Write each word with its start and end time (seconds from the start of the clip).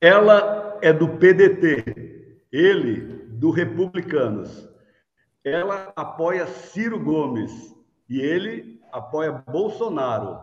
Ela 0.00 0.78
é 0.82 0.92
do 0.92 1.08
PDT, 1.16 2.42
ele 2.52 3.00
do 3.28 3.50
Republicanos. 3.50 4.68
Ela 5.42 5.90
apoia 5.96 6.46
Ciro 6.46 7.00
Gomes 7.00 7.74
e 8.08 8.20
ele 8.20 8.78
apoia 8.92 9.32
Bolsonaro. 9.32 10.38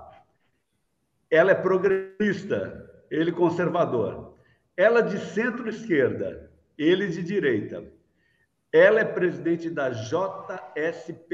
Ela 1.29 1.51
é 1.51 1.55
progressista, 1.55 2.89
ele 3.11 3.31
conservador. 3.31 4.36
Ela 4.75 5.01
de 5.01 5.19
centro-esquerda, 5.19 6.51
ele 6.75 7.07
de 7.07 7.21
direita. 7.21 7.83
Ela 8.71 9.01
é 9.01 9.05
presidente 9.05 9.70
da 9.70 9.91
JSPDT 10.71 11.27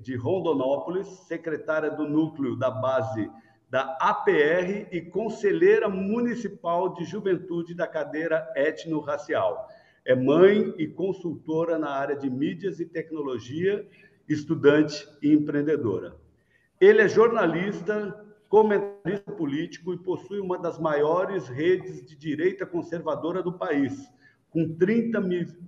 de 0.00 0.16
Rondonópolis, 0.16 1.06
secretária 1.28 1.92
do 1.92 2.08
núcleo 2.08 2.56
da 2.56 2.72
base 2.72 3.30
da 3.68 3.96
APR 4.00 4.88
e 4.92 5.00
conselheira 5.00 5.88
municipal 5.88 6.94
de 6.94 7.04
juventude 7.04 7.74
da 7.74 7.86
cadeira 7.86 8.50
etno-racial. 8.54 9.68
É 10.04 10.14
mãe 10.14 10.72
e 10.78 10.86
consultora 10.86 11.78
na 11.78 11.90
área 11.90 12.14
de 12.14 12.30
mídias 12.30 12.78
e 12.78 12.86
tecnologia, 12.86 13.86
estudante 14.28 15.06
e 15.20 15.32
empreendedora. 15.32 16.16
Ele 16.80 17.02
é 17.02 17.08
jornalista, 17.08 18.24
comentarista 18.48 19.32
político 19.32 19.92
e 19.92 19.98
possui 19.98 20.38
uma 20.38 20.58
das 20.58 20.78
maiores 20.78 21.48
redes 21.48 22.06
de 22.06 22.14
direita 22.14 22.64
conservadora 22.64 23.42
do 23.42 23.52
país, 23.52 24.08
com 24.50 24.76
30 24.76 25.20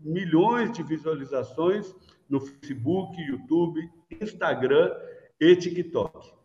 milhões 0.05 0.71
de 0.71 0.83
visualizações 0.83 1.95
no 2.29 2.41
Facebook, 2.41 3.21
YouTube, 3.21 3.91
Instagram 4.21 4.95
e 5.41 5.57
TikTok. 5.57 6.38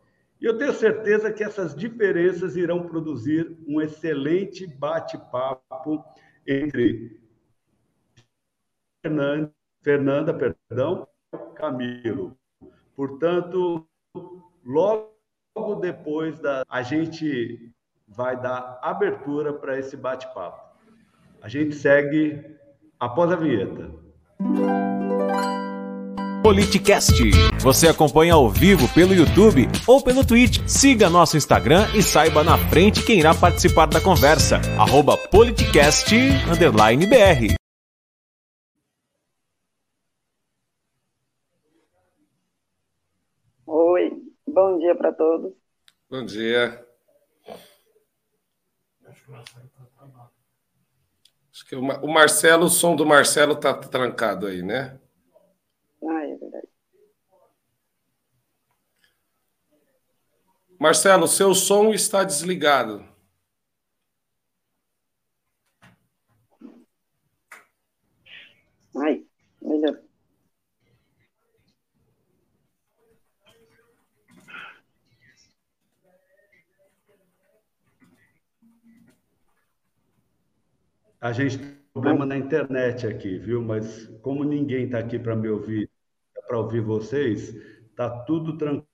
E 0.44 0.46
eu 0.46 0.58
tenho 0.58 0.74
certeza 0.74 1.32
que 1.32 1.42
essas 1.42 1.74
diferenças 1.74 2.54
irão 2.54 2.86
produzir 2.86 3.56
um 3.66 3.80
excelente 3.80 4.66
bate-papo 4.66 6.04
entre 6.46 7.18
Fernanda, 9.02 9.50
Fernanda, 9.82 10.34
perdão, 10.34 11.08
Camilo. 11.54 12.36
Portanto, 12.94 13.88
logo 14.62 15.76
depois 15.80 16.38
da 16.38 16.62
a 16.68 16.82
gente 16.82 17.72
vai 18.06 18.38
dar 18.38 18.78
abertura 18.82 19.50
para 19.50 19.78
esse 19.78 19.96
bate-papo. 19.96 20.62
A 21.40 21.48
gente 21.48 21.74
segue 21.74 22.54
após 23.00 23.32
a 23.32 23.36
vinheta. 23.36 23.90
Politicast. 26.44 27.14
Você 27.62 27.88
acompanha 27.88 28.34
ao 28.34 28.50
vivo 28.50 28.86
pelo 28.92 29.14
YouTube 29.14 29.66
ou 29.86 30.04
pelo 30.04 30.26
Twitch. 30.26 30.60
Siga 30.68 31.08
nosso 31.08 31.38
Instagram 31.38 31.86
e 31.96 32.02
saiba 32.02 32.44
na 32.44 32.58
frente 32.68 33.02
quem 33.02 33.18
irá 33.18 33.34
participar 33.34 33.86
da 33.86 33.98
conversa. 33.98 34.60
Arroba 34.78 35.16
politicast_br. 35.16 37.54
Oi, 43.66 44.10
bom 44.46 44.78
dia 44.80 44.94
para 44.94 45.14
todos. 45.14 45.50
Bom 46.10 46.26
dia. 46.26 46.86
Acho 51.50 51.66
que 51.66 51.74
o 51.74 52.12
Marcelo, 52.12 52.66
o 52.66 52.68
som 52.68 52.94
do 52.94 53.06
Marcelo 53.06 53.56
tá 53.56 53.72
trancado 53.72 54.46
aí, 54.46 54.62
né? 54.62 55.00
Marcelo, 60.78 61.26
seu 61.26 61.54
som 61.54 61.94
está 61.94 62.24
desligado. 62.24 63.02
Ai, 68.94 69.24
melhor. 69.62 69.98
A 81.20 81.32
gente 81.32 81.56
tem 81.56 81.74
problema 81.94 82.26
na 82.26 82.36
internet 82.36 83.06
aqui, 83.06 83.38
viu? 83.38 83.62
Mas 83.62 84.06
como 84.20 84.44
ninguém 84.44 84.84
está 84.84 84.98
aqui 84.98 85.18
para 85.18 85.34
me 85.34 85.48
ouvir, 85.48 85.90
para 86.46 86.58
ouvir 86.58 86.80
vocês, 86.80 87.54
está 87.90 88.10
tudo 88.10 88.56
tranquilo. 88.56 88.86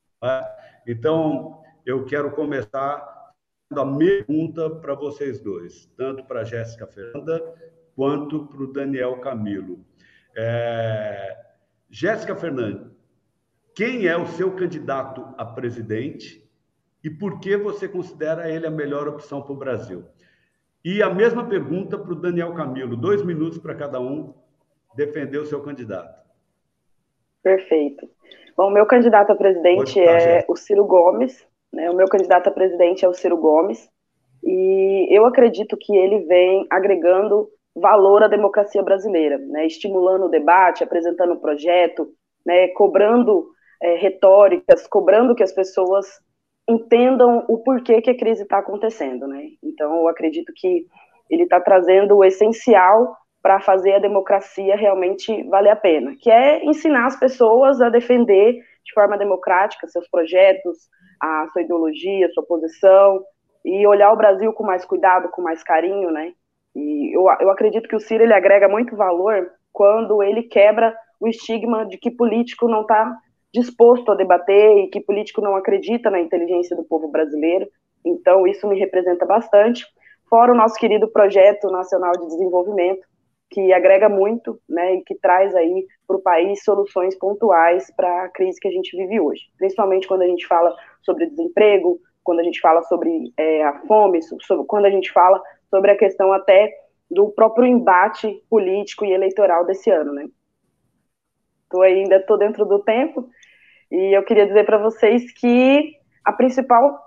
Então, 0.87 1.63
eu 1.85 2.05
quero 2.05 2.31
começar 2.33 3.35
a 3.73 3.87
pergunta 3.97 4.69
para 4.71 4.95
vocês 4.95 5.41
dois, 5.41 5.87
tanto 5.97 6.25
para 6.25 6.41
a 6.41 6.45
Jéssica 6.45 6.87
Fernanda 6.87 7.41
quanto 7.95 8.47
para 8.47 8.63
o 8.63 8.73
Daniel 8.73 9.21
Camilo. 9.21 9.85
É... 10.37 11.37
Jéssica 11.89 12.35
Fernanda, 12.37 12.91
quem 13.75 14.07
é 14.07 14.17
o 14.17 14.27
seu 14.27 14.55
candidato 14.55 15.27
a 15.37 15.45
presidente 15.45 16.49
e 17.03 17.11
por 17.11 17.41
que 17.41 17.57
você 17.57 17.89
considera 17.89 18.51
ele 18.51 18.67
a 18.67 18.71
melhor 18.71 19.09
opção 19.09 19.43
para 19.43 19.53
o 19.53 19.57
Brasil? 19.57 20.05
E 20.85 21.03
a 21.03 21.13
mesma 21.13 21.47
pergunta 21.47 21.99
para 21.99 22.13
o 22.13 22.21
Daniel 22.21 22.55
Camilo, 22.55 22.97
dois 22.97 23.23
minutos 23.23 23.59
para 23.59 23.75
cada 23.75 24.01
um 24.01 24.35
defender 24.97 25.39
o 25.39 25.47
seu 25.47 25.63
candidato. 25.63 26.30
Perfeito. 27.43 28.09
Bom, 28.57 28.71
meu 28.71 28.87
candidato 28.87 29.33
a 29.33 29.37
presidente 29.37 29.99
é 29.99 30.45
o 30.49 30.57
Ciro 30.57 30.85
Gomes, 30.85 31.47
né? 31.73 31.91
O 31.91 31.95
meu 31.95 32.09
candidato 32.09 32.49
a 32.49 32.53
presidente 32.53 33.05
é 33.05 33.09
o 33.09 33.15
Ciro 33.15 33.37
Gomes, 33.37 33.89
e 34.43 35.07
eu 35.11 35.27
acredito 35.27 35.77
que 35.79 35.97
ele 35.97 36.21
vem 36.21 36.67
agregando 36.71 37.49
valor 37.75 38.23
à 38.23 38.29
democracia 38.29 38.83
brasileira, 38.83 39.39
né? 39.39 39.67
estimulando 39.67 40.27
o 40.27 40.31
debate, 40.31 40.83
apresentando 40.83 41.35
o 41.35 41.41
projeto, 41.41 42.09
né? 42.45 42.69
cobrando 42.69 43.49
é, 43.83 43.95
retóricas, 43.97 44.87
cobrando 44.87 45.35
que 45.35 45.43
as 45.43 45.53
pessoas 45.53 46.07
entendam 46.69 47.45
o 47.49 47.59
porquê 47.59 48.01
que 48.01 48.11
a 48.11 48.17
crise 48.17 48.43
está 48.43 48.59
acontecendo. 48.59 49.27
Né? 49.27 49.51
Então, 49.63 49.95
eu 49.97 50.09
acredito 50.09 50.53
que 50.55 50.87
ele 51.29 51.45
está 51.45 51.61
trazendo 51.61 52.17
o 52.17 52.25
essencial 52.25 53.17
para 53.43 53.61
fazer 53.61 53.95
a 53.95 53.99
democracia 53.99 54.77
realmente 54.77 55.43
valer 55.45 55.71
a 55.71 55.77
pena, 55.77 56.15
que 56.21 56.31
é 56.31 56.65
ensinar 56.65 57.07
as 57.07 57.19
pessoas 57.19 57.81
a 57.81 57.89
defender 57.89 58.55
de 58.85 58.93
forma 58.93 59.17
democrática 59.17 59.89
seus 59.89 60.09
projetos, 60.09 60.89
a 61.21 61.47
sua 61.53 61.63
ideologia, 61.63 62.27
a 62.27 62.31
sua 62.31 62.45
posição, 62.45 63.23
e 63.65 63.87
olhar 63.87 64.13
o 64.13 64.17
Brasil 64.17 64.53
com 64.53 64.65
mais 64.65 64.85
cuidado, 64.85 65.31
com 65.31 65.43
mais 65.43 65.63
carinho, 65.63 66.11
né? 66.11 66.33
E 66.75 67.17
eu, 67.17 67.27
eu 67.41 67.51
acredito 67.51 67.89
que 67.89 67.97
o 67.97 68.01
Ciro 68.01 68.23
ele 68.23 68.33
agrega 68.33 68.69
muito 68.69 68.97
valor 68.97 69.51
quando 69.73 70.23
ele 70.23 70.45
quebra 70.45 70.97
o 71.19 71.29
estigma 71.29 71.85
de 71.87 71.99
que 71.99 72.11
político 72.11 72.69
não 72.69 72.83
está 72.83 73.15
disposto 73.53 74.11
a 74.13 74.15
debater 74.15 74.79
e 74.79 74.89
que 74.89 75.01
político 75.01 75.41
não 75.41 75.57
acredita 75.57 76.09
na 76.11 76.21
inteligência 76.21 76.77
do 76.77 76.85
povo 76.85 77.09
brasileiro. 77.09 77.67
Então, 78.05 78.47
isso 78.47 78.67
me 78.67 78.79
representa 78.79 79.27
bastante. 79.27 79.85
Fora 80.29 80.53
o 80.53 80.57
nosso 80.57 80.77
querido 80.77 81.09
Projeto 81.09 81.69
Nacional 81.71 82.13
de 82.13 82.27
Desenvolvimento, 82.29 83.07
que 83.51 83.73
agrega 83.73 84.09
muito, 84.09 84.61
né, 84.69 84.95
e 84.95 85.03
que 85.03 85.15
traz 85.17 85.55
aí 85.55 85.87
para 86.07 86.17
o 86.17 86.23
país 86.23 86.63
soluções 86.63 87.17
pontuais 87.19 87.93
para 87.97 88.25
a 88.25 88.29
crise 88.29 88.61
que 88.61 88.69
a 88.69 88.71
gente 88.71 88.97
vive 88.97 89.21
hoje, 89.21 89.43
principalmente 89.59 90.07
quando 90.07 90.23
a 90.23 90.27
gente 90.27 90.47
fala 90.47 90.75
sobre 91.03 91.27
desemprego, 91.27 91.99
quando 92.23 92.41
a 92.41 92.45
gente 92.45 92.61
fala 92.61 92.83
sobre 92.83 93.33
é, 93.37 93.65
a 93.65 93.81
fome, 93.87 94.23
sobre, 94.23 94.65
quando 94.67 94.87
a 94.87 94.91
gente 94.91 95.11
fala 95.13 95.43
sobre 95.69 95.91
a 95.91 95.97
questão 95.97 96.33
até 96.33 96.73
do 97.11 97.31
próprio 97.31 97.67
embate 97.67 98.41
político 98.49 99.05
e 99.05 99.13
eleitoral 99.13 99.67
desse 99.67 99.91
ano, 99.91 100.13
né? 100.13 100.29
Tô 101.69 101.83
ainda 101.83 102.17
estou 102.17 102.39
dentro 102.39 102.65
do 102.65 102.79
tempo 102.81 103.29
e 103.91 104.17
eu 104.17 104.23
queria 104.23 104.47
dizer 104.47 104.65
para 104.65 104.79
vocês 104.79 105.33
que 105.33 105.97
a 106.25 106.33
principal 106.33 106.99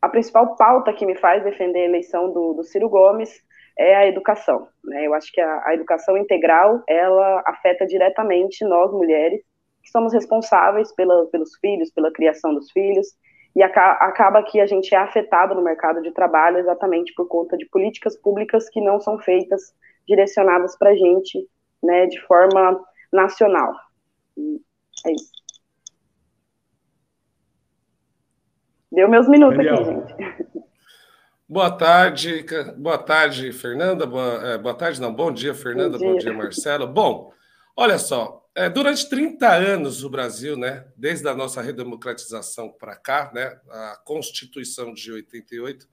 a 0.00 0.08
principal 0.08 0.56
pauta 0.56 0.92
que 0.92 1.06
me 1.06 1.14
faz 1.14 1.44
defender 1.44 1.80
a 1.80 1.84
eleição 1.84 2.32
do, 2.32 2.54
do 2.54 2.64
Ciro 2.64 2.88
Gomes 2.88 3.40
é 3.78 3.96
a 3.96 4.06
educação. 4.06 4.68
Né? 4.84 5.06
Eu 5.06 5.14
acho 5.14 5.32
que 5.32 5.40
a, 5.40 5.62
a, 5.66 5.74
educação 5.74 6.16
integral 6.16 6.82
ela 6.88 7.42
afeta 7.46 7.86
diretamente 7.86 8.64
nós 8.64 8.92
mulheres 8.92 9.40
que 9.82 9.90
somos 9.90 10.12
responsáveis 10.12 10.92
pela, 10.94 11.26
pelos 11.26 11.56
filhos, 11.56 11.90
pela 11.90 12.12
criação 12.12 12.54
dos 12.54 12.70
filhos 12.70 13.08
e 13.54 13.62
aca, 13.62 13.92
acaba 13.92 14.42
que 14.42 14.60
a 14.60 14.66
gente 14.66 14.94
é 14.94 14.98
afetado 14.98 15.54
no 15.54 15.62
mercado 15.62 16.00
de 16.00 16.12
trabalho 16.12 16.58
exatamente 16.58 17.12
por 17.14 17.26
conta 17.28 17.56
de 17.56 17.66
políticas 17.66 18.16
públicas 18.16 18.68
que 18.68 18.80
não 18.80 19.00
são 19.00 19.18
feitas 19.18 19.74
direcionadas 20.06 20.76
para 20.76 20.90
a 20.90 20.96
gente, 20.96 21.46
né, 21.82 22.06
de 22.06 22.20
forma 22.22 22.82
nacional. 23.12 23.74
E 24.36 24.60
é 25.06 25.12
isso. 25.12 25.32
Deu 28.90 29.08
meus 29.08 29.28
minutos 29.28 29.56
Daniel. 29.56 29.74
aqui, 29.74 29.84
gente. 29.84 30.51
Boa 31.52 31.70
tarde, 31.70 32.46
boa 32.78 32.96
tarde, 32.96 33.52
Fernanda. 33.52 34.06
Boa, 34.06 34.40
é, 34.42 34.56
boa 34.56 34.74
tarde, 34.74 34.98
não, 34.98 35.12
bom 35.12 35.30
dia, 35.30 35.52
Fernanda. 35.52 35.98
Bom 35.98 35.98
dia, 35.98 36.12
bom 36.12 36.18
dia 36.18 36.32
Marcelo. 36.32 36.86
Bom, 36.86 37.30
olha 37.76 37.98
só, 37.98 38.48
é, 38.54 38.70
durante 38.70 39.06
30 39.06 39.52
anos 39.52 40.02
o 40.02 40.08
Brasil, 40.08 40.56
né, 40.56 40.86
desde 40.96 41.28
a 41.28 41.34
nossa 41.34 41.60
redemocratização 41.60 42.70
para 42.70 42.96
cá, 42.96 43.30
né, 43.34 43.60
a 43.68 44.00
Constituição 44.02 44.94
de 44.94 45.12
88, 45.12 45.86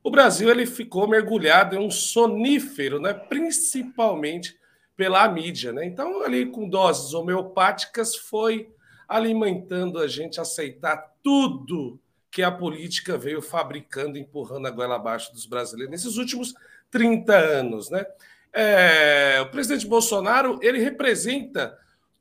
o 0.00 0.12
Brasil 0.12 0.48
ele 0.48 0.64
ficou 0.64 1.08
mergulhado 1.08 1.74
em 1.74 1.84
um 1.84 1.90
sonífero, 1.90 3.00
né? 3.00 3.12
principalmente 3.12 4.56
pela 4.96 5.26
mídia. 5.28 5.72
Né? 5.72 5.86
Então, 5.86 6.22
ali 6.22 6.46
com 6.46 6.68
doses 6.68 7.14
homeopáticas, 7.14 8.14
foi 8.14 8.72
alimentando 9.08 9.98
a 9.98 10.06
gente 10.06 10.38
a 10.38 10.42
aceitar 10.42 11.16
tudo 11.20 11.98
que 12.30 12.42
a 12.42 12.50
política 12.50 13.18
veio 13.18 13.42
fabricando, 13.42 14.16
empurrando 14.16 14.66
a 14.66 14.70
goela 14.70 14.96
abaixo 14.96 15.32
dos 15.32 15.46
brasileiros 15.46 15.90
nesses 15.90 16.16
últimos 16.16 16.54
30 16.90 17.34
anos. 17.34 17.90
Né? 17.90 18.06
É, 18.52 19.40
o 19.42 19.50
presidente 19.50 19.86
Bolsonaro 19.86 20.58
ele 20.62 20.78
representa 20.78 21.76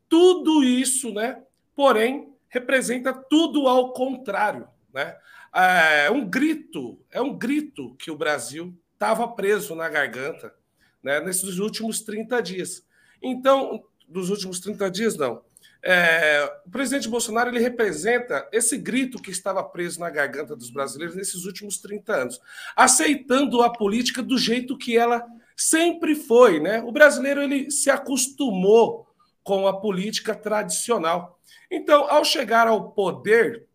tudo 0.07 0.63
isso, 0.63 1.13
né? 1.13 1.41
porém, 1.75 2.33
representa 2.47 3.13
tudo 3.13 3.67
ao 3.67 3.93
contrário. 3.93 4.67
Né? 4.93 5.15
É 5.53 6.09
um 6.09 6.27
grito, 6.27 6.99
é 7.11 7.21
um 7.21 7.37
grito 7.37 7.95
que 7.95 8.09
o 8.09 8.17
Brasil 8.17 8.75
estava 8.93 9.27
preso 9.27 9.75
na 9.75 9.87
garganta 9.87 10.53
né, 11.01 11.19
nesses 11.21 11.57
últimos 11.57 12.01
30 12.01 12.41
dias. 12.41 12.85
Então, 13.21 13.83
dos 14.07 14.29
últimos 14.29 14.59
30 14.59 14.89
dias, 14.91 15.17
não. 15.17 15.41
É, 15.81 16.61
o 16.65 16.69
presidente 16.69 17.07
Bolsonaro 17.07 17.49
ele 17.49 17.59
representa 17.59 18.47
esse 18.51 18.77
grito 18.77 19.21
que 19.21 19.31
estava 19.31 19.63
preso 19.63 19.99
na 19.99 20.09
garganta 20.09 20.55
dos 20.55 20.69
brasileiros 20.69 21.15
nesses 21.15 21.45
últimos 21.45 21.77
30 21.77 22.13
anos, 22.13 22.41
aceitando 22.75 23.61
a 23.61 23.69
política 23.71 24.21
do 24.21 24.37
jeito 24.37 24.77
que 24.77 24.97
ela 24.97 25.25
sempre 25.55 26.15
foi. 26.15 26.59
Né? 26.59 26.81
O 26.81 26.91
brasileiro 26.91 27.41
ele 27.41 27.71
se 27.71 27.89
acostumou 27.89 29.07
com 29.41 29.67
a 29.67 29.79
política 29.79 30.35
tradicional. 30.35 31.39
Então, 31.71 32.09
ao 32.09 32.25
chegar 32.25 32.67
ao 32.67 32.91
poder, 32.91 33.65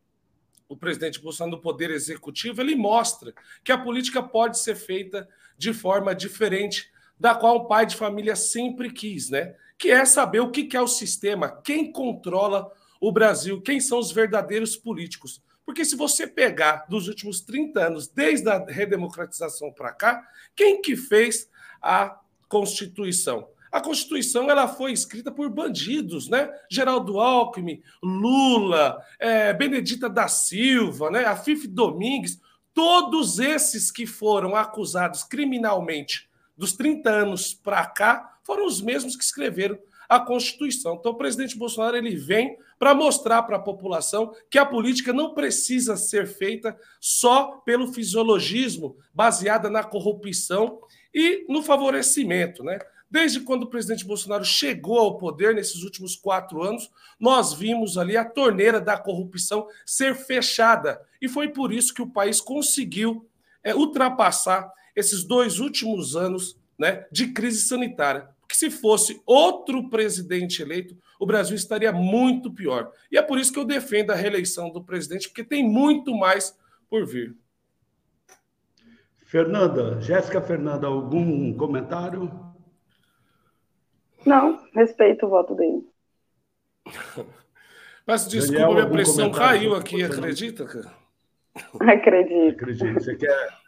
o 0.69 0.77
presidente 0.77 1.21
Bolsonaro 1.21 1.57
no 1.57 1.63
poder 1.63 1.91
executivo, 1.91 2.61
ele 2.61 2.77
mostra 2.77 3.33
que 3.63 3.73
a 3.73 3.79
política 3.79 4.23
pode 4.23 4.59
ser 4.59 4.77
feita 4.77 5.29
de 5.57 5.73
forma 5.73 6.15
diferente 6.15 6.93
da 7.19 7.35
qual 7.35 7.57
o 7.57 7.67
pai 7.67 7.87
de 7.87 7.97
família 7.97 8.37
sempre 8.37 8.91
quis, 8.91 9.31
né? 9.31 9.55
Que 9.79 9.91
é 9.91 10.05
saber 10.05 10.41
o 10.41 10.51
que 10.51 10.77
é 10.77 10.81
o 10.81 10.89
sistema, 10.89 11.61
quem 11.63 11.91
controla 11.91 12.71
o 13.01 13.13
Brasil, 13.13 13.61
quem 13.61 13.81
são 13.81 13.99
os 13.99 14.13
verdadeiros 14.13 14.77
políticos. 14.77 15.43
Porque 15.65 15.85
se 15.85 15.97
você 15.97 16.27
pegar 16.27 16.85
dos 16.89 17.09
últimos 17.09 17.41
30 17.41 17.87
anos, 17.87 18.09
desde 18.09 18.49
a 18.49 18.65
redemocratização 18.65 19.73
para 19.73 19.93
cá, 19.93 20.23
quem 20.55 20.81
que 20.81 20.97
fez 20.97 21.49
a 21.81 22.21
Constituição? 22.49 23.49
A 23.73 23.81
Constituição 23.81 24.49
ela 24.49 24.69
foi 24.69 24.93
escrita 24.93 25.33
por 25.33 25.49
bandidos, 25.49 26.29
né? 26.29 26.49
Geraldo 26.71 27.19
Alckmin, 27.19 27.83
Lula, 28.03 29.03
é, 29.19 29.53
Benedita 29.53 30.09
da 30.09 30.29
Silva, 30.29 31.11
né? 31.11 31.25
A 31.25 31.35
Fife 31.35 31.67
Domingues, 31.67 32.41
todos 32.73 33.39
esses 33.39 33.91
que 33.91 34.07
foram 34.07 34.55
acusados 34.55 35.25
criminalmente 35.25 36.29
dos 36.57 36.73
30 36.73 37.11
anos 37.11 37.55
para 37.55 37.85
cá 37.87 38.39
foram 38.43 38.67
os 38.67 38.81
mesmos 38.81 39.17
que 39.17 39.25
escreveram 39.25 39.79
a 40.09 40.21
Constituição. 40.21 40.95
Então, 40.95 41.13
o 41.13 41.17
presidente 41.17 41.57
Bolsonaro 41.57 41.97
ele 41.97 42.15
vem 42.15 42.57
para 42.79 42.95
mostrar 42.95 43.43
para 43.43 43.57
a 43.57 43.63
população 43.63 44.35
que 44.51 44.59
a 44.59 44.67
política 44.67 45.13
não 45.13 45.35
precisa 45.35 45.97
ser 45.97 46.27
feita 46.27 46.77
só 47.01 47.63
pelo 47.65 47.93
fisiologismo, 47.93 48.97
baseada 49.13 49.71
na 49.71 49.83
corrupção 49.83 50.81
e 51.13 51.47
no 51.49 51.63
favorecimento, 51.63 52.63
né? 52.63 52.79
Desde 53.11 53.41
quando 53.41 53.63
o 53.63 53.71
presidente 53.71 54.05
Bolsonaro 54.05 54.45
chegou 54.45 54.99
ao 54.99 55.17
poder, 55.17 55.55
nesses 55.55 55.85
últimos 55.85 56.17
quatro 56.17 56.63
anos, 56.63 56.91
nós 57.19 57.53
vimos 57.53 57.97
ali 57.97 58.17
a 58.17 58.25
torneira 58.25 58.81
da 58.81 58.99
corrupção 58.99 59.69
ser 59.87 60.17
fechada. 60.17 61.01
E 61.23 61.29
foi 61.29 61.49
por 61.49 61.73
isso 61.73 61.95
que 61.95 62.03
o 62.03 62.11
país 62.11 62.41
conseguiu 62.41 63.29
é, 63.63 63.73
ultrapassar 63.73 64.69
esses 64.95 65.25
dois 65.25 65.59
últimos 65.59 66.17
anos 66.17 66.59
né, 66.79 67.07
de 67.11 67.29
crise 67.33 67.63
sanitária. 67.63 68.29
Porque 68.41 68.55
se 68.55 68.71
fosse 68.71 69.23
outro 69.27 69.89
presidente 69.89 70.63
eleito, 70.63 70.97
o 71.19 71.27
Brasil 71.27 71.57
estaria 71.57 71.93
muito 71.93 72.53
pior. 72.53 72.93
E 73.11 73.17
é 73.17 73.23
por 73.23 73.39
isso 73.39 73.53
que 73.53 73.59
eu 73.59 73.65
defendo 73.65 74.11
a 74.11 74.15
reeleição 74.15 74.71
do 74.71 74.83
presidente, 74.83 75.29
porque 75.29 75.45
tem 75.45 75.65
muito 75.65 76.15
mais 76.15 76.57
por 76.89 77.07
vir. 77.07 77.35
Fernanda, 79.25 80.01
Jéssica 80.01 80.41
Fernanda, 80.41 80.87
algum 80.87 81.53
comentário? 81.57 82.31
Não, 84.25 84.65
respeito 84.73 85.27
o 85.27 85.31
voto 85.31 85.55
dele. 85.55 85.89
Mas 88.07 88.29
desculpa, 88.29 88.61
Daniel, 88.61 88.75
minha 88.75 88.91
pressão 88.91 89.33
caiu 89.33 89.75
aqui, 89.75 90.03
acredita, 90.03 90.67
cara? 90.67 90.93
Acredito. 91.81 92.55
Acredito. 92.55 92.95
Você 92.95 93.17
quer 93.17 93.64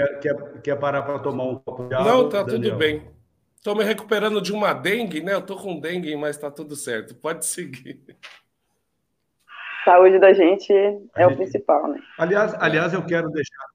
Quer, 0.00 0.20
quer, 0.20 0.62
quer 0.62 0.76
parar 0.76 1.02
para 1.02 1.18
tomar 1.18 1.44
um 1.44 1.56
copo 1.56 1.88
de 1.88 1.94
água? 1.94 2.10
Não, 2.10 2.28
tá 2.28 2.42
Daniel? 2.42 2.70
tudo 2.70 2.78
bem. 2.78 3.10
Estou 3.54 3.76
me 3.76 3.84
recuperando 3.84 4.40
de 4.40 4.52
uma 4.52 4.72
dengue, 4.72 5.22
né? 5.22 5.34
Eu 5.34 5.42
tô 5.42 5.56
com 5.56 5.78
dengue, 5.78 6.16
mas 6.16 6.38
tá 6.38 6.50
tudo 6.50 6.74
certo. 6.74 7.14
Pode 7.14 7.44
seguir. 7.44 8.02
Saúde 9.84 10.18
da 10.18 10.32
gente 10.32 10.72
é 10.72 10.98
gente... 11.16 11.34
o 11.34 11.36
principal, 11.36 11.88
né? 11.88 12.00
Aliás, 12.18 12.54
aliás, 12.54 12.94
eu 12.94 13.04
quero 13.04 13.28
deixar 13.30 13.70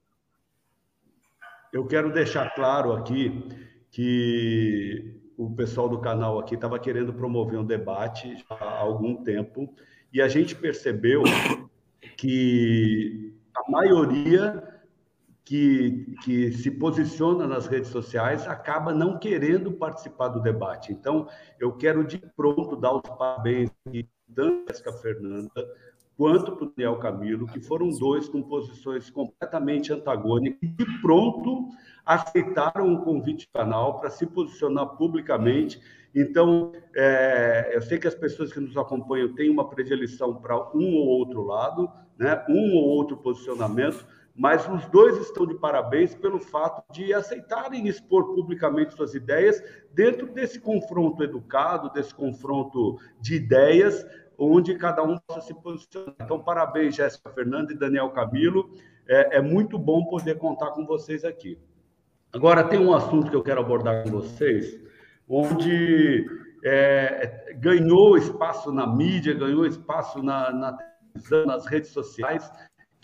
eu 1.76 1.86
quero 1.86 2.10
deixar 2.10 2.56
claro 2.56 2.94
aqui 2.94 3.50
que 3.92 5.20
o 5.38 5.54
pessoal 5.54 5.90
do 5.90 6.00
canal 6.00 6.40
aqui 6.40 6.56
estava 6.56 6.80
querendo 6.80 7.14
promover 7.14 7.60
um 7.60 7.66
debate 7.66 8.46
há 8.50 8.80
algum 8.80 9.22
tempo 9.24 9.76
e 10.14 10.22
a 10.22 10.28
gente 10.30 10.56
percebeu 10.56 11.22
que 12.16 13.36
a 13.54 13.70
maioria 13.70 14.64
que, 15.46 16.16
que 16.24 16.52
se 16.52 16.72
posiciona 16.72 17.46
nas 17.46 17.68
redes 17.68 17.92
sociais 17.92 18.48
acaba 18.48 18.92
não 18.92 19.20
querendo 19.20 19.72
participar 19.72 20.30
do 20.30 20.42
debate. 20.42 20.92
Então, 20.92 21.28
eu 21.60 21.72
quero 21.72 22.04
de 22.04 22.18
pronto 22.36 22.76
dar 22.76 22.96
os 22.96 23.04
parabéns 23.04 23.70
tanto 24.34 24.64
a 24.64 24.74
Jéssica 24.74 24.92
Fernanda 24.92 25.52
quanto 26.18 26.56
para 26.56 26.66
o 26.66 26.72
Daniel 26.76 26.98
Camilo, 26.98 27.46
que 27.46 27.60
foram 27.60 27.90
dois 27.90 28.28
com 28.28 28.42
posições 28.42 29.10
completamente 29.10 29.94
antagônicas 29.94 30.58
e 30.64 30.68
de 30.68 31.02
pronto 31.02 31.70
aceitaram 32.06 32.94
o 32.94 33.04
convite 33.04 33.46
do 33.46 33.60
canal 33.60 34.00
para 34.00 34.10
se 34.10 34.26
posicionar 34.26 34.88
publicamente. 34.98 35.80
Então, 36.16 36.72
é, 36.96 37.72
eu 37.74 37.82
sei 37.82 38.00
que 38.00 38.08
as 38.08 38.16
pessoas 38.16 38.52
que 38.52 38.60
nos 38.60 38.78
acompanham 38.78 39.34
têm 39.36 39.50
uma 39.50 39.70
predileção 39.70 40.36
para 40.36 40.56
um 40.74 40.96
ou 40.96 41.08
outro 41.08 41.44
lado, 41.44 41.92
né? 42.18 42.44
um 42.48 42.76
ou 42.76 42.84
outro 42.84 43.18
posicionamento, 43.18 44.08
mas 44.36 44.68
os 44.68 44.86
dois 44.88 45.18
estão 45.18 45.46
de 45.46 45.56
parabéns 45.56 46.14
pelo 46.14 46.40
fato 46.40 46.84
de 46.92 47.14
aceitarem 47.14 47.88
expor 47.88 48.36
publicamente 48.36 48.94
suas 48.94 49.16
ideias 49.16 49.64
dentro 49.94 50.28
desse 50.28 50.60
confronto 50.60 51.24
educado, 51.24 51.90
desse 51.92 52.14
confronto 52.14 53.00
de 53.22 53.36
ideias, 53.36 54.06
onde 54.38 54.76
cada 54.76 55.02
um 55.04 55.18
possa 55.26 55.40
se 55.42 55.54
posicionar. 55.54 56.16
Então, 56.22 56.40
parabéns, 56.40 56.96
Jéssica 56.96 57.30
Fernanda 57.30 57.72
e 57.72 57.78
Daniel 57.78 58.10
Camilo. 58.10 58.70
É, 59.08 59.38
é 59.38 59.42
muito 59.42 59.80
bom 59.80 60.04
poder 60.06 60.38
contar 60.38 60.72
com 60.72 60.86
vocês 60.86 61.24
aqui. 61.24 61.58
Agora, 62.34 62.66
tem 62.66 62.80
um 62.80 62.94
assunto 62.94 63.30
que 63.30 63.36
eu 63.36 63.44
quero 63.44 63.62
abordar 63.62 64.04
com 64.04 64.10
vocês, 64.10 64.78
onde 65.30 66.26
é, 66.66 67.56
ganhou 67.58 68.18
espaço 68.18 68.74
na 68.74 68.86
mídia, 68.86 69.34
ganhou 69.34 69.66
espaço 69.66 70.22
na, 70.22 70.52
na 70.52 70.78
televisão, 71.14 71.46
nas 71.46 71.66
redes 71.66 71.92
sociais, 71.92 72.52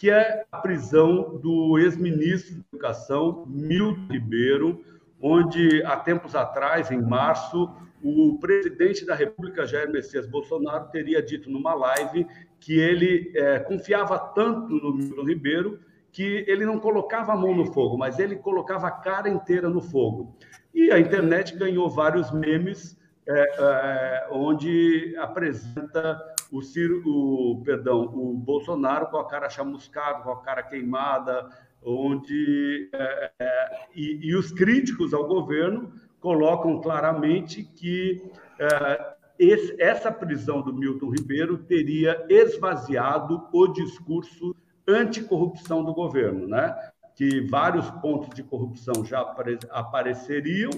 que 0.02 0.10
é 0.10 0.46
a 0.52 0.58
prisão 0.58 1.38
do 1.38 1.78
ex-ministro 1.78 2.56
da 2.56 2.64
Educação, 2.74 3.46
Milton 3.48 4.08
Ribeiro, 4.10 4.84
onde 5.22 5.84
há 5.84 5.96
tempos 5.96 6.34
atrás, 6.34 6.90
em 6.90 7.00
março, 7.00 7.70
o 8.04 8.40
presidente 8.40 9.06
da 9.06 9.14
República, 9.14 9.64
Jair 9.68 9.92
Messias 9.92 10.26
Bolsonaro, 10.26 10.90
teria 10.90 11.22
dito 11.22 11.52
numa 11.52 11.76
live 11.76 12.26
que 12.60 12.80
ele 12.80 13.32
é, 13.36 13.60
confiava 13.60 14.18
tanto 14.18 14.74
no 14.74 14.92
Milton 14.92 15.24
Ribeiro 15.24 15.80
que 16.12 16.46
ele 16.48 16.66
não 16.66 16.80
colocava 16.80 17.34
a 17.34 17.38
mão 17.38 17.54
no 17.54 17.72
fogo, 17.72 17.96
mas 17.96 18.18
ele 18.18 18.38
colocava 18.38 18.88
a 18.88 18.92
cara 18.92 19.30
inteira 19.30 19.70
no 19.70 19.82
fogo. 19.82 20.36
E 20.74 20.90
a 20.90 20.98
internet 20.98 21.56
ganhou 21.56 21.88
vários 21.88 22.32
memes 22.32 22.98
é, 23.28 23.34
é, 23.40 24.28
onde 24.32 25.16
apresenta 25.20 26.20
o 26.52 26.62
Ciro, 26.62 27.02
o, 27.06 27.62
perdão, 27.64 28.02
o 28.14 28.34
Bolsonaro 28.34 29.08
com 29.08 29.18
a 29.18 29.28
cara 29.28 29.50
chamuscada, 29.50 30.22
com 30.22 30.32
a 30.32 30.42
cara 30.42 30.62
queimada, 30.62 31.50
onde 31.82 32.90
é, 32.94 33.32
é, 33.40 33.88
e, 33.96 34.30
e, 34.30 34.36
os 34.36 34.52
críticos 34.52 35.14
ao 35.14 35.28
governo 35.28 35.92
colocam 36.20 36.80
claramente 36.82 37.64
que 37.64 38.22
é, 38.60 39.16
esse, 39.40 39.82
essa 39.82 40.12
prisão 40.12 40.62
do 40.62 40.74
Milton 40.74 41.10
Ribeiro 41.10 41.58
teria 41.58 42.24
esvaziado 42.30 43.48
o 43.52 43.68
discurso 43.68 44.56
anticorrupção 44.88 45.84
do 45.84 45.94
governo, 45.94 46.48
né? 46.48 46.76
Que 47.16 47.42
vários 47.48 47.90
pontos 47.90 48.30
de 48.36 48.44
corrupção 48.44 49.04
já 49.04 49.22
apare, 49.22 49.58
apareceriam 49.72 50.72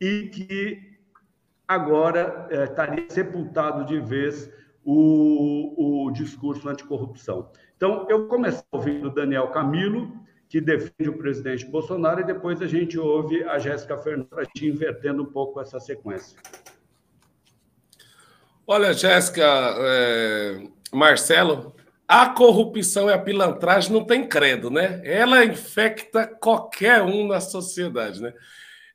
e 0.00 0.30
que 0.32 0.98
agora 1.68 2.46
é, 2.50 2.64
estaria 2.64 3.04
sepultado 3.10 3.84
de 3.84 4.00
vez 4.00 4.50
o, 4.84 6.06
o 6.06 6.10
discurso 6.10 6.68
anticorrupção. 6.68 7.50
Então, 7.76 8.06
eu 8.08 8.26
comecei 8.26 8.64
ouvindo 8.72 9.10
Daniel 9.10 9.48
Camilo 9.48 10.20
que 10.50 10.60
defende 10.60 11.08
o 11.08 11.16
presidente 11.16 11.64
Bolsonaro, 11.64 12.20
e 12.20 12.24
depois 12.24 12.60
a 12.60 12.66
gente 12.66 12.98
ouve 12.98 13.44
a 13.44 13.56
Jéssica 13.60 13.96
Fernandes 13.96 14.60
invertendo 14.60 15.22
um 15.22 15.26
pouco 15.26 15.60
essa 15.60 15.78
sequência. 15.78 16.36
Olha, 18.66 18.92
Jéssica, 18.92 19.44
é, 19.44 20.66
Marcelo, 20.92 21.72
a 22.06 22.28
corrupção 22.30 23.08
e 23.08 23.12
a 23.12 23.18
pilantragem 23.18 23.92
não 23.92 24.04
tem 24.04 24.26
credo, 24.26 24.70
né? 24.70 25.00
Ela 25.04 25.44
infecta 25.44 26.26
qualquer 26.26 27.00
um 27.02 27.28
na 27.28 27.40
sociedade, 27.40 28.20
né? 28.20 28.34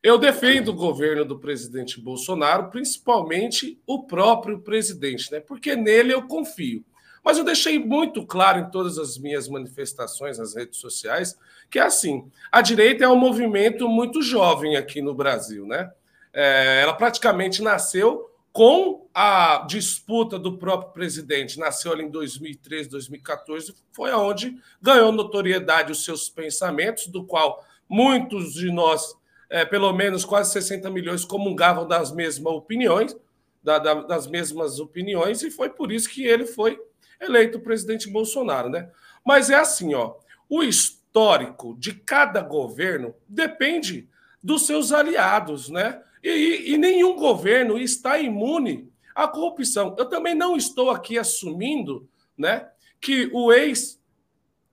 Eu 0.05 0.19
defendo 0.19 0.67
o 0.67 0.75
governo 0.75 1.25
do 1.25 1.39
presidente 1.39 1.99
Bolsonaro, 1.99 2.69
principalmente 2.69 3.81
o 3.87 4.03
próprio 4.03 4.59
presidente, 4.59 5.31
né? 5.31 5.39
Porque 5.39 5.75
nele 5.75 6.13
eu 6.13 6.27
confio. 6.27 6.85
Mas 7.23 7.39
eu 7.39 7.43
deixei 7.43 7.79
muito 7.79 8.23
claro 8.23 8.59
em 8.59 8.69
todas 8.69 8.99
as 8.99 9.17
minhas 9.17 9.49
manifestações 9.49 10.37
nas 10.37 10.55
redes 10.55 10.77
sociais 10.77 11.35
que 11.71 11.79
é 11.79 11.81
assim: 11.81 12.29
a 12.51 12.61
direita 12.61 13.03
é 13.03 13.07
um 13.07 13.15
movimento 13.15 13.89
muito 13.89 14.21
jovem 14.21 14.75
aqui 14.75 15.01
no 15.01 15.15
Brasil, 15.15 15.65
né? 15.65 15.91
É, 16.31 16.81
ela 16.83 16.93
praticamente 16.93 17.63
nasceu 17.63 18.29
com 18.53 19.07
a 19.11 19.65
disputa 19.67 20.37
do 20.37 20.55
próprio 20.55 20.93
presidente. 20.93 21.57
Nasceu 21.57 21.91
ali 21.91 22.03
em 22.03 22.11
2013, 22.11 22.91
2014, 22.91 23.73
foi 23.91 24.11
aonde 24.11 24.55
ganhou 24.79 25.11
notoriedade 25.11 25.91
os 25.91 26.03
seus 26.03 26.29
pensamentos, 26.29 27.07
do 27.07 27.25
qual 27.25 27.65
muitos 27.89 28.53
de 28.53 28.71
nós, 28.71 29.15
é, 29.49 29.65
pelo 29.65 29.91
menos 29.93 30.25
quase 30.25 30.51
60 30.51 30.89
milhões, 30.89 31.25
comungavam 31.25 31.87
das 31.87 32.11
mesmas 32.11 32.53
opiniões, 32.53 33.15
da, 33.63 33.79
da, 33.79 33.93
das 33.95 34.27
mesmas 34.27 34.79
opiniões, 34.79 35.41
e 35.41 35.49
foi 35.49 35.69
por 35.69 35.91
isso 35.91 36.09
que 36.09 36.25
ele 36.25 36.45
foi 36.45 36.79
eleito 37.19 37.59
presidente 37.59 38.09
Bolsonaro, 38.09 38.69
né? 38.69 38.89
Mas 39.25 39.49
é 39.49 39.55
assim, 39.55 39.93
ó, 39.95 40.15
o 40.49 40.63
histórico 40.63 41.75
de 41.79 41.93
cada 41.93 42.41
governo 42.41 43.15
depende 43.27 44.07
dos 44.43 44.65
seus 44.65 44.91
aliados, 44.91 45.69
né? 45.69 46.01
E, 46.23 46.73
e, 46.73 46.77
nenhum 46.77 47.15
governo 47.15 47.77
está 47.77 48.17
imune 48.17 48.91
à 49.13 49.27
corrupção. 49.27 49.95
Eu 49.97 50.05
também 50.05 50.33
não 50.33 50.57
estou 50.57 50.89
aqui 50.89 51.19
assumindo, 51.19 52.09
né, 52.35 52.67
que 52.99 53.29
o 53.31 53.53
ex 53.53 54.01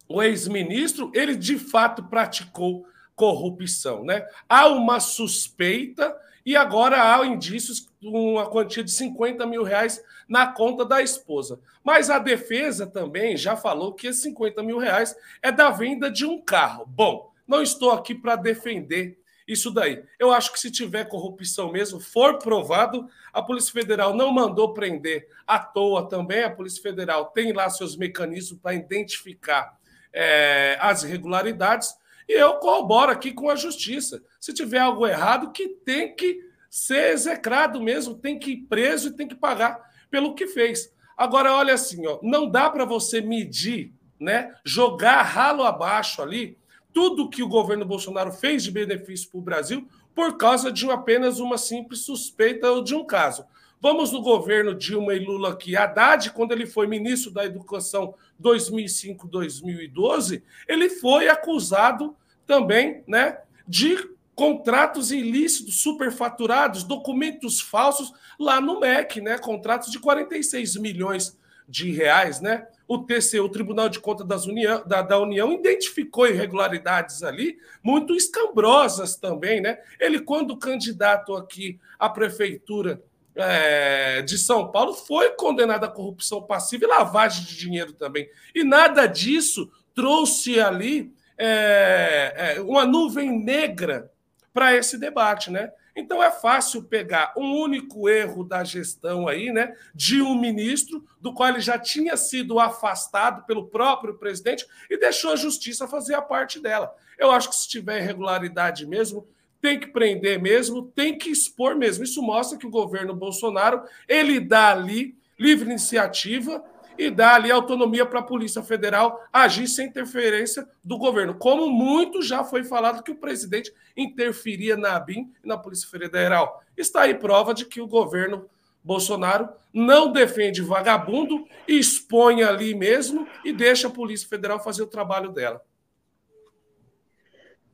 o 0.09 0.23
ex-ministro 0.23 1.11
ele 1.14 1.35
de 1.35 1.59
fato 1.59 2.05
praticou 2.05 2.87
corrupção, 3.23 4.05
né? 4.05 4.26
Há 4.49 4.67
uma 4.67 4.99
suspeita 4.99 6.12
e 6.45 6.57
agora 6.57 7.14
há 7.14 7.25
indícios 7.25 7.88
de 8.00 8.09
uma 8.09 8.50
quantia 8.50 8.83
de 8.83 8.91
50 8.91 9.47
mil 9.47 9.62
reais 9.62 10.02
na 10.29 10.49
conta 10.49 10.85
da 10.85 11.00
esposa. 11.00 11.61
Mas 11.85 12.11
a 12.11 12.19
defesa 12.19 12.85
também 12.85 13.37
já 13.37 13.55
falou 13.55 13.95
que 13.95 14.09
esses 14.09 14.25
50 14.25 14.61
mil 14.64 14.76
reais 14.76 15.14
é 15.41 15.52
da 15.52 15.71
venda 15.71 16.11
de 16.11 16.26
um 16.26 16.43
carro. 16.43 16.85
Bom, 16.85 17.31
não 17.47 17.62
estou 17.62 17.93
aqui 17.93 18.12
para 18.12 18.35
defender 18.35 19.17
isso 19.47 19.71
daí. 19.71 20.02
Eu 20.19 20.33
acho 20.33 20.52
que 20.52 20.59
se 20.59 20.69
tiver 20.69 21.05
corrupção 21.05 21.71
mesmo, 21.71 22.00
for 22.00 22.38
provado, 22.38 23.09
a 23.33 23.41
Polícia 23.41 23.73
Federal 23.73 24.17
não 24.17 24.33
mandou 24.33 24.75
prender 24.75 25.29
à 25.47 25.61
toa 25.61 26.09
também. 26.09 26.43
A 26.43 26.50
Polícia 26.50 26.83
Federal 26.83 27.26
tem 27.26 27.52
lá 27.52 27.71
seus 27.71 27.97
mecanismos 27.97 28.61
para 28.61 28.75
identificar 28.75 29.79
é, 30.12 30.76
as 30.81 31.05
irregularidades 31.05 32.02
e 32.29 32.33
eu 32.33 32.55
corroboro 32.55 33.11
aqui 33.11 33.33
com 33.33 33.50
a 33.50 33.57
justiça. 33.57 34.23
Se 34.41 34.52
tiver 34.52 34.79
algo 34.79 35.07
errado, 35.07 35.52
que 35.52 35.69
tem 35.69 36.14
que 36.14 36.41
ser 36.71 37.12
execrado 37.12 37.81
mesmo, 37.81 38.14
tem 38.14 38.38
que 38.38 38.52
ir 38.52 38.67
preso 38.69 39.09
e 39.09 39.17
tem 39.17 39.29
que 39.29 39.35
pagar 39.35 39.81
pelo 40.11 40.35
que 40.35 40.47
fez. 40.47 40.93
Agora, 41.17 41.55
olha 41.55 41.75
assim, 41.75 42.07
ó, 42.07 42.19
não 42.23 42.49
dá 42.49 42.71
para 42.71 42.85
você 42.85 43.21
medir, 43.21 43.93
né, 44.19 44.55
jogar 44.64 45.23
ralo 45.23 45.64
abaixo 45.64 46.23
ali 46.23 46.57
tudo 46.93 47.29
que 47.31 47.43
o 47.43 47.49
governo 47.49 47.85
Bolsonaro 47.85 48.33
fez 48.33 48.62
de 48.62 48.71
benefício 48.71 49.31
para 49.31 49.38
o 49.38 49.43
Brasil 49.43 49.88
por 50.14 50.37
causa 50.37 50.71
de 50.71 50.88
apenas 50.91 51.41
uma 51.41 51.57
simples 51.57 52.00
suspeita 52.00 52.71
ou 52.71 52.83
de 52.83 52.95
um 52.95 53.05
caso. 53.05 53.45
Vamos 53.83 54.11
no 54.12 54.23
governo 54.23 54.75
Dilma 54.77 55.12
e 55.12 55.19
Lula 55.19 55.51
aqui. 55.51 55.77
Haddad, 55.77 56.31
quando 56.31 56.53
ele 56.53 56.67
foi 56.67 56.87
ministro 56.87 57.33
da 57.33 57.45
Educação 57.45 58.15
2005-2012, 58.41 60.41
ele 60.69 60.89
foi 60.89 61.29
acusado 61.29 62.15
também 62.47 63.03
né, 63.09 63.41
de 63.67 64.09
contratos 64.37 65.11
ilícitos, 65.11 65.83
superfaturados, 65.83 66.85
documentos 66.85 67.61
falsos 67.61 68.12
lá 68.39 68.61
no 68.61 68.79
MEC, 68.79 69.21
né? 69.21 69.37
Contratos 69.37 69.91
de 69.91 69.99
46 69.99 70.77
milhões 70.77 71.37
de 71.69 71.91
reais, 71.91 72.41
né? 72.41 72.69
O 72.87 72.99
TCU, 72.99 73.43
o 73.43 73.49
Tribunal 73.49 73.89
de 73.89 73.99
Contas 73.99 74.29
das 74.29 74.47
União, 74.47 74.85
da, 74.87 75.03
da 75.03 75.19
União, 75.19 75.53
identificou 75.53 76.29
irregularidades 76.29 77.25
ali, 77.25 77.59
muito 77.83 78.15
escambrosas 78.15 79.17
também, 79.17 79.61
né? 79.61 79.81
Ele, 79.99 80.21
quando 80.21 80.57
candidato 80.57 81.35
aqui 81.35 81.81
à 81.99 82.09
prefeitura 82.09 83.03
é, 83.35 84.23
de 84.23 84.37
São 84.39 84.71
Paulo 84.71 84.95
foi 84.95 85.31
condenado 85.31 85.85
à 85.85 85.89
corrupção 85.89 86.43
passiva 86.43 86.85
e 86.85 86.89
lavagem 86.89 87.45
de 87.45 87.57
dinheiro 87.57 87.93
também. 87.93 88.29
E 88.55 88.65
nada 88.65 89.07
disso 89.07 89.71
trouxe 89.95 90.61
ali 90.61 91.12
é, 91.39 92.55
é, 92.57 92.61
uma 92.61 92.85
nuvem 92.85 93.43
negra 93.43 94.11
para 94.53 94.77
esse 94.77 94.99
debate, 94.99 95.51
né? 95.51 95.73
Então 95.95 96.23
é 96.23 96.31
fácil 96.31 96.85
pegar 96.85 97.35
um 97.37 97.55
único 97.61 98.09
erro 98.09 98.45
da 98.45 98.65
gestão 98.65 99.29
aí, 99.29 99.53
né, 99.53 99.75
de 99.95 100.23
um 100.23 100.39
ministro 100.41 101.05
do 101.21 101.35
qual 101.35 101.51
ele 101.51 101.61
já 101.61 101.79
tinha 101.79 102.17
sido 102.17 102.59
afastado 102.59 103.45
pelo 103.45 103.67
próprio 103.67 104.15
presidente 104.15 104.67
e 104.89 104.97
deixou 104.97 105.33
a 105.33 105.37
justiça 105.37 105.87
fazer 105.87 106.15
a 106.15 106.23
parte 106.23 106.59
dela. 106.59 106.95
Eu 107.19 107.31
acho 107.31 107.51
que 107.51 107.57
se 107.57 107.69
tiver 107.69 108.01
irregularidade 108.01 108.87
mesmo, 108.87 109.29
tem 109.62 109.78
que 109.78 109.87
prender 109.87 110.42
mesmo, 110.42 110.83
tem 110.88 111.16
que 111.16 111.31
expor 111.31 111.76
mesmo. 111.76 112.02
Isso 112.02 112.21
mostra 112.21 112.59
que 112.59 112.66
o 112.66 112.71
governo 112.71 113.14
Bolsonaro 113.14 113.85
ele 114.09 114.40
dá 114.40 114.73
ali 114.73 115.16
livre 115.38 115.71
iniciativa 115.71 116.62
e 116.99 117.09
dá 117.09 117.37
ali 117.37 117.50
autonomia 117.50 118.04
para 118.04 118.19
a 118.19 118.25
Polícia 118.25 118.61
Federal 118.62 119.25
agir 119.33 119.69
sem 119.69 119.87
interferência 119.87 120.69
do 120.83 120.99
governo. 120.99 121.35
Como 121.35 121.71
muito 121.71 122.21
já 122.21 122.42
foi 122.42 122.64
falado 122.64 123.04
que 123.04 123.12
o 123.12 123.16
presidente 123.16 123.73
interferia 123.97 124.76
na 124.76 124.97
ABIN 124.97 125.33
e 125.42 125.47
na 125.47 125.57
Polícia 125.57 125.88
Federal. 125.88 126.61
Está 126.76 127.02
aí 127.02 127.14
prova 127.14 127.54
de 127.54 127.64
que 127.64 127.81
o 127.81 127.87
governo 127.87 128.50
Bolsonaro 128.83 129.49
não 129.73 130.11
defende 130.11 130.61
vagabundo, 130.61 131.47
expõe 131.69 132.42
ali 132.42 132.75
mesmo 132.75 133.28
e 133.45 133.52
deixa 133.52 133.87
a 133.87 133.92
Polícia 133.92 134.28
Federal 134.28 134.59
fazer 134.59 134.83
o 134.83 134.88
trabalho 134.88 135.31
dela. 135.31 135.62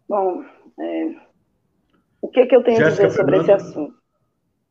Bom, 0.06 0.44
é, 0.78 1.27
o 2.20 2.28
que, 2.28 2.46
que 2.46 2.54
eu 2.54 2.62
tenho 2.62 2.78
Jéssica 2.78 3.04
a 3.04 3.06
dizer 3.06 3.16
sobre 3.16 3.36
Fernanda. 3.36 3.54
esse 3.54 3.68
assunto? 3.68 3.94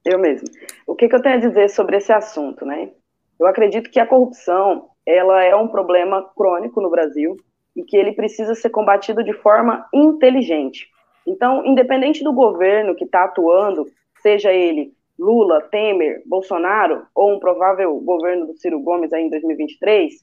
Eu 0.06 0.20
mesmo. 0.20 0.48
O 0.86 0.96
que, 0.96 1.08
que 1.08 1.16
eu 1.16 1.22
tenho 1.22 1.36
a 1.36 1.39
dizer 1.39 1.70
sobre 1.70 1.98
esse 1.98 2.12
assunto, 2.12 2.66
né? 2.66 2.92
Eu 3.39 3.46
acredito 3.46 3.89
que 3.89 4.00
a 4.00 4.08
corrupção, 4.08 4.89
ela 5.06 5.44
é 5.44 5.56
um 5.56 5.68
problema 5.68 6.30
crônico 6.36 6.82
no 6.82 6.89
Brasil 6.89 7.38
e 7.75 7.84
que 7.84 7.96
ele 7.96 8.13
precisa 8.13 8.56
ser 8.56 8.70
combatido 8.70 9.24
de 9.24 9.34
forma 9.34 9.88
inteligente. 9.94 10.88
Então, 11.25 11.66
independente 11.66 12.24
do 12.24 12.34
governo 12.34 12.96
que 12.96 13.04
está 13.04 13.25
atuando, 13.25 13.86
seja 14.22 14.51
ele 14.51 14.94
Lula, 15.20 15.62
Temer, 15.62 16.22
Bolsonaro 16.25 17.06
ou 17.13 17.36
um 17.36 17.39
provável 17.39 18.00
governo 18.00 18.48
do 18.48 18.58
Ciro 18.58 18.80
Gomes 18.80 19.12
aí 19.13 19.24
em 19.24 19.30
2023, 19.30 20.13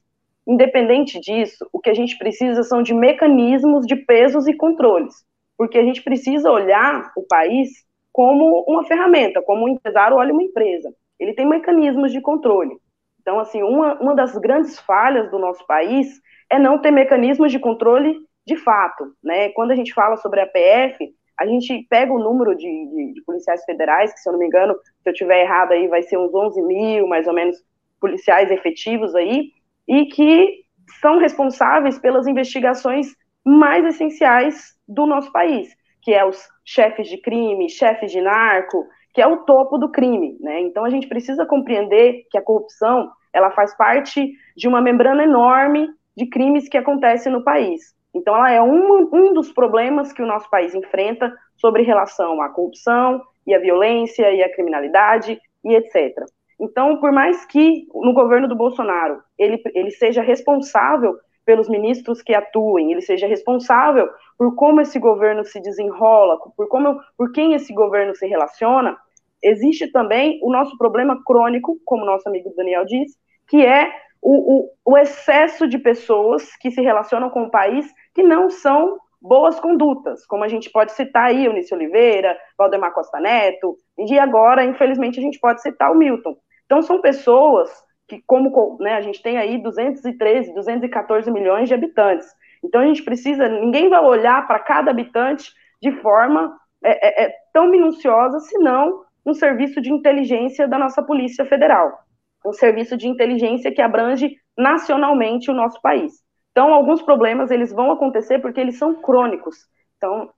independente 0.47 1.19
disso, 1.19 1.67
o 1.71 1.79
que 1.79 1.89
a 1.89 1.93
gente 1.93 2.17
precisa 2.17 2.63
são 2.63 2.81
de 2.81 2.93
mecanismos 2.93 3.85
de 3.85 3.95
pesos 3.95 4.47
e 4.47 4.53
controles 4.53 5.25
porque 5.57 5.77
a 5.77 5.83
gente 5.83 6.01
precisa 6.03 6.51
olhar 6.51 7.11
o 7.15 7.23
país 7.23 7.69
como 8.11 8.63
uma 8.67 8.85
ferramenta, 8.85 9.41
como 9.41 9.65
um 9.65 9.69
empresário 9.69 10.17
olha 10.17 10.33
uma 10.33 10.43
empresa. 10.43 10.93
Ele 11.19 11.33
tem 11.33 11.45
mecanismos 11.45 12.11
de 12.11 12.21
controle. 12.21 12.77
Então, 13.21 13.39
assim, 13.39 13.63
uma, 13.63 13.99
uma 13.99 14.15
das 14.15 14.37
grandes 14.37 14.79
falhas 14.79 15.29
do 15.31 15.39
nosso 15.39 15.65
país 15.65 16.21
é 16.49 16.59
não 16.59 16.79
ter 16.79 16.91
mecanismos 16.91 17.51
de 17.51 17.59
controle 17.59 18.15
de 18.45 18.55
fato. 18.55 19.13
Né? 19.23 19.49
Quando 19.49 19.71
a 19.71 19.75
gente 19.75 19.93
fala 19.93 20.17
sobre 20.17 20.39
a 20.41 20.47
PF, 20.47 21.11
a 21.37 21.45
gente 21.45 21.85
pega 21.89 22.13
o 22.13 22.19
número 22.19 22.55
de, 22.55 22.63
de, 22.63 23.13
de, 23.13 23.21
policiais 23.23 23.63
federais, 23.65 24.13
que 24.13 24.19
se 24.19 24.29
eu 24.29 24.33
não 24.33 24.39
me 24.39 24.45
engano, 24.45 24.75
se 25.01 25.09
eu 25.09 25.13
tiver 25.13 25.41
errado 25.41 25.71
aí, 25.71 25.87
vai 25.87 26.01
ser 26.03 26.17
uns 26.17 26.33
11 26.33 26.61
mil, 26.61 27.07
mais 27.07 27.27
ou 27.27 27.33
menos, 27.33 27.57
policiais 27.99 28.51
efetivos 28.51 29.15
aí, 29.15 29.51
e 29.87 30.05
que 30.05 30.63
são 31.01 31.17
responsáveis 31.17 31.97
pelas 31.99 32.27
investigações 32.27 33.07
mais 33.45 33.85
essenciais 33.85 34.75
do 34.87 35.05
nosso 35.05 35.31
país, 35.31 35.75
que 36.01 36.13
é 36.13 36.25
os 36.25 36.49
chefes 36.63 37.07
de 37.07 37.17
crime, 37.17 37.69
chefes 37.69 38.11
de 38.11 38.19
narco, 38.19 38.87
que 39.13 39.21
é 39.21 39.27
o 39.27 39.37
topo 39.37 39.77
do 39.77 39.89
crime, 39.89 40.37
né? 40.41 40.59
Então 40.61 40.83
a 40.83 40.89
gente 40.89 41.07
precisa 41.07 41.45
compreender 41.45 42.25
que 42.29 42.37
a 42.37 42.41
corrupção 42.41 43.09
ela 43.31 43.51
faz 43.51 43.75
parte 43.75 44.33
de 44.55 44.67
uma 44.67 44.81
membrana 44.81 45.23
enorme 45.23 45.89
de 46.17 46.25
crimes 46.25 46.67
que 46.67 46.77
acontecem 46.77 47.31
no 47.31 47.43
país. 47.43 47.95
Então 48.13 48.35
ela 48.35 48.51
é 48.51 48.61
um, 48.61 49.09
um 49.13 49.33
dos 49.33 49.51
problemas 49.51 50.11
que 50.11 50.21
o 50.21 50.25
nosso 50.25 50.49
país 50.49 50.73
enfrenta 50.73 51.33
sobre 51.57 51.83
relação 51.83 52.41
à 52.41 52.49
corrupção 52.49 53.21
e 53.45 53.53
à 53.53 53.59
violência 53.59 54.31
e 54.31 54.41
à 54.41 54.51
criminalidade 54.53 55.39
e 55.63 55.75
etc. 55.75 56.25
Então, 56.59 56.97
por 56.97 57.11
mais 57.11 57.45
que 57.45 57.87
no 57.93 58.13
governo 58.13 58.47
do 58.47 58.55
Bolsonaro 58.55 59.21
ele, 59.37 59.61
ele 59.73 59.91
seja 59.91 60.21
responsável 60.21 61.17
pelos 61.45 61.69
ministros 61.69 62.21
que 62.21 62.33
atuem, 62.33 62.91
ele 62.91 63.01
seja 63.01 63.27
responsável 63.27 64.09
por 64.37 64.55
como 64.55 64.81
esse 64.81 64.99
governo 64.99 65.45
se 65.45 65.61
desenrola, 65.61 66.37
por 66.57 66.67
como, 66.67 66.99
por 67.17 67.31
quem 67.31 67.53
esse 67.53 67.73
governo 67.73 68.15
se 68.15 68.25
relaciona, 68.27 68.97
existe 69.41 69.91
também 69.91 70.39
o 70.41 70.51
nosso 70.51 70.77
problema 70.77 71.21
crônico, 71.23 71.77
como 71.85 72.05
nosso 72.05 72.27
amigo 72.27 72.53
Daniel 72.55 72.85
disse, 72.85 73.15
que 73.47 73.65
é 73.65 73.93
o, 74.21 74.57
o, 74.57 74.69
o 74.83 74.97
excesso 74.97 75.67
de 75.67 75.77
pessoas 75.77 76.55
que 76.57 76.71
se 76.71 76.81
relacionam 76.81 77.29
com 77.29 77.43
o 77.43 77.51
país 77.51 77.87
que 78.13 78.23
não 78.23 78.49
são 78.49 78.97
boas 79.21 79.59
condutas, 79.59 80.25
como 80.25 80.43
a 80.43 80.47
gente 80.47 80.69
pode 80.69 80.91
citar 80.91 81.27
aí 81.27 81.45
Eunice 81.45 81.73
Oliveira, 81.73 82.37
Valdemar 82.57 82.93
Costa 82.93 83.19
Neto, 83.19 83.77
e 83.97 84.19
agora, 84.19 84.63
infelizmente, 84.63 85.19
a 85.19 85.21
gente 85.21 85.39
pode 85.39 85.61
citar 85.61 85.91
o 85.91 85.95
Milton. 85.95 86.35
Então, 86.65 86.81
são 86.81 87.01
pessoas 87.01 87.69
que, 88.07 88.21
como 88.25 88.77
né, 88.79 88.93
a 88.93 89.01
gente 89.01 89.21
tem 89.21 89.37
aí 89.37 89.57
213, 89.57 90.53
214 90.53 91.29
milhões 91.31 91.67
de 91.67 91.73
habitantes. 91.73 92.27
Então, 92.63 92.81
a 92.81 92.85
gente 92.85 93.03
precisa, 93.03 93.47
ninguém 93.47 93.89
vai 93.89 94.01
olhar 94.01 94.45
para 94.47 94.59
cada 94.59 94.91
habitante 94.91 95.51
de 95.81 95.91
forma 96.01 96.57
é, 96.83 97.23
é, 97.23 97.25
é, 97.25 97.35
tão 97.53 97.67
minuciosa, 97.69 98.39
senão 98.39 99.03
um 99.25 99.33
serviço 99.33 99.81
de 99.81 99.91
inteligência 99.91 100.67
da 100.67 100.77
nossa 100.77 101.01
Polícia 101.01 101.45
Federal. 101.45 101.99
Um 102.45 102.53
serviço 102.53 102.95
de 102.95 103.07
inteligência 103.07 103.71
que 103.71 103.81
abrange 103.81 104.37
nacionalmente 104.57 105.49
o 105.49 105.53
nosso 105.53 105.81
país. 105.81 106.23
Então, 106.51 106.73
alguns 106.73 107.01
problemas 107.01 107.51
eles 107.51 107.73
vão 107.73 107.91
acontecer 107.91 108.39
porque 108.39 108.61
eles 108.61 108.77
são 108.77 108.95
crônicos. 109.01 109.57
Então, 109.97 110.29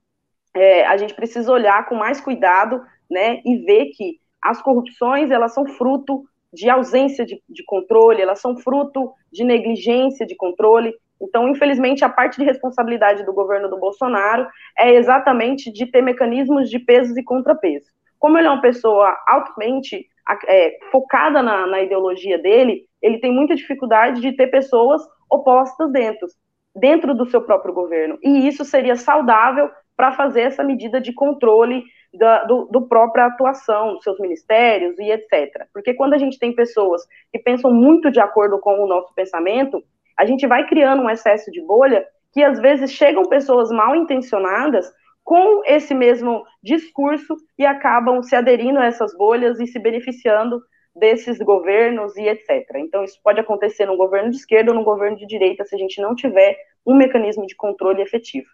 é, 0.54 0.86
a 0.86 0.96
gente 0.96 1.14
precisa 1.14 1.52
olhar 1.52 1.86
com 1.86 1.94
mais 1.94 2.20
cuidado, 2.20 2.82
né, 3.10 3.40
e 3.44 3.58
ver 3.64 3.86
que 3.86 4.20
as 4.40 4.60
corrupções 4.60 5.30
elas 5.30 5.52
são 5.54 5.66
fruto 5.66 6.24
de 6.52 6.68
ausência 6.68 7.24
de, 7.24 7.42
de 7.48 7.64
controle, 7.64 8.22
elas 8.22 8.40
são 8.40 8.56
fruto 8.56 9.12
de 9.32 9.44
negligência 9.44 10.26
de 10.26 10.34
controle. 10.34 10.94
Então, 11.20 11.48
infelizmente, 11.48 12.04
a 12.04 12.08
parte 12.08 12.38
de 12.38 12.44
responsabilidade 12.44 13.24
do 13.24 13.32
governo 13.32 13.68
do 13.68 13.78
Bolsonaro 13.78 14.46
é 14.78 14.94
exatamente 14.94 15.72
de 15.72 15.86
ter 15.86 16.02
mecanismos 16.02 16.70
de 16.70 16.78
pesos 16.78 17.16
e 17.16 17.22
contrapesos. 17.22 17.88
Como 18.18 18.38
ele 18.38 18.46
é 18.46 18.50
uma 18.50 18.60
pessoa 18.60 19.16
altamente 19.26 20.06
é, 20.46 20.78
focada 20.90 21.42
na, 21.42 21.66
na 21.66 21.82
ideologia 21.82 22.38
dele, 22.38 22.84
ele 23.00 23.18
tem 23.18 23.32
muita 23.32 23.54
dificuldade 23.54 24.20
de 24.20 24.32
ter 24.32 24.48
pessoas 24.48 25.02
opostas 25.30 25.90
dentro, 25.92 26.26
dentro 26.74 27.14
do 27.14 27.28
seu 27.28 27.42
próprio 27.42 27.74
governo. 27.74 28.18
E 28.22 28.46
isso 28.46 28.64
seria 28.64 28.96
saudável 28.96 29.70
para 29.96 30.12
fazer 30.12 30.42
essa 30.42 30.62
medida 30.62 31.00
de 31.00 31.12
controle 31.12 31.84
da 32.14 32.44
do, 32.44 32.66
do, 32.66 32.88
própria 32.88 33.26
atuação 33.26 33.94
dos 33.94 34.02
seus 34.02 34.18
ministérios 34.18 34.98
e 34.98 35.10
etc. 35.10 35.66
Porque 35.72 35.94
quando 35.94 36.14
a 36.14 36.18
gente 36.18 36.38
tem 36.38 36.54
pessoas 36.54 37.02
que 37.30 37.38
pensam 37.38 37.72
muito 37.72 38.10
de 38.10 38.20
acordo 38.20 38.58
com 38.58 38.82
o 38.82 38.86
nosso 38.86 39.14
pensamento, 39.14 39.82
a 40.16 40.24
gente 40.24 40.46
vai 40.46 40.66
criando 40.66 41.02
um 41.02 41.10
excesso 41.10 41.50
de 41.50 41.60
bolha 41.60 42.06
que 42.32 42.42
às 42.42 42.58
vezes 42.58 42.92
chegam 42.92 43.24
pessoas 43.24 43.70
mal 43.70 43.94
intencionadas 43.94 44.90
com 45.22 45.62
esse 45.66 45.94
mesmo 45.94 46.42
discurso 46.62 47.36
e 47.58 47.66
acabam 47.66 48.22
se 48.22 48.34
aderindo 48.34 48.78
a 48.78 48.86
essas 48.86 49.14
bolhas 49.16 49.60
e 49.60 49.66
se 49.66 49.78
beneficiando 49.78 50.60
desses 50.96 51.38
governos 51.38 52.16
e 52.16 52.22
etc. 52.22 52.66
Então, 52.76 53.04
isso 53.04 53.20
pode 53.22 53.38
acontecer 53.38 53.86
num 53.86 53.96
governo 53.96 54.30
de 54.30 54.36
esquerda 54.36 54.70
ou 54.70 54.76
num 54.76 54.84
governo 54.84 55.16
de 55.16 55.26
direita 55.26 55.64
se 55.64 55.74
a 55.74 55.78
gente 55.78 56.00
não 56.00 56.14
tiver 56.14 56.56
um 56.84 56.96
mecanismo 56.96 57.46
de 57.46 57.54
controle 57.54 58.02
efetivo. 58.02 58.48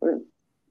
Por, 0.00 0.24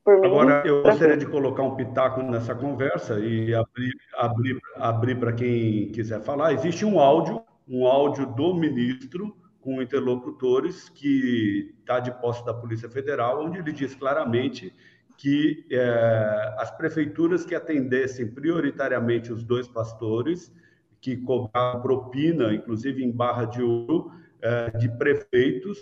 por 0.08 0.22
mim, 0.22 0.28
Agora, 0.28 0.64
eu 0.66 0.84
gostaria 0.84 1.18
de 1.18 1.26
colocar 1.26 1.64
um 1.64 1.76
pitaco 1.76 2.24
nessa 2.24 2.56
conversa 2.56 3.20
e 3.20 3.54
abrir, 3.54 3.94
abrir, 4.16 4.58
abrir 4.78 5.20
para 5.20 5.34
quem 5.34 5.92
quiser 5.92 6.22
falar. 6.22 6.54
Existe 6.54 6.86
um 6.86 6.98
áudio, 6.98 7.44
um 7.68 7.86
áudio 7.86 8.26
do 8.26 8.54
ministro 8.54 9.36
com 9.60 9.82
interlocutores 9.82 10.88
que 10.88 11.76
está 11.82 12.00
de 12.00 12.10
posse 12.22 12.46
da 12.46 12.54
Polícia 12.54 12.90
Federal, 12.90 13.44
onde 13.44 13.60
ele 13.60 13.74
diz 13.74 13.96
claramente 13.96 14.74
que 15.18 15.66
é, 15.70 16.56
as 16.58 16.72
prefeituras 16.72 17.44
que 17.44 17.54
atendessem 17.54 18.28
prioritariamente 18.28 19.34
os 19.34 19.44
dois 19.44 19.68
pastores, 19.68 20.54
que 21.02 21.18
cobravam 21.18 21.82
propina, 21.82 22.54
inclusive 22.54 23.04
em 23.04 23.12
Barra 23.12 23.44
de 23.44 23.62
Ouro, 23.62 24.10
é, 24.42 24.70
de 24.78 24.88
prefeitos, 24.88 25.78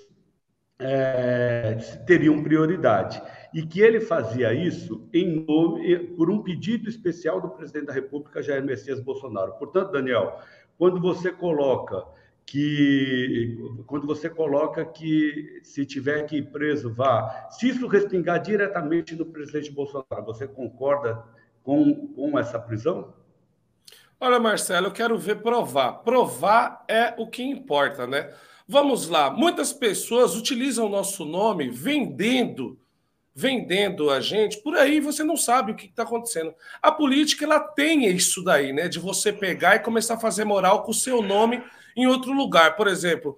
é, 0.79 1.75
teriam 2.05 2.43
prioridade. 2.43 3.21
E 3.53 3.65
que 3.65 3.79
ele 3.79 4.01
fazia 4.01 4.53
isso 4.53 5.07
em 5.13 5.45
nome, 5.45 5.97
por 6.15 6.29
um 6.29 6.43
pedido 6.43 6.89
especial 6.89 7.39
do 7.39 7.49
presidente 7.49 7.85
da 7.85 7.93
República, 7.93 8.41
Jair 8.41 8.63
Messias 8.63 8.99
Bolsonaro. 8.99 9.53
Portanto, 9.53 9.91
Daniel, 9.91 10.39
quando 10.77 10.99
você 10.99 11.31
coloca 11.31 12.05
que 12.45 13.57
quando 13.87 14.05
você 14.05 14.29
coloca 14.29 14.85
que 14.85 15.61
se 15.63 15.85
tiver 15.85 16.23
que 16.23 16.37
ir 16.37 16.51
preso, 16.51 16.93
vá. 16.93 17.47
Se 17.49 17.69
isso 17.69 17.87
respingar 17.87 18.39
diretamente 18.41 19.15
no 19.15 19.25
presidente 19.25 19.71
Bolsonaro, 19.71 20.23
você 20.25 20.47
concorda 20.47 21.23
com, 21.63 22.07
com 22.09 22.37
essa 22.37 22.59
prisão? 22.59 23.13
Olha, 24.19 24.39
Marcelo, 24.39 24.87
eu 24.87 24.91
quero 24.91 25.17
ver 25.17 25.41
provar. 25.41 26.03
Provar 26.03 26.85
é 26.87 27.13
o 27.17 27.27
que 27.27 27.43
importa, 27.43 28.05
né? 28.05 28.31
Vamos 28.67 29.07
lá. 29.07 29.29
Muitas 29.29 29.71
pessoas 29.71 30.35
utilizam 30.35 30.87
o 30.87 30.89
nosso 30.89 31.23
nome 31.23 31.69
vendendo 31.69 32.79
vendendo 33.37 34.09
a 34.09 34.21
gente, 34.21 34.61
por 34.61 34.77
aí 34.77 35.01
você 35.01 35.21
não 35.21 35.35
sabe 35.35 35.73
o 35.73 35.75
que 35.75 35.87
está 35.87 36.03
acontecendo. 36.03 36.55
A 36.81 36.89
política 36.89 37.43
ela 37.43 37.59
tem 37.59 38.05
isso 38.05 38.41
daí, 38.41 38.71
né? 38.71 38.87
De 38.87 38.97
você 38.97 39.33
pegar 39.33 39.75
e 39.75 39.79
começar 39.79 40.13
a 40.13 40.19
fazer 40.19 40.45
moral 40.45 40.83
com 40.83 40.91
o 40.91 40.93
seu 40.93 41.21
nome 41.21 41.61
em 41.97 42.07
outro 42.07 42.31
lugar. 42.31 42.77
Por 42.77 42.87
exemplo, 42.87 43.37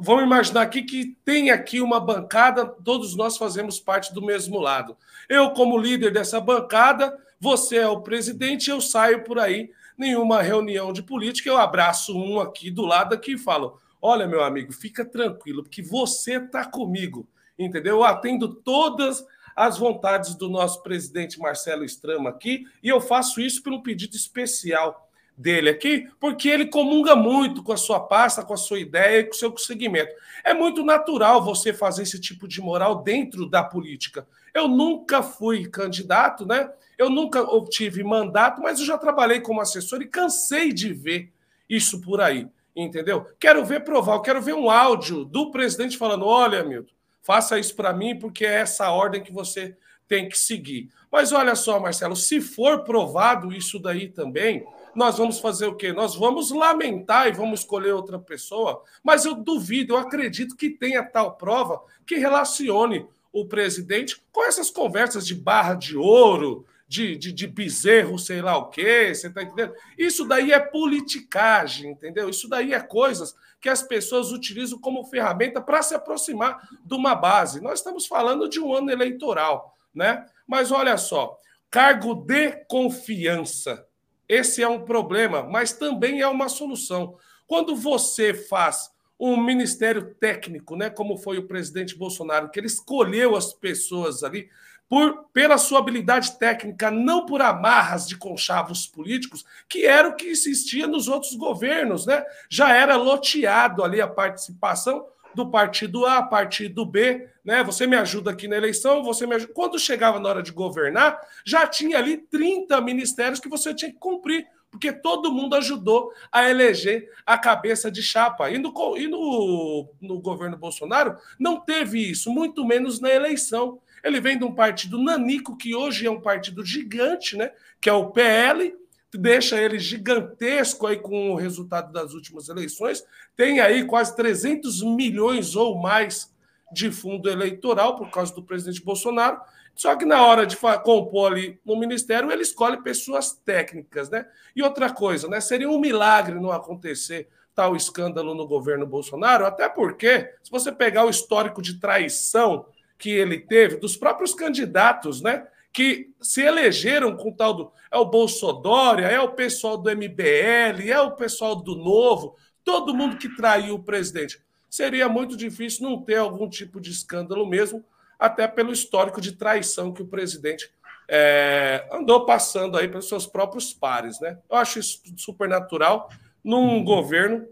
vamos 0.00 0.22
imaginar 0.22 0.60
aqui 0.60 0.82
que 0.82 1.16
tem 1.24 1.50
aqui 1.50 1.80
uma 1.80 1.98
bancada, 1.98 2.66
todos 2.66 3.16
nós 3.16 3.38
fazemos 3.38 3.80
parte 3.80 4.12
do 4.12 4.20
mesmo 4.20 4.60
lado. 4.60 4.98
Eu, 5.30 5.52
como 5.52 5.78
líder 5.78 6.12
dessa 6.12 6.38
bancada, 6.38 7.18
você 7.40 7.78
é 7.78 7.88
o 7.88 8.02
presidente, 8.02 8.68
eu 8.68 8.82
saio 8.82 9.24
por 9.24 9.38
aí, 9.38 9.70
nenhuma 9.96 10.42
reunião 10.42 10.92
de 10.92 11.02
política, 11.02 11.48
eu 11.48 11.56
abraço 11.56 12.14
um 12.14 12.38
aqui 12.38 12.70
do 12.70 12.84
lado 12.84 13.14
aqui 13.14 13.32
e 13.32 13.38
falo: 13.38 13.80
olha, 14.04 14.26
meu 14.28 14.44
amigo, 14.44 14.70
fica 14.70 15.02
tranquilo, 15.02 15.62
porque 15.62 15.80
você 15.80 16.36
está 16.36 16.62
comigo, 16.62 17.26
entendeu? 17.58 17.96
Eu 17.96 18.04
atendo 18.04 18.54
todas 18.54 19.24
as 19.56 19.78
vontades 19.78 20.34
do 20.34 20.46
nosso 20.46 20.82
presidente 20.82 21.40
Marcelo 21.40 21.86
Strama 21.86 22.28
aqui, 22.28 22.66
e 22.82 22.88
eu 22.90 23.00
faço 23.00 23.40
isso 23.40 23.62
por 23.62 23.72
um 23.72 23.80
pedido 23.80 24.14
especial 24.14 25.08
dele 25.34 25.70
aqui, 25.70 26.06
porque 26.20 26.50
ele 26.50 26.66
comunga 26.66 27.16
muito 27.16 27.62
com 27.62 27.72
a 27.72 27.78
sua 27.78 27.98
pasta, 27.98 28.44
com 28.44 28.52
a 28.52 28.58
sua 28.58 28.78
ideia 28.78 29.20
e 29.20 29.24
com 29.24 29.32
o 29.32 29.38
seu 29.38 29.56
segmento. 29.56 30.12
É 30.44 30.52
muito 30.52 30.84
natural 30.84 31.42
você 31.42 31.72
fazer 31.72 32.02
esse 32.02 32.20
tipo 32.20 32.46
de 32.46 32.60
moral 32.60 33.02
dentro 33.02 33.48
da 33.48 33.64
política. 33.64 34.28
Eu 34.52 34.68
nunca 34.68 35.22
fui 35.22 35.66
candidato, 35.66 36.44
né? 36.44 36.70
Eu 36.98 37.08
nunca 37.08 37.40
obtive 37.40 38.04
mandato, 38.04 38.60
mas 38.60 38.78
eu 38.80 38.84
já 38.84 38.98
trabalhei 38.98 39.40
como 39.40 39.62
assessor 39.62 40.02
e 40.02 40.06
cansei 40.06 40.74
de 40.74 40.92
ver 40.92 41.32
isso 41.66 42.02
por 42.02 42.20
aí, 42.20 42.46
entendeu? 42.74 43.26
Quero 43.38 43.64
ver 43.64 43.84
provar, 43.84 44.20
quero 44.20 44.42
ver 44.42 44.54
um 44.54 44.70
áudio 44.70 45.24
do 45.24 45.50
presidente 45.50 45.96
falando: 45.96 46.26
olha, 46.26 46.64
Milton, 46.64 46.92
faça 47.22 47.58
isso 47.58 47.74
para 47.74 47.92
mim, 47.92 48.18
porque 48.18 48.44
é 48.44 48.60
essa 48.60 48.90
ordem 48.90 49.22
que 49.22 49.32
você 49.32 49.76
tem 50.06 50.28
que 50.28 50.38
seguir. 50.38 50.90
Mas 51.10 51.32
olha 51.32 51.54
só, 51.54 51.78
Marcelo, 51.80 52.16
se 52.16 52.40
for 52.40 52.84
provado 52.84 53.52
isso 53.52 53.78
daí 53.78 54.08
também, 54.08 54.66
nós 54.94 55.18
vamos 55.18 55.40
fazer 55.40 55.66
o 55.66 55.76
quê? 55.76 55.92
Nós 55.92 56.14
vamos 56.14 56.50
lamentar 56.50 57.28
e 57.28 57.32
vamos 57.32 57.60
escolher 57.60 57.92
outra 57.92 58.18
pessoa, 58.18 58.82
mas 59.02 59.24
eu 59.24 59.34
duvido, 59.34 59.94
eu 59.94 59.98
acredito 59.98 60.56
que 60.56 60.70
tenha 60.70 61.02
tal 61.02 61.36
prova 61.36 61.80
que 62.06 62.16
relacione 62.16 63.06
o 63.32 63.46
presidente 63.46 64.22
com 64.30 64.44
essas 64.44 64.70
conversas 64.70 65.26
de 65.26 65.34
barra 65.34 65.74
de 65.74 65.96
ouro, 65.96 66.64
de, 66.94 67.16
de, 67.16 67.32
de 67.32 67.46
bezerro, 67.48 68.16
sei 68.20 68.40
lá 68.40 68.56
o 68.56 68.70
quê, 68.70 69.12
você 69.12 69.28
tá 69.28 69.42
entendendo? 69.42 69.74
Isso 69.98 70.24
daí 70.28 70.52
é 70.52 70.60
politicagem, 70.60 71.90
entendeu? 71.90 72.30
Isso 72.30 72.48
daí 72.48 72.72
é 72.72 72.78
coisas 72.78 73.34
que 73.60 73.68
as 73.68 73.82
pessoas 73.82 74.30
utilizam 74.30 74.78
como 74.78 75.04
ferramenta 75.04 75.60
para 75.60 75.82
se 75.82 75.92
aproximar 75.92 76.68
de 76.84 76.94
uma 76.94 77.16
base. 77.16 77.60
Nós 77.60 77.80
estamos 77.80 78.06
falando 78.06 78.48
de 78.48 78.60
um 78.60 78.72
ano 78.72 78.92
eleitoral, 78.92 79.76
né? 79.92 80.24
Mas 80.46 80.70
olha 80.70 80.96
só, 80.96 81.36
cargo 81.68 82.14
de 82.14 82.52
confiança. 82.68 83.84
Esse 84.28 84.62
é 84.62 84.68
um 84.68 84.84
problema, 84.84 85.42
mas 85.42 85.72
também 85.72 86.20
é 86.20 86.28
uma 86.28 86.48
solução. 86.48 87.18
Quando 87.44 87.74
você 87.74 88.32
faz 88.32 88.88
um 89.18 89.36
ministério 89.36 90.14
técnico, 90.14 90.76
né, 90.76 90.90
como 90.90 91.16
foi 91.16 91.38
o 91.38 91.46
presidente 91.46 91.96
Bolsonaro, 91.96 92.50
que 92.50 92.60
ele 92.60 92.68
escolheu 92.68 93.34
as 93.34 93.52
pessoas 93.52 94.22
ali 94.22 94.48
por 94.94 95.24
pela 95.32 95.58
sua 95.58 95.80
habilidade 95.80 96.38
técnica, 96.38 96.88
não 96.88 97.26
por 97.26 97.42
amarras 97.42 98.06
de 98.06 98.16
conchavos 98.16 98.86
políticos, 98.86 99.44
que 99.68 99.84
era 99.84 100.08
o 100.08 100.14
que 100.14 100.26
existia 100.26 100.86
nos 100.86 101.08
outros 101.08 101.34
governos, 101.34 102.06
né? 102.06 102.24
Já 102.48 102.72
era 102.72 102.94
loteado 102.94 103.82
ali 103.82 104.00
a 104.00 104.06
participação 104.06 105.04
do 105.34 105.50
partido 105.50 106.06
A, 106.06 106.22
partido 106.22 106.86
B, 106.86 107.28
né? 107.44 107.64
Você 107.64 107.88
me 107.88 107.96
ajuda 107.96 108.30
aqui 108.30 108.46
na 108.46 108.56
eleição, 108.56 109.02
você 109.02 109.26
me 109.26 109.34
ajuda. 109.34 109.52
Quando 109.52 109.80
chegava 109.80 110.20
na 110.20 110.28
hora 110.28 110.42
de 110.44 110.52
governar, 110.52 111.20
já 111.44 111.66
tinha 111.66 111.98
ali 111.98 112.16
30 112.16 112.80
ministérios 112.80 113.40
que 113.40 113.48
você 113.48 113.74
tinha 113.74 113.90
que 113.90 113.98
cumprir, 113.98 114.46
porque 114.70 114.92
todo 114.92 115.32
mundo 115.32 115.56
ajudou 115.56 116.12
a 116.30 116.48
eleger 116.48 117.10
a 117.26 117.36
cabeça 117.36 117.90
de 117.90 118.00
chapa. 118.00 118.48
E 118.48 118.58
no, 118.58 118.72
e 118.96 119.08
no, 119.08 119.88
no 120.00 120.20
governo 120.20 120.56
Bolsonaro 120.56 121.16
não 121.36 121.58
teve 121.58 121.98
isso, 121.98 122.30
muito 122.30 122.64
menos 122.64 123.00
na 123.00 123.10
eleição. 123.10 123.80
Ele 124.04 124.20
vem 124.20 124.38
de 124.38 124.44
um 124.44 124.54
partido 124.54 125.02
nanico, 125.02 125.56
que 125.56 125.74
hoje 125.74 126.06
é 126.06 126.10
um 126.10 126.20
partido 126.20 126.62
gigante, 126.62 127.36
né? 127.36 127.50
que 127.80 127.88
é 127.88 127.92
o 127.92 128.10
PL, 128.10 128.76
deixa 129.14 129.60
ele 129.60 129.78
gigantesco 129.78 130.86
aí 130.86 130.98
com 130.98 131.30
o 131.30 131.36
resultado 131.36 131.90
das 131.90 132.12
últimas 132.12 132.48
eleições. 132.50 133.02
Tem 133.34 133.60
aí 133.60 133.84
quase 133.84 134.14
300 134.14 134.82
milhões 134.82 135.56
ou 135.56 135.80
mais 135.80 136.32
de 136.70 136.90
fundo 136.90 137.30
eleitoral 137.30 137.96
por 137.96 138.10
causa 138.10 138.34
do 138.34 138.42
presidente 138.42 138.84
Bolsonaro. 138.84 139.40
Só 139.74 139.96
que 139.96 140.04
na 140.04 140.24
hora 140.24 140.46
de 140.46 140.56
compor 140.82 141.32
ali 141.32 141.58
no 141.64 141.76
ministério, 141.76 142.30
ele 142.30 142.42
escolhe 142.42 142.82
pessoas 142.82 143.32
técnicas, 143.32 144.10
né? 144.10 144.26
E 144.54 144.62
outra 144.62 144.92
coisa, 144.92 145.28
né? 145.28 145.40
Seria 145.40 145.68
um 145.68 145.80
milagre 145.80 146.38
não 146.38 146.52
acontecer 146.52 147.28
tal 147.54 147.76
escândalo 147.76 148.34
no 148.34 148.46
governo 148.46 148.86
Bolsonaro, 148.86 149.46
até 149.46 149.68
porque, 149.68 150.32
se 150.42 150.50
você 150.50 150.72
pegar 150.72 151.04
o 151.04 151.10
histórico 151.10 151.62
de 151.62 151.78
traição 151.78 152.66
que 152.98 153.10
ele 153.10 153.38
teve 153.38 153.76
dos 153.76 153.96
próprios 153.96 154.34
candidatos, 154.34 155.20
né? 155.20 155.46
Que 155.72 156.10
se 156.20 156.42
elegeram 156.42 157.16
com 157.16 157.32
tal 157.32 157.54
do. 157.54 157.72
É 157.90 157.96
o 157.96 158.04
Bolsodória, 158.04 159.06
é 159.06 159.20
o 159.20 159.32
pessoal 159.32 159.76
do 159.76 159.90
MBL, 159.90 160.88
é 160.88 161.00
o 161.00 161.12
pessoal 161.12 161.56
do 161.56 161.76
Novo, 161.76 162.36
todo 162.64 162.94
mundo 162.94 163.16
que 163.16 163.34
traiu 163.36 163.74
o 163.76 163.82
presidente. 163.82 164.40
Seria 164.68 165.08
muito 165.08 165.36
difícil 165.36 165.88
não 165.88 166.02
ter 166.02 166.16
algum 166.16 166.48
tipo 166.48 166.80
de 166.80 166.90
escândalo 166.90 167.46
mesmo, 167.46 167.84
até 168.18 168.48
pelo 168.48 168.72
histórico 168.72 169.20
de 169.20 169.32
traição 169.32 169.92
que 169.92 170.02
o 170.02 170.06
presidente 170.06 170.70
é, 171.08 171.86
andou 171.92 172.24
passando 172.24 172.76
aí 172.76 172.88
pelos 172.88 173.08
seus 173.08 173.26
próprios 173.26 173.72
pares. 173.72 174.20
Né? 174.20 174.38
Eu 174.50 174.56
acho 174.56 174.78
isso 174.78 175.02
super 175.16 175.48
natural 175.48 176.08
num 176.42 176.82
governo 176.84 177.46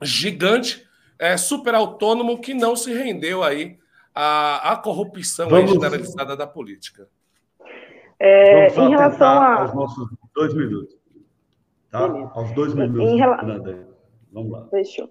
gigante, 0.00 0.86
é, 1.18 1.36
super 1.36 1.74
autônomo, 1.74 2.40
que 2.40 2.54
não 2.54 2.74
se 2.74 2.92
rendeu 2.92 3.42
aí 3.42 3.78
à, 4.14 4.72
à 4.72 4.76
corrupção 4.76 5.48
Vamos... 5.48 5.70
generalizada 5.70 6.36
da 6.36 6.46
política. 6.46 7.08
É, 8.18 8.68
Vamos 8.68 8.90
em 8.90 8.96
relação 8.96 9.26
a... 9.26 9.62
aos 9.62 9.74
nossos 9.74 10.08
dois 10.34 10.54
minutos. 10.54 10.96
Tá? 11.90 12.00
Aos 12.34 12.52
dois 12.52 12.74
minutos. 12.74 13.12
Em 13.12 13.18
rela... 13.18 13.38
Vamos 14.32 14.50
lá. 14.50 14.66
Fechou. 14.70 15.10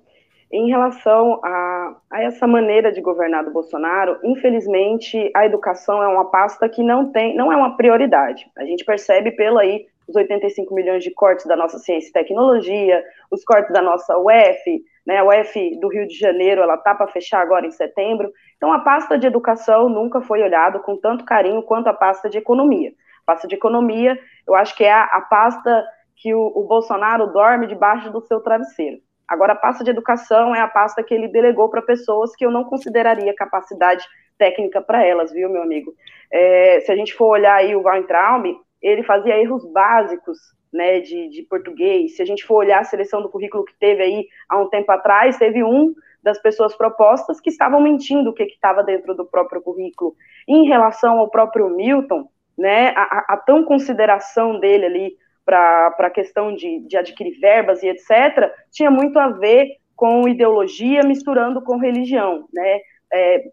Em 0.51 0.69
relação 0.69 1.39
a, 1.43 1.97
a, 2.09 2.23
essa 2.23 2.45
maneira 2.45 2.91
de 2.91 2.99
governar 2.99 3.45
do 3.45 3.51
Bolsonaro, 3.51 4.19
infelizmente 4.21 5.31
a 5.33 5.45
educação 5.45 6.03
é 6.03 6.07
uma 6.07 6.29
pasta 6.29 6.67
que 6.67 6.83
não 6.83 7.09
tem, 7.09 7.35
não 7.35 7.51
é 7.53 7.55
uma 7.55 7.77
prioridade. 7.77 8.49
A 8.57 8.65
gente 8.65 8.83
percebe 8.83 9.31
pelo 9.31 9.57
aí 9.59 9.85
os 10.05 10.15
85 10.15 10.73
milhões 10.75 11.03
de 11.03 11.11
cortes 11.11 11.45
da 11.45 11.55
nossa 11.55 11.79
ciência 11.79 12.09
e 12.09 12.11
tecnologia, 12.13 13.01
os 13.31 13.45
cortes 13.45 13.71
da 13.71 13.81
nossa 13.81 14.17
UF, 14.17 14.83
né? 15.07 15.19
A 15.19 15.23
UF 15.23 15.79
do 15.79 15.87
Rio 15.87 16.05
de 16.05 16.17
Janeiro, 16.17 16.61
ela 16.61 16.77
tá 16.77 16.93
para 16.93 17.07
fechar 17.07 17.41
agora 17.41 17.65
em 17.65 17.71
setembro. 17.71 18.29
Então 18.61 18.71
a 18.71 18.77
pasta 18.77 19.17
de 19.17 19.25
educação 19.25 19.89
nunca 19.89 20.21
foi 20.21 20.43
olhado 20.43 20.81
com 20.81 20.95
tanto 20.95 21.25
carinho 21.25 21.63
quanto 21.63 21.87
a 21.87 21.93
pasta 21.95 22.29
de 22.29 22.37
economia. 22.37 22.91
A 23.23 23.33
pasta 23.33 23.47
de 23.47 23.55
economia, 23.55 24.19
eu 24.47 24.53
acho 24.53 24.75
que 24.75 24.83
é 24.83 24.93
a, 24.93 25.05
a 25.05 25.21
pasta 25.21 25.83
que 26.15 26.31
o, 26.31 26.51
o 26.55 26.67
Bolsonaro 26.67 27.25
dorme 27.33 27.65
debaixo 27.65 28.11
do 28.11 28.21
seu 28.21 28.39
travesseiro. 28.39 28.99
Agora, 29.27 29.53
a 29.53 29.55
pasta 29.55 29.83
de 29.83 29.89
educação 29.89 30.55
é 30.55 30.59
a 30.59 30.67
pasta 30.67 31.01
que 31.01 31.11
ele 31.11 31.27
delegou 31.27 31.69
para 31.69 31.81
pessoas 31.81 32.35
que 32.35 32.45
eu 32.45 32.51
não 32.51 32.63
consideraria 32.63 33.33
capacidade 33.33 34.05
técnica 34.37 34.79
para 34.79 35.03
elas, 35.03 35.31
viu, 35.31 35.49
meu 35.49 35.63
amigo? 35.63 35.95
É, 36.31 36.81
se 36.81 36.91
a 36.91 36.95
gente 36.95 37.15
for 37.15 37.29
olhar 37.29 37.55
aí 37.55 37.75
o 37.75 37.81
Weintraub, 37.81 38.45
ele 38.79 39.01
fazia 39.01 39.41
erros 39.41 39.65
básicos 39.71 40.37
né, 40.71 40.99
de, 40.99 41.29
de 41.29 41.41
português. 41.49 42.15
Se 42.15 42.21
a 42.21 42.25
gente 42.25 42.45
for 42.45 42.57
olhar 42.57 42.81
a 42.81 42.83
seleção 42.83 43.23
do 43.23 43.29
currículo 43.29 43.65
que 43.65 43.73
teve 43.79 44.03
aí 44.03 44.27
há 44.47 44.59
um 44.59 44.69
tempo 44.69 44.91
atrás, 44.91 45.39
teve 45.39 45.63
um 45.63 45.95
das 46.23 46.39
pessoas 46.39 46.75
propostas 46.75 47.39
que 47.39 47.49
estavam 47.49 47.81
mentindo 47.81 48.29
o 48.29 48.33
que 48.33 48.43
estava 48.43 48.83
dentro 48.83 49.15
do 49.15 49.25
próprio 49.25 49.61
currículo. 49.61 50.15
Em 50.47 50.67
relação 50.67 51.19
ao 51.19 51.29
próprio 51.29 51.69
Milton, 51.69 52.27
né, 52.57 52.89
a, 52.95 53.33
a 53.33 53.37
tão 53.37 53.63
consideração 53.63 54.59
dele 54.59 54.85
ali 54.85 55.17
para 55.43 55.95
a 55.99 56.09
questão 56.09 56.53
de, 56.53 56.79
de 56.87 56.97
adquirir 56.97 57.39
verbas 57.39 57.81
e 57.81 57.87
etc., 57.87 58.51
tinha 58.71 58.91
muito 58.91 59.17
a 59.17 59.29
ver 59.29 59.77
com 59.95 60.27
ideologia 60.27 61.01
misturando 61.03 61.61
com 61.61 61.77
religião, 61.77 62.45
né? 62.53 62.79
É, 63.13 63.43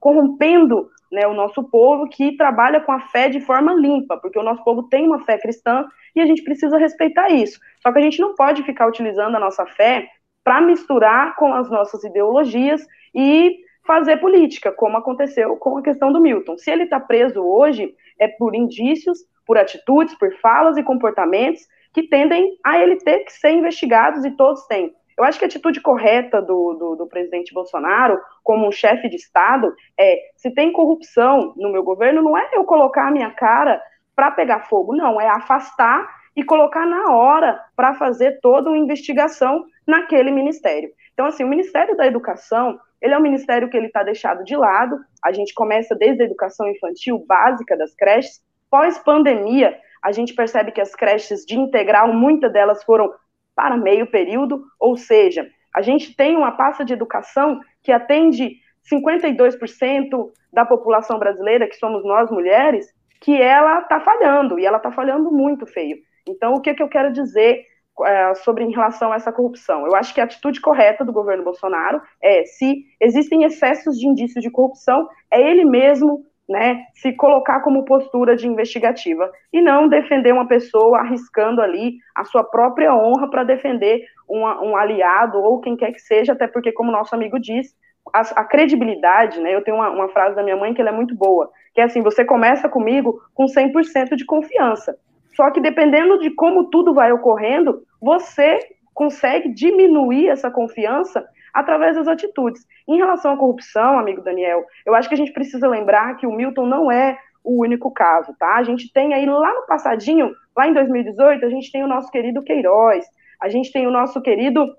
corrompendo 0.00 0.88
né, 1.12 1.26
o 1.26 1.34
nosso 1.34 1.62
povo 1.64 2.08
que 2.08 2.36
trabalha 2.36 2.80
com 2.80 2.90
a 2.90 3.00
fé 3.00 3.28
de 3.28 3.40
forma 3.40 3.72
limpa, 3.72 4.16
porque 4.16 4.38
o 4.38 4.42
nosso 4.42 4.64
povo 4.64 4.84
tem 4.84 5.06
uma 5.06 5.24
fé 5.24 5.38
cristã 5.38 5.84
e 6.14 6.20
a 6.20 6.26
gente 6.26 6.42
precisa 6.42 6.76
respeitar 6.76 7.28
isso. 7.28 7.60
Só 7.80 7.92
que 7.92 7.98
a 7.98 8.02
gente 8.02 8.20
não 8.20 8.34
pode 8.34 8.62
ficar 8.64 8.88
utilizando 8.88 9.36
a 9.36 9.40
nossa 9.40 9.64
fé 9.66 10.08
para 10.44 10.60
misturar 10.60 11.34
com 11.36 11.52
as 11.52 11.68
nossas 11.70 12.04
ideologias 12.04 12.86
e 13.14 13.56
fazer 13.86 14.18
política, 14.18 14.70
como 14.70 14.98
aconteceu 14.98 15.56
com 15.56 15.78
a 15.78 15.82
questão 15.82 16.12
do 16.12 16.20
Milton. 16.20 16.56
Se 16.58 16.70
ele 16.70 16.84
está 16.84 17.00
preso 17.00 17.42
hoje, 17.42 17.94
é 18.18 18.28
por 18.28 18.54
indícios 18.54 19.18
por 19.46 19.58
atitudes, 19.58 20.16
por 20.18 20.32
falas 20.40 20.76
e 20.76 20.82
comportamentos 20.82 21.62
que 21.92 22.02
tendem 22.02 22.56
a 22.64 22.78
ele 22.78 22.96
ter 22.96 23.20
que 23.20 23.32
ser 23.32 23.50
investigados 23.50 24.24
e 24.24 24.30
todos 24.30 24.66
têm. 24.66 24.92
Eu 25.16 25.22
acho 25.22 25.38
que 25.38 25.44
a 25.44 25.48
atitude 25.48 25.80
correta 25.80 26.42
do, 26.42 26.74
do, 26.74 26.96
do 26.96 27.06
presidente 27.06 27.54
Bolsonaro, 27.54 28.20
como 28.42 28.66
um 28.66 28.72
chefe 28.72 29.08
de 29.08 29.16
Estado, 29.16 29.72
é: 29.98 30.18
se 30.36 30.50
tem 30.50 30.72
corrupção 30.72 31.52
no 31.56 31.70
meu 31.70 31.84
governo, 31.84 32.20
não 32.20 32.36
é 32.36 32.50
eu 32.52 32.64
colocar 32.64 33.08
a 33.08 33.10
minha 33.12 33.30
cara 33.30 33.80
para 34.16 34.32
pegar 34.32 34.60
fogo, 34.60 34.94
não, 34.94 35.20
é 35.20 35.28
afastar 35.28 36.08
e 36.34 36.42
colocar 36.42 36.84
na 36.84 37.12
hora 37.12 37.60
para 37.76 37.94
fazer 37.94 38.40
toda 38.40 38.70
uma 38.70 38.78
investigação 38.78 39.64
naquele 39.86 40.30
ministério. 40.30 40.90
Então, 41.12 41.26
assim, 41.26 41.44
o 41.44 41.48
Ministério 41.48 41.96
da 41.96 42.06
Educação, 42.06 42.78
ele 43.00 43.14
é 43.14 43.18
um 43.18 43.22
ministério 43.22 43.68
que 43.68 43.76
ele 43.76 43.86
está 43.86 44.02
deixado 44.02 44.44
de 44.44 44.56
lado. 44.56 44.98
A 45.22 45.32
gente 45.32 45.54
começa 45.54 45.94
desde 45.94 46.22
a 46.22 46.26
educação 46.26 46.68
infantil 46.68 47.24
básica 47.26 47.76
das 47.76 47.94
creches, 47.94 48.42
Pós-pandemia, 48.74 49.78
a 50.02 50.10
gente 50.10 50.34
percebe 50.34 50.72
que 50.72 50.80
as 50.80 50.96
creches 50.96 51.46
de 51.46 51.56
integral, 51.56 52.12
muitas 52.12 52.52
delas 52.52 52.82
foram 52.82 53.14
para 53.54 53.76
meio 53.76 54.04
período, 54.08 54.64
ou 54.80 54.96
seja, 54.96 55.48
a 55.72 55.80
gente 55.80 56.16
tem 56.16 56.36
uma 56.36 56.50
pasta 56.50 56.84
de 56.84 56.92
educação 56.92 57.60
que 57.84 57.92
atende 57.92 58.56
52% 58.92 60.30
da 60.52 60.66
população 60.66 61.20
brasileira, 61.20 61.68
que 61.68 61.76
somos 61.76 62.04
nós 62.04 62.30
mulheres, 62.32 62.92
que 63.20 63.40
ela 63.40 63.78
está 63.78 64.00
falhando, 64.00 64.58
e 64.58 64.66
ela 64.66 64.78
está 64.78 64.90
falhando 64.90 65.30
muito 65.30 65.66
feio. 65.66 65.98
Então, 66.26 66.54
o 66.54 66.60
que, 66.60 66.74
que 66.74 66.82
eu 66.82 66.88
quero 66.88 67.12
dizer 67.12 67.64
é, 68.02 68.34
sobre 68.36 68.64
em 68.64 68.72
relação 68.72 69.12
a 69.12 69.16
essa 69.16 69.32
corrupção? 69.32 69.86
Eu 69.86 69.94
acho 69.94 70.14
que 70.14 70.20
a 70.20 70.24
atitude 70.24 70.60
correta 70.60 71.04
do 71.04 71.12
governo 71.12 71.44
Bolsonaro 71.44 72.00
é, 72.22 72.44
se 72.44 72.84
existem 73.00 73.44
excessos 73.44 73.98
de 73.98 74.06
indícios 74.06 74.42
de 74.42 74.50
corrupção, 74.50 75.08
é 75.30 75.40
ele 75.40 75.64
mesmo 75.64 76.24
né, 76.48 76.84
se 76.94 77.12
colocar 77.12 77.60
como 77.60 77.84
postura 77.84 78.36
de 78.36 78.46
investigativa 78.46 79.30
e 79.52 79.62
não 79.62 79.88
defender 79.88 80.32
uma 80.32 80.46
pessoa 80.46 80.98
arriscando 80.98 81.62
ali 81.62 81.96
a 82.14 82.24
sua 82.24 82.44
própria 82.44 82.94
honra 82.94 83.30
para 83.30 83.44
defender 83.44 84.04
um 84.28 84.76
aliado 84.76 85.38
ou 85.38 85.60
quem 85.60 85.76
quer 85.76 85.92
que 85.92 86.00
seja, 86.00 86.32
até 86.32 86.46
porque, 86.46 86.72
como 86.72 86.90
nosso 86.90 87.14
amigo 87.14 87.38
diz, 87.38 87.74
a, 88.12 88.20
a 88.40 88.44
credibilidade, 88.44 89.40
né, 89.40 89.54
eu 89.54 89.62
tenho 89.62 89.76
uma, 89.76 89.90
uma, 89.90 90.08
frase 90.08 90.36
da 90.36 90.42
minha 90.42 90.56
mãe 90.56 90.74
que 90.74 90.80
ela 90.80 90.90
é 90.90 90.94
muito 90.94 91.14
boa, 91.14 91.50
que 91.72 91.80
é 91.80 91.84
assim, 91.84 92.02
você 92.02 92.24
começa 92.24 92.68
comigo 92.68 93.20
com 93.34 93.44
100% 93.44 94.14
de 94.16 94.24
confiança, 94.24 94.96
só 95.34 95.50
que 95.50 95.60
dependendo 95.60 96.18
de 96.18 96.30
como 96.30 96.70
tudo 96.70 96.94
vai 96.94 97.12
ocorrendo, 97.12 97.82
você 98.00 98.60
consegue 98.92 99.48
diminuir 99.48 100.28
essa 100.28 100.50
confiança 100.50 101.26
através 101.52 101.96
das 101.96 102.08
atitudes. 102.08 102.66
Em 102.86 102.96
relação 102.96 103.32
à 103.32 103.36
corrupção, 103.36 103.98
amigo 103.98 104.22
Daniel, 104.22 104.64
eu 104.84 104.94
acho 104.94 105.08
que 105.08 105.14
a 105.14 105.18
gente 105.18 105.32
precisa 105.32 105.68
lembrar 105.68 106.16
que 106.16 106.26
o 106.26 106.32
Milton 106.32 106.66
não 106.66 106.90
é 106.90 107.18
o 107.42 107.60
único 107.60 107.90
caso, 107.90 108.34
tá? 108.38 108.56
A 108.56 108.62
gente 108.62 108.92
tem 108.92 109.12
aí 109.12 109.26
lá 109.26 109.52
no 109.52 109.66
passadinho, 109.66 110.34
lá 110.56 110.66
em 110.66 110.72
2018, 110.72 111.44
a 111.44 111.50
gente 111.50 111.70
tem 111.70 111.84
o 111.84 111.88
nosso 111.88 112.10
querido 112.10 112.42
Queiroz, 112.42 113.04
a 113.40 113.48
gente 113.48 113.70
tem 113.70 113.86
o 113.86 113.90
nosso 113.90 114.20
querido 114.22 114.74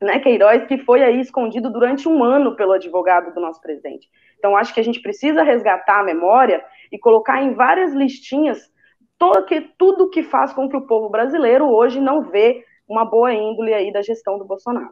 né, 0.00 0.18
Queiroz, 0.18 0.64
que 0.66 0.78
foi 0.78 1.02
aí 1.02 1.20
escondido 1.20 1.70
durante 1.70 2.08
um 2.08 2.22
ano 2.22 2.56
pelo 2.56 2.72
advogado 2.72 3.32
do 3.32 3.40
nosso 3.40 3.60
presidente. 3.60 4.08
Então, 4.38 4.56
acho 4.56 4.72
que 4.72 4.80
a 4.80 4.84
gente 4.84 5.00
precisa 5.00 5.42
resgatar 5.42 6.00
a 6.00 6.04
memória 6.04 6.64
e 6.92 6.98
colocar 6.98 7.42
em 7.42 7.54
várias 7.54 7.92
listinhas 7.92 8.70
todo 9.18 9.44
que, 9.44 9.60
tudo 9.76 10.10
que 10.10 10.22
faz 10.22 10.52
com 10.52 10.68
que 10.68 10.76
o 10.76 10.86
povo 10.86 11.10
brasileiro 11.10 11.66
hoje 11.66 12.00
não 12.00 12.22
vê 12.30 12.64
uma 12.88 13.04
boa 13.04 13.32
índole 13.34 13.74
aí 13.74 13.92
da 13.92 14.00
gestão 14.00 14.38
do 14.38 14.44
Bolsonaro. 14.44 14.90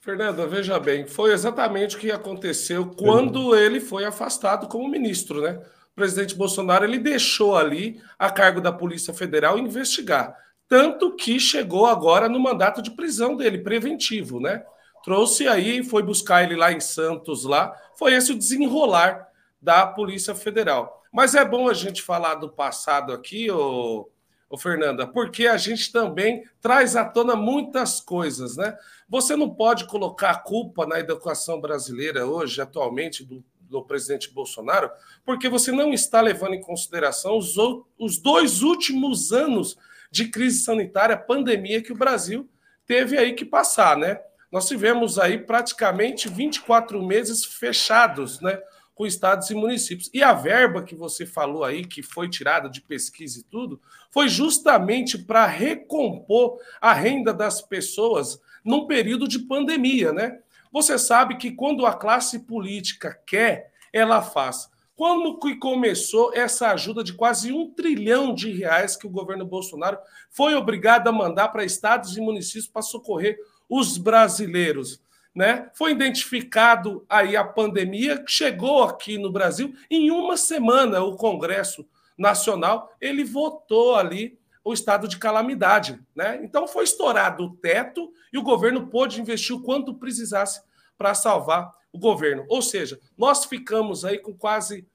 Fernanda, 0.00 0.46
veja 0.46 0.78
bem, 0.78 1.06
foi 1.06 1.32
exatamente 1.32 1.96
o 1.96 1.98
que 1.98 2.12
aconteceu 2.12 2.90
quando 2.96 3.56
ele 3.56 3.80
foi 3.80 4.04
afastado 4.04 4.68
como 4.68 4.88
ministro, 4.88 5.42
né? 5.42 5.60
O 5.92 5.96
presidente 5.96 6.34
Bolsonaro 6.34 6.84
ele 6.84 6.98
deixou 6.98 7.56
ali 7.56 8.00
a 8.18 8.30
cargo 8.30 8.60
da 8.60 8.72
Polícia 8.72 9.12
Federal 9.12 9.58
investigar, 9.58 10.36
tanto 10.68 11.16
que 11.16 11.40
chegou 11.40 11.86
agora 11.86 12.28
no 12.28 12.38
mandato 12.38 12.80
de 12.80 12.92
prisão 12.92 13.36
dele 13.36 13.58
preventivo, 13.58 14.38
né? 14.40 14.62
Trouxe 15.02 15.48
aí, 15.48 15.82
foi 15.82 16.02
buscar 16.02 16.44
ele 16.44 16.54
lá 16.54 16.72
em 16.72 16.80
Santos 16.80 17.44
lá, 17.44 17.74
foi 17.98 18.14
esse 18.14 18.32
o 18.32 18.38
desenrolar 18.38 19.26
da 19.60 19.86
Polícia 19.86 20.34
Federal. 20.34 21.02
Mas 21.16 21.34
é 21.34 21.42
bom 21.42 21.66
a 21.66 21.72
gente 21.72 22.02
falar 22.02 22.34
do 22.34 22.46
passado 22.46 23.10
aqui, 23.10 23.50
ô, 23.50 24.06
ô 24.50 24.58
Fernanda, 24.58 25.06
porque 25.06 25.46
a 25.46 25.56
gente 25.56 25.90
também 25.90 26.44
traz 26.60 26.94
à 26.94 27.06
tona 27.06 27.34
muitas 27.34 28.02
coisas, 28.02 28.58
né? 28.58 28.76
Você 29.08 29.34
não 29.34 29.48
pode 29.48 29.86
colocar 29.86 30.32
a 30.32 30.38
culpa 30.38 30.84
na 30.84 31.00
educação 31.00 31.58
brasileira 31.58 32.26
hoje, 32.26 32.60
atualmente, 32.60 33.24
do, 33.24 33.42
do 33.60 33.82
presidente 33.82 34.30
Bolsonaro, 34.30 34.90
porque 35.24 35.48
você 35.48 35.72
não 35.72 35.90
está 35.90 36.20
levando 36.20 36.52
em 36.52 36.60
consideração 36.60 37.38
os, 37.38 37.54
os 37.98 38.18
dois 38.18 38.60
últimos 38.60 39.32
anos 39.32 39.78
de 40.10 40.28
crise 40.28 40.64
sanitária, 40.64 41.16
pandemia 41.16 41.82
que 41.82 41.94
o 41.94 41.96
Brasil 41.96 42.46
teve 42.84 43.16
aí 43.16 43.32
que 43.32 43.46
passar, 43.46 43.96
né? 43.96 44.20
Nós 44.52 44.68
tivemos 44.68 45.18
aí 45.18 45.38
praticamente 45.38 46.28
24 46.28 47.02
meses 47.02 47.42
fechados, 47.42 48.38
né? 48.42 48.60
Com 48.96 49.06
estados 49.06 49.48
e 49.50 49.54
municípios. 49.54 50.10
E 50.12 50.24
a 50.24 50.32
verba 50.32 50.82
que 50.82 50.96
você 50.96 51.24
falou 51.24 51.62
aí, 51.62 51.84
que 51.84 52.02
foi 52.02 52.28
tirada 52.28 52.68
de 52.68 52.80
pesquisa 52.80 53.38
e 53.38 53.44
tudo, 53.44 53.80
foi 54.10 54.28
justamente 54.28 55.16
para 55.18 55.46
recompor 55.46 56.58
a 56.80 56.92
renda 56.92 57.32
das 57.32 57.62
pessoas 57.62 58.40
num 58.64 58.88
período 58.88 59.28
de 59.28 59.38
pandemia, 59.38 60.12
né? 60.12 60.40
Você 60.72 60.98
sabe 60.98 61.36
que 61.36 61.52
quando 61.52 61.86
a 61.86 61.94
classe 61.94 62.40
política 62.40 63.16
quer, 63.26 63.70
ela 63.92 64.20
faz. 64.20 64.68
Quando 64.96 65.38
que 65.38 65.56
começou 65.56 66.32
essa 66.34 66.70
ajuda 66.70 67.04
de 67.04 67.12
quase 67.12 67.52
um 67.52 67.70
trilhão 67.70 68.34
de 68.34 68.50
reais 68.50 68.96
que 68.96 69.06
o 69.06 69.10
governo 69.10 69.44
Bolsonaro 69.44 69.98
foi 70.30 70.54
obrigado 70.54 71.06
a 71.08 71.12
mandar 71.12 71.48
para 71.48 71.64
estados 71.64 72.16
e 72.16 72.20
municípios 72.20 72.66
para 72.66 72.80
socorrer 72.80 73.38
os 73.68 73.98
brasileiros? 73.98 75.00
Né? 75.36 75.70
Foi 75.74 75.92
identificado 75.92 77.04
aí 77.10 77.36
a 77.36 77.44
pandemia 77.44 78.18
que 78.24 78.32
chegou 78.32 78.82
aqui 78.82 79.18
no 79.18 79.30
Brasil 79.30 79.74
em 79.90 80.10
uma 80.10 80.34
semana 80.34 81.02
o 81.02 81.14
Congresso 81.14 81.86
Nacional 82.16 82.90
ele 82.98 83.22
votou 83.22 83.96
ali 83.96 84.38
o 84.64 84.72
estado 84.72 85.06
de 85.06 85.18
calamidade, 85.18 86.00
né? 86.14 86.40
Então 86.42 86.66
foi 86.66 86.84
estourado 86.84 87.44
o 87.44 87.56
teto 87.56 88.10
e 88.32 88.38
o 88.38 88.42
governo 88.42 88.86
pôde 88.86 89.20
investir 89.20 89.54
o 89.54 89.62
quanto 89.62 89.94
precisasse 89.94 90.62
para 90.96 91.12
salvar 91.12 91.70
o 91.92 91.98
governo. 91.98 92.46
Ou 92.48 92.62
seja, 92.62 92.98
nós 93.16 93.44
ficamos 93.44 94.06
aí 94.06 94.18
com 94.18 94.32
quase 94.32 94.88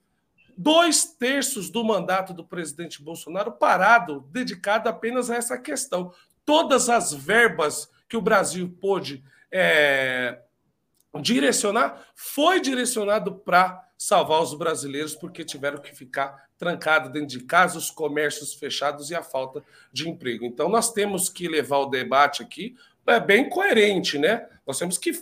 dois 0.58 1.04
terços 1.04 1.70
do 1.70 1.84
mandato 1.84 2.34
do 2.34 2.44
presidente 2.44 3.00
Bolsonaro 3.00 3.52
parado, 3.52 4.28
dedicado 4.32 4.88
apenas 4.88 5.30
a 5.30 5.36
essa 5.36 5.56
questão. 5.56 6.12
Todas 6.44 6.90
as 6.90 7.12
verbas 7.12 7.88
que 8.08 8.16
o 8.16 8.20
Brasil 8.20 8.76
pôde 8.80 9.22
é, 9.52 10.38
direcionar 11.20 12.06
foi 12.14 12.60
direcionado 12.60 13.34
para 13.34 13.88
salvar 13.96 14.42
os 14.42 14.54
brasileiros, 14.54 15.14
porque 15.14 15.44
tiveram 15.44 15.78
que 15.78 15.94
ficar 15.94 16.48
trancados 16.58 17.12
dentro 17.12 17.28
de 17.28 17.40
casa, 17.40 17.78
os 17.78 17.90
comércios 17.90 18.54
fechados 18.54 19.10
e 19.10 19.14
a 19.14 19.22
falta 19.22 19.62
de 19.92 20.08
emprego. 20.08 20.44
Então, 20.44 20.68
nós 20.68 20.92
temos 20.92 21.28
que 21.28 21.46
levar 21.46 21.78
o 21.78 21.86
debate 21.86 22.42
aqui 22.42 22.74
é 23.06 23.18
bem 23.18 23.48
coerente, 23.48 24.18
né? 24.18 24.46
Nós 24.66 24.78
temos 24.78 24.96
que 24.96 25.12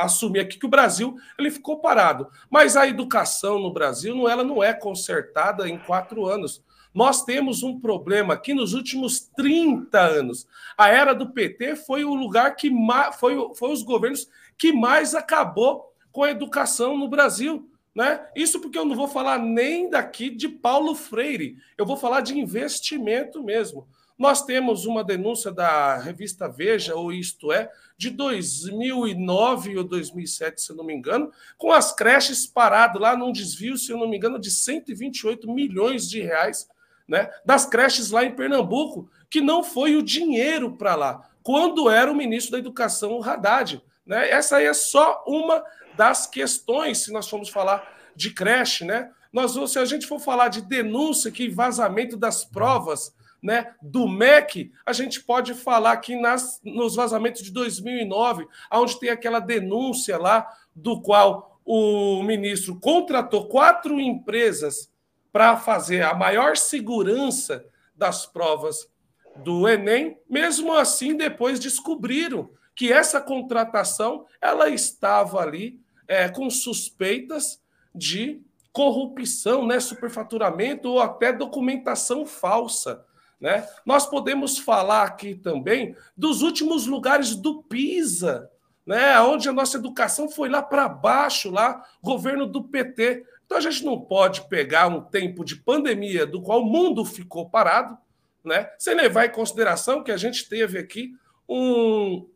assumir 0.00 0.40
aqui 0.40 0.58
que 0.58 0.66
o 0.66 0.70
Brasil 0.70 1.16
ele 1.38 1.50
ficou 1.50 1.80
parado. 1.80 2.28
Mas 2.50 2.76
a 2.76 2.86
educação 2.86 3.58
no 3.58 3.72
Brasil 3.72 4.14
não, 4.14 4.28
ela 4.28 4.44
não 4.44 4.62
é 4.62 4.74
consertada 4.74 5.66
em 5.68 5.78
quatro 5.78 6.26
anos. 6.26 6.62
Nós 6.92 7.24
temos 7.24 7.62
um 7.62 7.78
problema 7.78 8.34
aqui 8.34 8.52
nos 8.52 8.74
últimos 8.74 9.20
30 9.20 9.98
anos. 9.98 10.46
A 10.76 10.88
era 10.88 11.14
do 11.14 11.30
PT 11.30 11.76
foi 11.76 12.04
o 12.04 12.14
lugar 12.14 12.56
que 12.56 12.68
mais, 12.68 13.16
foi, 13.16 13.36
foi 13.54 13.72
os 13.72 13.82
governos 13.82 14.28
que 14.58 14.72
mais 14.72 15.14
acabou 15.14 15.92
com 16.10 16.24
a 16.24 16.30
educação 16.30 16.98
no 16.98 17.08
Brasil. 17.08 17.68
Né? 17.94 18.24
Isso 18.34 18.60
porque 18.60 18.78
eu 18.78 18.84
não 18.84 18.94
vou 18.94 19.08
falar 19.08 19.38
nem 19.38 19.88
daqui 19.90 20.30
de 20.30 20.48
Paulo 20.48 20.94
Freire, 20.94 21.56
eu 21.76 21.84
vou 21.84 21.96
falar 21.96 22.20
de 22.20 22.38
investimento 22.38 23.42
mesmo. 23.42 23.86
Nós 24.20 24.44
temos 24.44 24.84
uma 24.84 25.02
denúncia 25.02 25.50
da 25.50 25.96
revista 25.96 26.46
Veja, 26.46 26.94
ou 26.94 27.10
Isto 27.10 27.50
É, 27.50 27.70
de 27.96 28.10
2009 28.10 29.78
ou 29.78 29.84
2007, 29.84 30.60
se 30.60 30.72
eu 30.72 30.76
não 30.76 30.84
me 30.84 30.94
engano, 30.94 31.32
com 31.56 31.72
as 31.72 31.90
creches 31.92 32.46
paradas 32.46 33.00
lá 33.00 33.16
num 33.16 33.32
desvio, 33.32 33.78
se 33.78 33.90
eu 33.90 33.96
não 33.96 34.06
me 34.06 34.18
engano, 34.18 34.38
de 34.38 34.50
128 34.50 35.50
milhões 35.50 36.08
de 36.08 36.20
reais, 36.20 36.68
né, 37.10 37.28
das 37.44 37.66
creches 37.66 38.12
lá 38.12 38.24
em 38.24 38.30
Pernambuco, 38.30 39.10
que 39.28 39.40
não 39.40 39.64
foi 39.64 39.96
o 39.96 40.02
dinheiro 40.02 40.76
para 40.76 40.94
lá, 40.94 41.28
quando 41.42 41.90
era 41.90 42.10
o 42.10 42.14
ministro 42.14 42.52
da 42.52 42.58
Educação, 42.58 43.18
o 43.18 43.22
Haddad. 43.22 43.82
Né? 44.06 44.30
Essa 44.30 44.58
aí 44.58 44.66
é 44.66 44.72
só 44.72 45.24
uma 45.26 45.62
das 45.96 46.28
questões, 46.28 46.98
se 46.98 47.12
nós 47.12 47.28
formos 47.28 47.48
falar 47.48 47.98
de 48.14 48.30
creche, 48.30 48.84
né? 48.84 49.10
Nós, 49.32 49.52
se 49.70 49.78
a 49.78 49.84
gente 49.84 50.06
for 50.06 50.20
falar 50.20 50.48
de 50.48 50.62
denúncia, 50.62 51.30
que 51.30 51.48
vazamento 51.48 52.16
das 52.16 52.44
provas 52.44 53.14
né, 53.42 53.74
do 53.80 54.08
MEC, 54.08 54.72
a 54.84 54.92
gente 54.92 55.20
pode 55.20 55.54
falar 55.54 55.92
aqui 55.92 56.20
nas, 56.20 56.60
nos 56.64 56.96
vazamentos 56.96 57.42
de 57.42 57.52
2009, 57.52 58.46
onde 58.72 58.98
tem 58.98 59.10
aquela 59.10 59.40
denúncia 59.40 60.18
lá, 60.18 60.46
do 60.74 61.00
qual 61.00 61.60
o 61.64 62.22
ministro 62.22 62.78
contratou 62.80 63.46
quatro 63.46 64.00
empresas 64.00 64.89
para 65.32 65.56
fazer 65.56 66.02
a 66.02 66.14
maior 66.14 66.56
segurança 66.56 67.64
das 67.94 68.26
provas 68.26 68.88
do 69.36 69.68
Enem. 69.68 70.18
Mesmo 70.28 70.72
assim, 70.72 71.16
depois 71.16 71.58
descobriram 71.60 72.50
que 72.74 72.92
essa 72.92 73.20
contratação 73.20 74.24
ela 74.40 74.68
estava 74.68 75.40
ali 75.40 75.80
é, 76.08 76.28
com 76.28 76.48
suspeitas 76.50 77.60
de 77.94 78.42
corrupção, 78.72 79.66
né, 79.66 79.80
superfaturamento 79.80 80.88
ou 80.88 81.00
até 81.00 81.32
documentação 81.32 82.24
falsa. 82.24 83.04
Né? 83.40 83.66
Nós 83.84 84.06
podemos 84.06 84.58
falar 84.58 85.02
aqui 85.02 85.34
também 85.34 85.96
dos 86.16 86.42
últimos 86.42 86.86
lugares 86.86 87.34
do 87.34 87.62
PISA, 87.62 88.50
né? 88.86 89.18
onde 89.20 89.48
a 89.48 89.52
nossa 89.52 89.76
educação 89.76 90.28
foi 90.28 90.48
lá 90.48 90.62
para 90.62 90.88
baixo, 90.88 91.50
lá, 91.50 91.84
governo 92.02 92.46
do 92.46 92.62
PT. 92.62 93.24
Então 93.50 93.58
a 93.58 93.60
gente 93.62 93.84
não 93.84 94.00
pode 94.00 94.42
pegar 94.42 94.86
um 94.86 95.00
tempo 95.00 95.44
de 95.44 95.56
pandemia 95.56 96.24
do 96.24 96.40
qual 96.40 96.62
o 96.62 96.64
mundo 96.64 97.04
ficou 97.04 97.50
parado, 97.50 97.98
né? 98.44 98.70
sem 98.78 98.94
levar 98.94 99.26
em 99.26 99.32
consideração 99.32 100.04
que 100.04 100.12
a 100.12 100.16
gente 100.16 100.48
teve 100.48 100.78
aqui 100.78 101.16
um, 101.48 102.28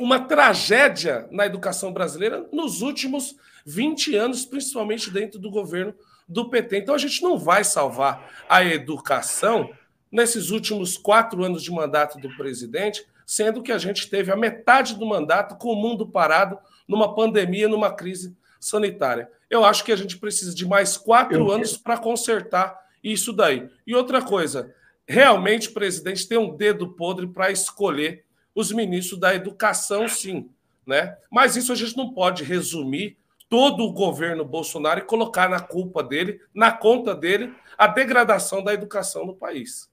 uma 0.00 0.18
tragédia 0.18 1.28
na 1.30 1.44
educação 1.44 1.92
brasileira 1.92 2.48
nos 2.50 2.80
últimos 2.80 3.36
20 3.66 4.16
anos, 4.16 4.46
principalmente 4.46 5.10
dentro 5.10 5.38
do 5.38 5.50
governo 5.50 5.94
do 6.26 6.48
PT. 6.48 6.78
Então 6.78 6.94
a 6.94 6.98
gente 6.98 7.22
não 7.22 7.36
vai 7.36 7.62
salvar 7.62 8.46
a 8.48 8.64
educação 8.64 9.70
nesses 10.10 10.48
últimos 10.48 10.96
quatro 10.96 11.44
anos 11.44 11.62
de 11.62 11.70
mandato 11.70 12.18
do 12.18 12.34
presidente, 12.34 13.06
sendo 13.26 13.62
que 13.62 13.72
a 13.72 13.76
gente 13.76 14.08
teve 14.08 14.32
a 14.32 14.36
metade 14.36 14.94
do 14.94 15.04
mandato 15.04 15.54
com 15.58 15.68
o 15.68 15.76
mundo 15.76 16.08
parado 16.08 16.58
numa 16.88 17.14
pandemia, 17.14 17.68
numa 17.68 17.92
crise 17.92 18.34
sanitária. 18.64 19.30
Eu 19.50 19.64
acho 19.64 19.84
que 19.84 19.92
a 19.92 19.96
gente 19.96 20.18
precisa 20.18 20.54
de 20.54 20.66
mais 20.66 20.96
quatro 20.96 21.36
Eu... 21.36 21.50
anos 21.50 21.76
para 21.76 21.98
consertar 21.98 22.78
isso 23.02 23.32
daí. 23.32 23.68
E 23.86 23.94
outra 23.94 24.22
coisa, 24.22 24.74
realmente 25.06 25.68
o 25.68 25.74
presidente 25.74 26.26
tem 26.26 26.38
um 26.38 26.56
dedo 26.56 26.88
podre 26.94 27.26
para 27.26 27.50
escolher 27.50 28.24
os 28.54 28.72
ministros 28.72 29.20
da 29.20 29.34
educação, 29.34 30.08
sim. 30.08 30.48
Né? 30.86 31.16
Mas 31.30 31.56
isso 31.56 31.72
a 31.72 31.74
gente 31.74 31.96
não 31.96 32.12
pode 32.12 32.44
resumir 32.44 33.16
todo 33.48 33.84
o 33.84 33.92
governo 33.92 34.44
Bolsonaro 34.44 35.00
e 35.00 35.04
colocar 35.04 35.48
na 35.48 35.60
culpa 35.60 36.02
dele, 36.02 36.40
na 36.52 36.72
conta 36.72 37.14
dele, 37.14 37.52
a 37.76 37.86
degradação 37.86 38.64
da 38.64 38.72
educação 38.72 39.26
no 39.26 39.36
país. 39.36 39.90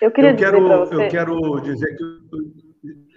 Eu, 0.00 0.10
queria 0.12 0.30
eu 0.30 0.36
quero, 0.36 0.60
dizer 0.60 0.76
você... 0.76 0.94
eu 0.94 1.08
quero 1.08 1.60
dizer 1.60 1.96
que. 1.96 2.67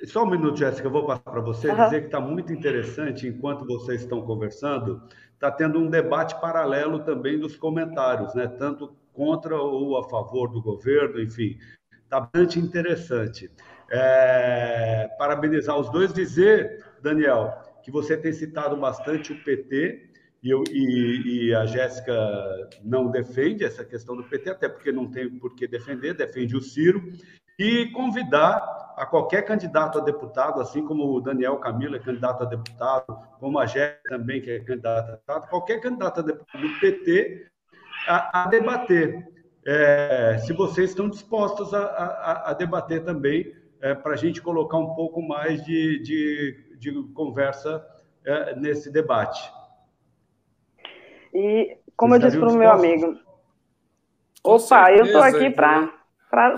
Só 0.06 0.24
um 0.24 0.30
minuto, 0.30 0.58
Jéssica, 0.58 0.88
eu 0.88 0.92
vou 0.92 1.06
passar 1.06 1.32
para 1.32 1.42
você, 1.42 1.70
uhum. 1.70 1.84
dizer 1.86 2.00
que 2.02 2.06
está 2.08 2.20
muito 2.20 2.52
interessante, 2.52 3.28
enquanto 3.28 3.66
vocês 3.66 4.02
estão 4.02 4.22
conversando, 4.22 5.02
está 5.34 5.52
tendo 5.52 5.80
um 5.80 5.90
debate 5.90 6.40
paralelo 6.42 7.04
também 7.04 7.40
dos 7.40 7.56
comentários, 7.56 8.34
né? 8.34 8.48
tanto 8.48 8.96
contra 9.14 9.56
ou 9.56 9.98
a 9.98 10.10
favor 10.10 10.48
do 10.48 10.62
governo, 10.62 11.22
enfim, 11.22 11.58
está 12.04 12.22
bastante 12.22 12.60
interessante. 12.60 13.52
É, 13.92 15.10
parabenizar 15.18 15.78
os 15.78 15.90
dois, 15.90 16.14
dizer, 16.14 16.84
Daniel, 17.02 17.54
que 17.84 17.92
você 17.92 18.16
tem 18.16 18.32
citado 18.32 18.78
bastante 18.78 19.34
o 19.34 19.44
PT, 19.44 20.10
e, 20.44 20.50
eu, 20.50 20.64
e, 20.72 21.48
e 21.50 21.54
a 21.54 21.66
Jéssica 21.66 22.14
não 22.84 23.12
defende 23.12 23.64
essa 23.64 23.86
questão 23.86 24.16
do 24.16 24.24
PT, 24.24 24.50
até 24.50 24.68
porque 24.68 24.92
não 24.92 25.10
tem 25.10 25.30
por 25.30 25.56
que 25.56 25.68
defender, 25.68 26.16
defende 26.16 26.56
o 26.56 26.62
Ciro, 26.62 27.12
e 27.58 27.88
convidar 27.92 28.94
a 28.98 29.06
qualquer 29.06 29.44
candidato 29.44 30.00
a 30.00 30.02
deputado, 30.02 30.62
assim 30.62 30.86
como 30.86 31.12
o 31.12 31.22
Daniel 31.22 31.58
Camilo 31.58 31.96
é 31.96 32.00
candidato 32.00 32.44
a 32.44 32.46
deputado, 32.46 33.18
como 33.40 33.58
a 33.60 33.66
Jéssica 33.66 34.02
também, 34.10 34.42
que 34.42 34.52
é 34.52 34.60
candidata 34.60 35.00
a 35.00 35.12
deputado, 35.12 35.50
qualquer 35.50 35.82
candidato 35.82 36.20
a 36.20 36.24
deputado 36.24 36.62
do 36.62 36.80
PT 36.80 37.48
a, 38.08 38.44
a 38.44 38.48
debater. 38.48 39.28
É, 39.66 40.40
se 40.40 40.54
vocês 40.54 40.90
estão 40.90 41.10
dispostos 41.10 41.74
a, 41.74 41.84
a, 41.84 42.52
a 42.52 42.54
debater 42.54 43.04
também, 43.04 43.56
é, 43.82 43.96
para 43.96 44.14
a 44.14 44.18
gente 44.18 44.42
colocar 44.42 44.78
um 44.78 44.94
pouco 44.94 45.22
mais 45.22 45.64
de, 45.66 46.00
de, 46.04 46.78
de 46.78 47.04
conversa 47.14 47.84
é, 48.24 48.56
nesse 48.56 48.92
debate. 48.92 49.52
E, 51.34 51.78
como 51.96 52.14
Você 52.14 52.26
eu 52.26 52.28
disse 52.28 52.40
para 52.40 52.52
o 52.52 52.58
meu 52.58 52.70
amigo. 52.70 53.20
Com 54.44 54.56
Opa, 54.56 54.60
certeza, 54.60 55.00
eu 55.00 55.06
estou 55.06 55.22
aqui 55.22 55.50
para 55.50 56.01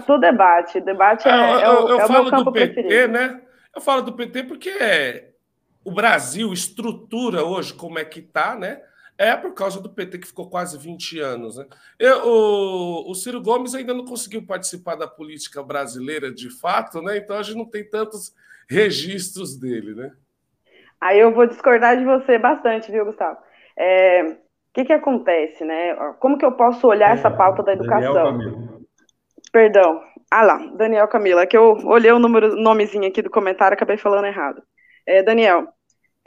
o 0.08 0.18
debate. 0.18 0.78
O 0.78 0.86
debate 0.86 1.28
é, 1.28 1.32
ah, 1.32 1.62
é, 1.62 1.70
o, 1.70 1.90
eu 1.90 2.00
é 2.00 2.06
o 2.06 2.12
meu 2.12 2.30
campo 2.30 2.44
do 2.46 2.52
PT, 2.52 2.74
preferido. 2.74 3.14
né? 3.14 3.42
Eu 3.76 3.82
falo 3.82 4.02
do 4.02 4.14
PT 4.14 4.44
porque 4.44 4.70
é, 4.70 5.32
o 5.84 5.92
Brasil 5.92 6.54
estrutura 6.54 7.44
hoje 7.44 7.74
como 7.74 8.00
é 8.00 8.06
que 8.06 8.20
está, 8.20 8.56
né? 8.56 8.82
É 9.18 9.36
por 9.36 9.54
causa 9.54 9.80
do 9.80 9.90
PT 9.90 10.18
que 10.18 10.28
ficou 10.28 10.50
quase 10.50 10.78
20 10.78 11.20
anos. 11.20 11.58
Né? 11.58 11.66
Eu, 12.00 12.28
o, 12.28 13.12
o, 13.12 13.16
Ciro 13.16 13.42
Gomes 13.42 13.76
ainda 13.76 13.94
não 13.94 14.06
conseguiu 14.06 14.46
participar 14.46 14.96
da 14.96 15.08
política 15.08 15.62
brasileira 15.62 16.32
de 16.32 16.50
fato, 16.50 17.02
né? 17.02 17.18
Então 17.18 17.38
a 17.38 17.44
gente 17.44 17.58
não 17.58 17.70
tem 17.70 17.88
tantos 17.88 18.34
registros 18.68 19.56
dele, 19.56 19.94
né? 19.94 20.12
Aí 21.00 21.20
eu 21.20 21.34
vou 21.34 21.46
discordar 21.46 21.98
de 21.98 22.06
você 22.06 22.40
bastante, 22.40 22.92
viu, 22.92 23.06
Gustavo? 23.06 23.38
É, 23.78 24.24
o 24.24 24.38
que, 24.74 24.86
que 24.86 24.94
acontece, 24.94 25.64
né? 25.64 25.94
Como 26.20 26.38
que 26.38 26.46
eu 26.46 26.54
posso 26.54 26.88
olhar 26.88 27.12
é, 27.12 27.14
essa 27.14 27.30
pauta 27.30 27.62
da 27.62 27.74
educação? 27.74 28.40
Perdão. 29.54 30.02
Ah 30.32 30.42
lá, 30.42 30.58
Daniel 30.76 31.08
Camila, 31.08 31.46
que 31.46 31.56
eu 31.56 31.78
olhei 31.86 32.12
o 32.12 32.18
número, 32.18 32.56
nomezinho 32.56 33.08
aqui 33.08 33.22
do 33.22 33.30
comentário, 33.30 33.76
acabei 33.76 33.98
falando 33.98 34.26
errado. 34.26 34.64
É, 35.06 35.22
Daniel, 35.22 35.68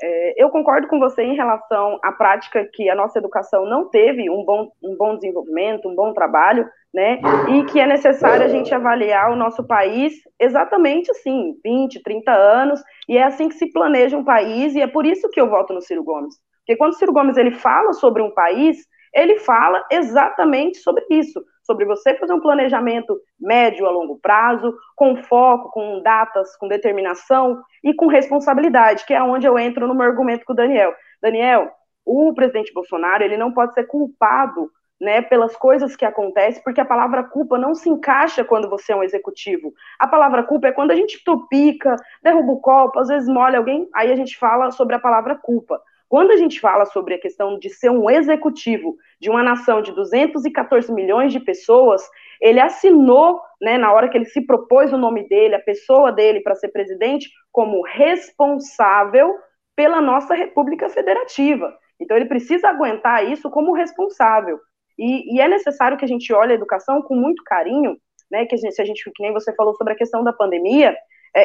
é, 0.01 0.41
eu 0.41 0.49
concordo 0.49 0.87
com 0.87 1.01
você 1.01 1.25
em 1.25 1.35
relação 1.35 1.99
à 2.05 2.13
prática 2.13 2.65
que 2.73 2.89
a 2.89 2.95
nossa 2.95 3.19
educação 3.19 3.67
não 3.67 3.89
teve 3.89 4.31
um 4.31 4.45
bom, 4.45 4.71
um 4.81 4.97
bom 4.97 5.17
desenvolvimento, 5.17 5.89
um 5.89 5.97
bom 5.97 6.13
trabalho, 6.13 6.69
né? 6.95 7.21
E 7.49 7.65
que 7.65 7.81
é 7.81 7.87
necessário 7.87 8.45
a 8.45 8.49
gente 8.49 8.73
avaliar 8.73 9.33
o 9.33 9.37
nosso 9.37 9.67
país 9.67 10.15
exatamente 10.39 11.11
assim, 11.11 11.59
20, 11.65 12.01
30 12.05 12.31
anos, 12.31 12.81
e 13.09 13.19
é 13.19 13.25
assim 13.25 13.49
que 13.49 13.57
se 13.57 13.73
planeja 13.73 14.17
um 14.17 14.25
país, 14.25 14.77
e 14.77 14.81
é 14.81 14.87
por 14.87 15.05
isso 15.05 15.29
que 15.31 15.41
eu 15.41 15.51
voto 15.51 15.75
no 15.75 15.83
Ciro 15.83 16.05
Gomes. 16.05 16.37
Porque 16.61 16.77
quando 16.77 16.93
o 16.93 16.97
Ciro 16.97 17.13
Gomes 17.13 17.37
ele 17.37 17.51
fala 17.51 17.93
sobre 17.93 18.23
um 18.23 18.31
país, 18.31 18.87
ele 19.13 19.41
fala 19.41 19.85
exatamente 19.91 20.79
sobre 20.79 21.05
isso, 21.11 21.43
sobre 21.67 21.85
você 21.85 22.15
fazer 22.15 22.33
um 22.33 22.41
planejamento 22.41 23.21
médio 23.39 23.87
a 23.87 23.91
longo 23.91 24.19
prazo, 24.19 24.75
com 24.95 25.17
foco, 25.17 25.71
com 25.71 26.01
datas, 26.01 26.57
com 26.57 26.69
determinação 26.69 27.61
e 27.85 27.93
com 27.93 28.07
responsabilidade, 28.07 29.05
que 29.05 29.13
é 29.13 29.23
onde 29.23 29.47
eu 29.47 29.59
entro 29.59 29.87
no 29.87 29.95
meu 29.95 30.07
argumento 30.07 30.45
com 30.47 30.53
o 30.53 30.57
Daniel. 30.57 30.95
Daniel, 31.21 31.71
o 32.05 32.33
presidente 32.33 32.73
Bolsonaro, 32.73 33.25
ele 33.25 33.37
não 33.37 33.53
pode 33.53 33.75
ser 33.75 33.85
culpado 33.85 34.71
né, 35.01 35.21
pelas 35.21 35.55
coisas 35.57 35.95
que 35.95 36.05
acontecem, 36.05 36.63
porque 36.63 36.81
a 36.81 36.85
palavra 36.85 37.23
culpa 37.23 37.59
não 37.59 37.75
se 37.75 37.89
encaixa 37.89 38.45
quando 38.45 38.69
você 38.69 38.93
é 38.93 38.97
um 38.97 39.03
executivo. 39.03 39.75
A 39.99 40.07
palavra 40.07 40.43
culpa 40.43 40.69
é 40.69 40.73
quando 40.73 40.91
a 40.91 40.95
gente 40.95 41.23
tropica, 41.23 41.97
derruba 42.23 42.53
o 42.53 42.61
copo, 42.61 42.99
às 42.99 43.09
vezes 43.09 43.29
molha 43.29 43.59
alguém, 43.59 43.89
aí 43.95 44.11
a 44.11 44.17
gente 44.17 44.39
fala 44.39 44.71
sobre 44.71 44.95
a 44.95 44.99
palavra 44.99 45.35
culpa. 45.35 45.81
Quando 46.09 46.31
a 46.31 46.37
gente 46.37 46.61
fala 46.61 46.85
sobre 46.85 47.15
a 47.15 47.21
questão 47.21 47.59
de 47.59 47.69
ser 47.71 47.91
um 47.91 48.09
executivo 48.09 48.97
de 49.21 49.29
uma 49.29 49.43
nação 49.43 49.83
de 49.83 49.93
214 49.93 50.93
milhões 50.93 51.33
de 51.33 51.41
pessoas, 51.41 52.03
ele 52.41 52.61
assinou, 52.61 53.41
né, 53.61 53.77
na 53.77 53.93
hora 53.93 54.09
que 54.09 54.17
ele 54.17 54.27
se 54.27 54.41
propôs 54.41 54.93
o 54.93 54.99
nome 54.99 55.29
dele, 55.29 55.57
a 55.57 55.61
pessoa 55.61 56.13
dele 56.13 56.41
para 56.41 56.55
ser 56.55 56.69
presidente, 56.69 57.29
como 57.51 57.83
responsável 57.83 59.35
pela 59.75 60.01
nossa 60.01 60.35
República 60.35 60.89
Federativa. 60.89 61.75
Então 62.01 62.17
ele 62.17 62.27
precisa 62.27 62.69
aguentar 62.69 63.31
isso 63.31 63.51
como 63.51 63.73
responsável. 63.73 64.61
E, 64.99 65.35
e 65.37 65.41
é 65.41 65.49
necessário 65.49 65.97
que 65.97 66.05
a 66.05 66.09
gente 66.09 66.33
olhe 66.33 66.53
a 66.53 66.57
educação 66.57 67.03
com 67.03 67.15
muito 67.15 67.43
carinho, 67.45 67.97
né? 68.31 68.47
Que 68.47 68.55
a 68.55 68.59
gente, 68.59 68.75
se 68.75 68.83
a 68.83 68.85
gente, 68.85 69.11
que 69.15 69.23
nem 69.23 69.33
você 69.33 69.55
falou 69.55 69.75
sobre 69.75 69.93
a 69.93 69.97
questão 69.97 70.23
da 70.25 70.33
pandemia, 70.33 70.97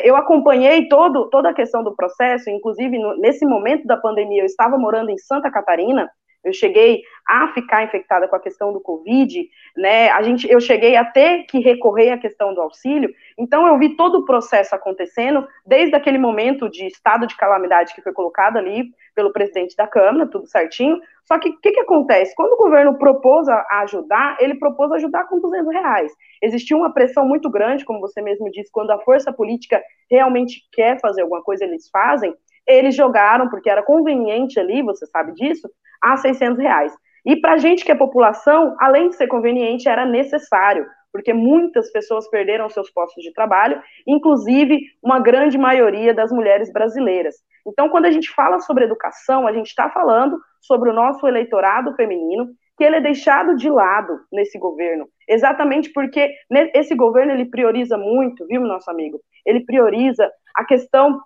eu 0.03 0.15
acompanhei 0.15 0.87
todo, 0.87 1.29
toda 1.29 1.49
a 1.49 1.53
questão 1.53 1.83
do 1.83 1.95
processo, 1.95 2.49
inclusive 2.49 2.97
no, 2.97 3.17
nesse 3.17 3.45
momento 3.45 3.85
da 3.85 3.97
pandemia, 3.97 4.41
eu 4.41 4.45
estava 4.45 4.77
morando 4.77 5.09
em 5.09 5.17
Santa 5.17 5.51
Catarina, 5.51 6.09
eu 6.43 6.53
cheguei 6.53 7.01
a 7.27 7.49
ficar 7.53 7.83
infectada 7.83 8.27
com 8.27 8.35
a 8.35 8.39
questão 8.39 8.73
do 8.73 8.81
Covid, 8.81 9.47
né? 9.77 10.09
A 10.09 10.21
gente, 10.23 10.49
eu 10.49 10.59
cheguei 10.59 10.95
a 10.95 11.05
ter 11.05 11.43
que 11.43 11.59
recorrer 11.59 12.11
à 12.11 12.17
questão 12.17 12.53
do 12.53 12.61
auxílio. 12.61 13.13
Então 13.37 13.67
eu 13.67 13.77
vi 13.77 13.95
todo 13.95 14.19
o 14.19 14.25
processo 14.25 14.73
acontecendo 14.73 15.47
desde 15.65 15.95
aquele 15.95 16.17
momento 16.17 16.69
de 16.69 16.87
estado 16.87 17.27
de 17.27 17.37
calamidade 17.37 17.93
que 17.93 18.01
foi 18.01 18.11
colocado 18.11 18.57
ali 18.57 18.91
pelo 19.13 19.31
presidente 19.31 19.75
da 19.75 19.87
Câmara, 19.87 20.27
tudo 20.27 20.47
certinho. 20.47 20.99
Só 21.25 21.37
que 21.37 21.49
o 21.49 21.59
que, 21.59 21.71
que 21.71 21.79
acontece? 21.79 22.35
Quando 22.35 22.53
o 22.53 22.57
governo 22.57 22.97
propôs 22.97 23.47
a, 23.47 23.63
ajudar, 23.81 24.37
ele 24.39 24.55
propôs 24.55 24.91
ajudar 24.93 25.25
com 25.25 25.39
200 25.39 25.71
reais. 25.71 26.11
Existiu 26.41 26.77
uma 26.77 26.93
pressão 26.93 27.25
muito 27.25 27.49
grande, 27.49 27.85
como 27.85 27.99
você 27.99 28.21
mesmo 28.21 28.49
disse, 28.49 28.71
quando 28.71 28.91
a 28.91 28.99
força 28.99 29.31
política 29.31 29.81
realmente 30.09 30.61
quer 30.71 30.99
fazer 30.99 31.21
alguma 31.21 31.43
coisa, 31.43 31.63
eles 31.63 31.89
fazem. 31.89 32.33
Eles 32.67 32.95
jogaram, 32.95 33.49
porque 33.49 33.69
era 33.69 33.83
conveniente 33.83 34.59
ali, 34.59 34.81
você 34.81 35.05
sabe 35.05 35.33
disso, 35.33 35.69
a 36.01 36.17
600 36.17 36.59
reais. 36.59 36.93
E 37.25 37.35
para 37.35 37.53
a 37.53 37.57
gente 37.57 37.85
que 37.85 37.91
é 37.91 37.95
população, 37.95 38.75
além 38.79 39.09
de 39.09 39.15
ser 39.15 39.27
conveniente, 39.27 39.87
era 39.87 40.05
necessário, 40.05 40.85
porque 41.11 41.33
muitas 41.33 41.91
pessoas 41.91 42.27
perderam 42.29 42.69
seus 42.69 42.89
postos 42.89 43.23
de 43.23 43.33
trabalho, 43.33 43.81
inclusive 44.07 44.79
uma 45.03 45.19
grande 45.19 45.57
maioria 45.57 46.13
das 46.13 46.31
mulheres 46.31 46.71
brasileiras. 46.71 47.35
Então, 47.67 47.89
quando 47.89 48.05
a 48.05 48.11
gente 48.11 48.33
fala 48.33 48.59
sobre 48.59 48.85
educação, 48.85 49.45
a 49.45 49.53
gente 49.53 49.67
está 49.67 49.89
falando 49.89 50.39
sobre 50.61 50.89
o 50.89 50.93
nosso 50.93 51.27
eleitorado 51.27 51.93
feminino, 51.95 52.49
que 52.77 52.83
ele 52.83 52.95
é 52.95 53.01
deixado 53.01 53.55
de 53.55 53.69
lado 53.69 54.19
nesse 54.31 54.57
governo, 54.57 55.07
exatamente 55.27 55.91
porque 55.91 56.33
esse 56.73 56.95
governo 56.95 57.33
ele 57.33 57.45
prioriza 57.45 57.97
muito, 57.97 58.47
viu, 58.47 58.61
nosso 58.61 58.89
amigo? 58.89 59.19
Ele 59.45 59.63
prioriza 59.63 60.31
a 60.55 60.65
questão 60.65 61.19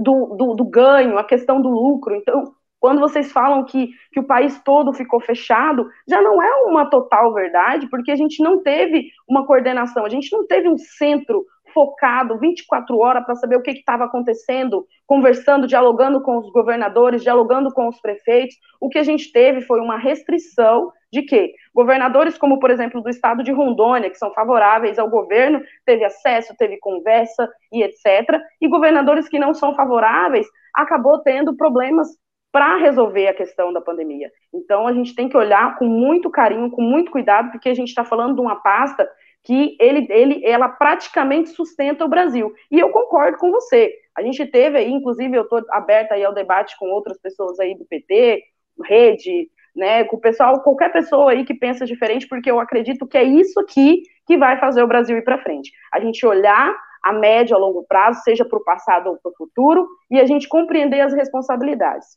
do, 0.00 0.36
do, 0.36 0.54
do 0.54 0.64
ganho, 0.64 1.18
a 1.18 1.24
questão 1.24 1.60
do 1.60 1.68
lucro. 1.68 2.14
Então, 2.14 2.52
quando 2.82 3.00
vocês 3.00 3.30
falam 3.30 3.64
que, 3.64 3.90
que 4.12 4.18
o 4.18 4.26
país 4.26 4.60
todo 4.64 4.92
ficou 4.92 5.20
fechado, 5.20 5.88
já 6.08 6.20
não 6.20 6.42
é 6.42 6.52
uma 6.64 6.90
total 6.90 7.32
verdade, 7.32 7.88
porque 7.88 8.10
a 8.10 8.16
gente 8.16 8.42
não 8.42 8.60
teve 8.60 9.10
uma 9.28 9.46
coordenação, 9.46 10.04
a 10.04 10.08
gente 10.08 10.32
não 10.32 10.46
teve 10.46 10.68
um 10.68 10.76
centro 10.76 11.46
focado 11.72 12.38
24 12.38 12.98
horas 12.98 13.24
para 13.24 13.34
saber 13.34 13.56
o 13.56 13.62
que 13.62 13.70
estava 13.70 14.04
acontecendo, 14.04 14.86
conversando, 15.06 15.66
dialogando 15.66 16.20
com 16.22 16.38
os 16.38 16.50
governadores, 16.50 17.22
dialogando 17.22 17.72
com 17.72 17.88
os 17.88 18.00
prefeitos. 18.00 18.56
O 18.80 18.88
que 18.88 18.98
a 18.98 19.02
gente 19.02 19.32
teve 19.32 19.60
foi 19.62 19.80
uma 19.80 19.98
restrição 19.98 20.92
de 21.12 21.22
que 21.22 21.52
governadores, 21.74 22.38
como 22.38 22.58
por 22.58 22.70
exemplo 22.70 23.02
do 23.02 23.10
estado 23.10 23.42
de 23.42 23.52
Rondônia, 23.52 24.10
que 24.10 24.18
são 24.18 24.32
favoráveis 24.32 24.98
ao 24.98 25.10
governo, 25.10 25.60
teve 25.84 26.04
acesso, 26.04 26.56
teve 26.56 26.78
conversa 26.78 27.48
e 27.72 27.82
etc. 27.82 28.40
E 28.60 28.68
governadores 28.68 29.28
que 29.28 29.38
não 29.38 29.52
são 29.52 29.74
favoráveis 29.74 30.46
acabou 30.74 31.18
tendo 31.18 31.54
problemas 31.56 32.08
para 32.52 32.76
resolver 32.76 33.28
a 33.28 33.34
questão 33.34 33.72
da 33.72 33.80
pandemia. 33.80 34.30
Então, 34.52 34.86
a 34.86 34.92
gente 34.92 35.14
tem 35.14 35.26
que 35.26 35.36
olhar 35.36 35.78
com 35.78 35.86
muito 35.86 36.30
carinho, 36.30 36.70
com 36.70 36.82
muito 36.82 37.10
cuidado, 37.10 37.50
porque 37.50 37.70
a 37.70 37.74
gente 37.74 37.88
está 37.88 38.04
falando 38.04 38.34
de 38.34 38.40
uma 38.42 38.56
pasta 38.56 39.08
que 39.44 39.76
ele, 39.80 40.06
ele, 40.10 40.44
ela 40.44 40.68
praticamente 40.68 41.50
sustenta 41.50 42.04
o 42.04 42.08
Brasil. 42.08 42.52
E 42.70 42.78
eu 42.78 42.90
concordo 42.90 43.38
com 43.38 43.50
você. 43.50 43.92
A 44.16 44.22
gente 44.22 44.46
teve 44.46 44.78
aí, 44.78 44.90
inclusive, 44.90 45.36
eu 45.36 45.42
estou 45.42 45.64
aberta 45.70 46.14
aí 46.14 46.24
ao 46.24 46.34
debate 46.34 46.76
com 46.78 46.86
outras 46.90 47.18
pessoas 47.18 47.58
aí 47.58 47.76
do 47.76 47.84
PT, 47.84 48.42
rede, 48.84 49.50
né, 49.74 50.04
com 50.04 50.16
o 50.16 50.20
pessoal, 50.20 50.60
qualquer 50.62 50.92
pessoa 50.92 51.32
aí 51.32 51.44
que 51.44 51.54
pensa 51.54 51.86
diferente, 51.86 52.28
porque 52.28 52.50
eu 52.50 52.60
acredito 52.60 53.06
que 53.06 53.16
é 53.16 53.24
isso 53.24 53.58
aqui 53.58 54.02
que 54.26 54.36
vai 54.36 54.58
fazer 54.60 54.82
o 54.82 54.86
Brasil 54.86 55.16
ir 55.16 55.24
para 55.24 55.42
frente. 55.42 55.72
A 55.92 55.98
gente 55.98 56.24
olhar 56.26 56.74
a 57.02 57.12
médio, 57.12 57.56
a 57.56 57.58
longo 57.58 57.84
prazo, 57.84 58.20
seja 58.22 58.44
para 58.44 58.58
o 58.58 58.64
passado 58.64 59.08
ou 59.08 59.16
para 59.16 59.32
o 59.32 59.34
futuro, 59.34 59.88
e 60.10 60.20
a 60.20 60.26
gente 60.26 60.48
compreender 60.48 61.00
as 61.00 61.12
responsabilidades. 61.12 62.16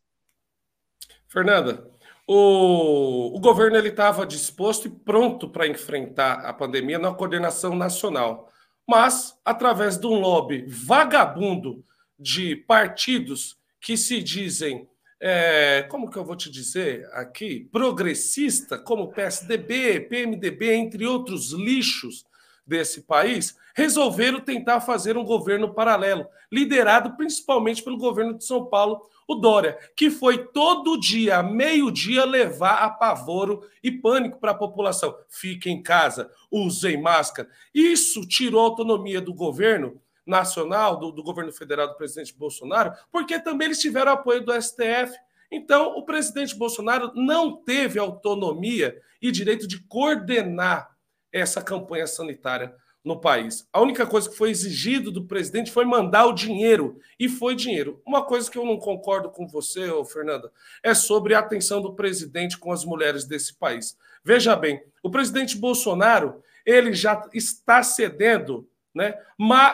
Fernanda, 1.28 1.90
o, 2.28 3.36
o 3.36 3.40
governo 3.40 3.78
estava 3.78 4.26
disposto 4.26 4.88
e 4.88 4.92
pronto 4.92 5.50
para 5.50 5.68
enfrentar 5.68 6.46
a 6.46 6.54
pandemia 6.54 6.98
na 6.98 7.14
coordenação 7.14 7.76
nacional, 7.76 8.50
mas 8.88 9.40
através 9.44 9.98
de 9.98 10.08
um 10.08 10.20
lobby 10.20 10.66
vagabundo 10.68 11.84
de 12.18 12.56
partidos 12.56 13.58
que 13.80 13.96
se 13.96 14.22
dizem, 14.22 14.88
é, 15.20 15.84
como 15.84 16.10
que 16.10 16.18
eu 16.18 16.26
vou 16.26 16.36
te 16.36 16.50
dizer 16.50 17.08
aqui, 17.14 17.70
progressista, 17.72 18.78
como 18.78 19.12
PSDB, 19.12 20.02
PMDB, 20.02 20.74
entre 20.74 21.06
outros 21.06 21.52
lixos 21.52 22.26
desse 22.66 23.02
país, 23.02 23.56
resolveram 23.76 24.40
tentar 24.40 24.82
fazer 24.82 25.18
um 25.18 25.24
governo 25.24 25.74
paralelo, 25.74 26.26
liderado 26.52 27.16
principalmente 27.16 27.84
pelo 27.84 27.98
governo 27.98 28.36
de 28.36 28.46
São 28.46 28.66
Paulo, 28.66 29.08
o 29.28 29.36
Dória, 29.36 29.78
que 29.96 30.10
foi 30.10 30.48
todo 30.48 31.00
dia, 31.00 31.42
meio-dia, 31.42 32.26
levar 32.26 32.84
apavoro 32.84 33.68
e 33.84 33.92
pânico 33.92 34.40
para 34.40 34.52
a 34.52 34.56
população. 34.56 35.18
Fique 35.28 35.70
em 35.70 35.82
casa, 35.82 36.30
usem 36.52 37.02
máscara. 37.02 37.50
Isso 37.74 38.28
tirou 38.28 38.62
a 38.62 38.66
autonomia 38.66 39.20
do 39.20 39.34
governo 39.34 40.02
nacional, 40.26 40.98
do, 40.98 41.12
do 41.12 41.24
governo 41.24 41.52
federal 41.52 41.88
do 41.88 41.96
presidente 41.96 42.36
Bolsonaro, 42.36 42.94
porque 43.12 43.40
também 43.40 43.68
eles 43.68 43.80
tiveram 43.80 44.12
apoio 44.12 44.44
do 44.44 44.54
STF. 44.60 45.16
Então, 45.52 45.96
o 45.98 46.04
presidente 46.04 46.56
Bolsonaro 46.56 47.12
não 47.16 47.56
teve 47.56 48.00
autonomia 48.00 49.00
e 49.22 49.32
direito 49.32 49.68
de 49.68 49.80
coordenar 49.80 50.96
essa 51.32 51.62
campanha 51.62 52.08
sanitária. 52.08 52.76
No 53.06 53.22
país. 53.22 53.68
A 53.72 53.80
única 53.80 54.08
coisa 54.08 54.28
que 54.28 54.36
foi 54.36 54.50
exigido 54.50 55.12
do 55.12 55.26
presidente 55.26 55.72
foi 55.72 55.86
mandar 55.86 56.26
o 56.26 56.34
dinheiro, 56.34 57.00
e 57.20 57.30
foi 57.30 57.56
dinheiro. 57.56 58.02
Uma 58.04 58.26
coisa 58.26 58.50
que 58.50 58.58
eu 58.58 58.66
não 58.66 58.78
concordo 58.78 59.30
com 59.30 59.48
você, 59.48 59.88
Fernanda, 60.12 60.52
é 60.82 60.96
sobre 60.96 61.36
a 61.36 61.40
atenção 61.40 61.82
do 61.82 61.94
presidente 61.94 62.58
com 62.58 62.72
as 62.72 62.84
mulheres 62.84 63.26
desse 63.26 63.54
país. 63.54 63.96
Veja 64.24 64.56
bem, 64.56 64.82
o 65.04 65.12
presidente 65.12 65.56
Bolsonaro, 65.56 66.42
ele 66.66 66.94
já 66.94 67.30
está 67.32 67.84
cedendo 67.84 68.68
né, 68.96 69.14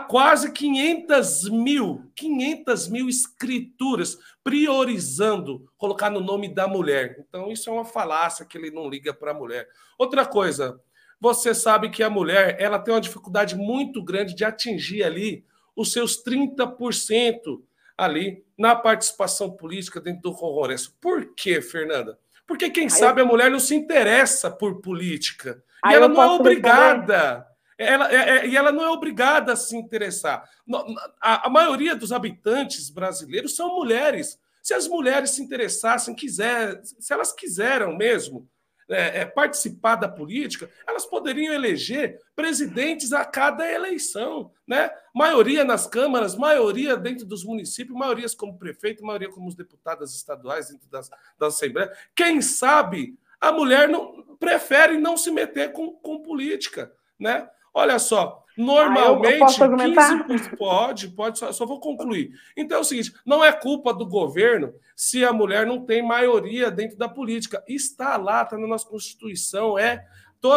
quase 0.10 0.52
500 0.52 1.50
mil, 1.52 2.12
500 2.16 2.88
mil 2.90 3.08
escrituras, 3.08 4.18
priorizando 4.44 5.72
colocar 5.78 6.10
no 6.10 6.20
nome 6.20 6.54
da 6.54 6.68
mulher. 6.68 7.24
Então, 7.30 7.50
isso 7.50 7.70
é 7.70 7.74
uma 7.74 7.86
falácia 7.86 8.46
que 8.46 8.58
ele 8.58 8.72
não 8.72 8.90
liga 8.90 9.14
para 9.14 9.32
a 9.32 9.36
mulher. 9.36 9.70
Outra 9.98 10.26
coisa, 10.26 10.82
você 11.22 11.53
sabe 11.53 11.91
que 11.91 12.01
a 12.01 12.09
mulher 12.09 12.57
ela 12.59 12.80
tem 12.80 12.91
uma 12.91 12.99
dificuldade 12.99 13.55
muito 13.55 14.03
grande 14.03 14.34
de 14.34 14.43
atingir 14.43 15.03
ali 15.03 15.45
os 15.76 15.93
seus 15.93 16.22
30% 16.24 17.61
ali 17.95 18.43
na 18.57 18.76
participação 18.76 19.51
política 19.51 20.01
dentro 20.01 20.24
do 20.24 20.34
Congresso. 20.34 20.97
Por 20.99 21.36
quê, 21.36 21.61
Fernanda? 21.61 22.17
Porque 22.47 22.72
quem 22.72 22.86
Aí 22.86 22.89
sabe 22.89 23.22
eu... 23.22 23.26
a 23.26 23.28
mulher 23.28 23.51
não 23.51 23.59
se 23.59 23.76
interessa 23.76 24.49
por 24.49 24.82
política. 24.82 25.63
Aí 25.84 25.93
e 25.93 25.95
ela 25.95 26.07
não 26.07 26.24
é 26.24 26.26
obrigada. 26.26 27.47
Ela, 27.78 28.11
é, 28.11 28.15
é, 28.15 28.47
e 28.47 28.57
ela 28.57 28.72
não 28.72 28.84
é 28.84 28.89
obrigada 28.89 29.53
a 29.53 29.55
se 29.55 29.78
interessar. 29.78 30.49
A, 31.22 31.47
a 31.47 31.49
maioria 31.49 31.95
dos 31.95 32.11
habitantes 32.11 32.89
brasileiros 32.89 33.55
são 33.55 33.76
mulheres. 33.76 34.39
Se 34.61 34.74
as 34.74 34.88
mulheres 34.88 35.32
se 35.32 35.41
interessassem, 35.43 36.15
quiser, 36.15 36.82
se 36.84 37.13
elas 37.13 37.32
quiseram 37.32 37.95
mesmo, 37.95 38.47
é, 38.92 39.22
é, 39.22 39.26
participar 39.26 39.96
da 39.96 40.08
política, 40.08 40.70
elas 40.88 41.06
poderiam 41.06 41.54
eleger 41.54 42.20
presidentes 42.36 43.14
a 43.14 43.24
cada 43.24 43.70
eleição, 43.70 44.52
né? 44.68 44.92
Maioria 45.14 45.64
nas 45.64 45.88
câmaras, 45.88 46.36
maioria 46.36 46.98
dentro 46.98 47.26
dos 47.26 47.44
municípios, 47.44 47.98
maiorias 47.98 48.36
como 48.36 48.58
prefeito, 48.58 49.04
maioria 49.04 49.30
como 49.30 49.48
os 49.48 49.56
deputadas 49.56 50.14
estaduais 50.16 50.70
dentro 50.70 50.89
das, 50.89 51.10
das 51.39 51.56
assembleias. 51.56 51.98
Quem 52.16 52.42
sabe 52.42 53.18
a 53.39 53.52
mulher 53.52 53.89
não 53.89 54.36
prefere 54.39 54.98
não 54.98 55.18
se 55.18 55.32
meter 55.32 55.72
com, 55.72 55.94
com 55.94 56.22
política, 56.22 56.92
né? 57.20 57.50
Olha 57.74 57.98
só, 57.98 58.41
normalmente. 58.58 59.62
Ah, 59.62 59.66
eu, 59.66 59.72
eu 59.72 60.28
15, 60.28 60.56
pode, 60.58 61.08
pode, 61.10 61.39
só, 61.39 61.52
só, 61.52 61.66
vou 61.66 61.80
concluir. 61.80 62.32
Então 62.56 62.78
é 62.78 62.82
o 62.82 62.84
seguinte: 62.84 63.14
não 63.26 63.43
é 63.43 63.52
culpa 63.52 63.93
do 63.93 64.06
governo 64.06 64.74
se 64.95 65.24
a 65.24 65.34
mulher 65.34 65.66
não 65.66 65.86
tem 65.86 66.02
maioria 66.02 66.70
dentro 66.70 66.97
da 66.97 67.08
política. 67.08 67.64
Está 67.68 68.18
lá, 68.18 68.43
está 68.43 68.58
na 68.58 68.68
nossa 68.68 68.88
Constituição, 68.88 69.78
é, 69.78 70.06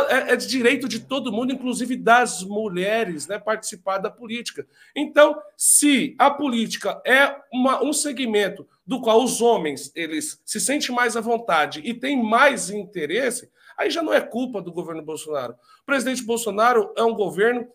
é, 0.08 0.32
é 0.32 0.36
de 0.36 0.46
direito 0.46 0.88
de 0.88 1.00
todo 1.00 1.32
mundo, 1.32 1.52
inclusive 1.52 1.96
das 1.96 2.42
mulheres, 2.42 3.26
né, 3.26 3.38
participar 3.38 3.98
da 3.98 4.10
política. 4.10 4.66
Então, 4.94 5.36
se 5.56 6.14
a 6.18 6.30
política 6.30 7.00
é 7.06 7.36
uma, 7.52 7.82
um 7.82 7.92
segmento 7.92 8.66
do 8.86 9.00
qual 9.00 9.22
os 9.22 9.40
homens 9.40 9.90
eles 9.94 10.40
se 10.44 10.60
sentem 10.60 10.94
mais 10.94 11.16
à 11.16 11.20
vontade 11.20 11.80
e 11.84 11.94
têm 11.94 12.22
mais 12.22 12.70
interesse, 12.70 13.50
Aí 13.76 13.90
já 13.90 14.02
não 14.02 14.12
é 14.12 14.20
culpa 14.20 14.62
do 14.62 14.72
governo 14.72 15.02
Bolsonaro. 15.02 15.54
O 15.82 15.86
presidente 15.86 16.22
Bolsonaro 16.22 16.92
é 16.96 17.02
um 17.02 17.14
governo 17.14 17.66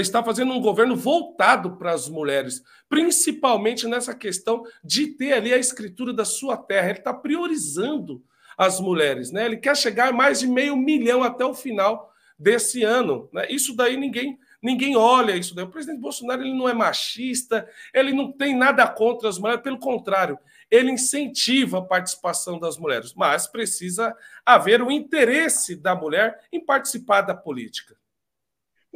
está 0.00 0.22
fazendo 0.22 0.52
um 0.52 0.60
governo 0.60 0.96
voltado 0.96 1.76
para 1.76 1.92
as 1.92 2.08
mulheres, 2.08 2.62
principalmente 2.88 3.86
nessa 3.86 4.14
questão 4.14 4.64
de 4.84 5.08
ter 5.08 5.32
ali 5.32 5.52
a 5.52 5.58
escritura 5.58 6.12
da 6.12 6.24
sua 6.24 6.56
terra. 6.56 6.90
Ele 6.90 6.98
está 6.98 7.12
priorizando 7.14 8.22
as 8.56 8.80
mulheres, 8.80 9.30
né? 9.30 9.44
Ele 9.44 9.56
quer 9.56 9.76
chegar 9.76 10.08
a 10.08 10.12
mais 10.12 10.40
de 10.40 10.46
meio 10.46 10.76
milhão 10.76 11.22
até 11.22 11.44
o 11.44 11.54
final 11.54 12.12
desse 12.38 12.82
ano. 12.82 13.28
Né? 13.32 13.46
Isso 13.50 13.74
daí 13.74 13.96
ninguém 13.96 14.38
ninguém 14.62 14.96
olha 14.96 15.36
isso 15.36 15.54
daí. 15.54 15.64
O 15.64 15.70
presidente 15.70 16.00
Bolsonaro 16.00 16.42
ele 16.42 16.56
não 16.56 16.68
é 16.68 16.74
machista, 16.74 17.68
ele 17.94 18.12
não 18.12 18.32
tem 18.32 18.56
nada 18.56 18.86
contra 18.88 19.28
as 19.28 19.38
mulheres, 19.38 19.62
pelo 19.62 19.78
contrário, 19.78 20.38
ele 20.70 20.90
incentiva 20.90 21.78
a 21.78 21.82
participação 21.82 22.58
das 22.58 22.76
mulheres, 22.76 23.14
mas 23.14 23.46
precisa 23.46 24.16
haver 24.44 24.82
o 24.82 24.90
interesse 24.90 25.76
da 25.76 25.94
mulher 25.94 26.40
em 26.52 26.64
participar 26.64 27.20
da 27.20 27.34
política. 27.34 27.96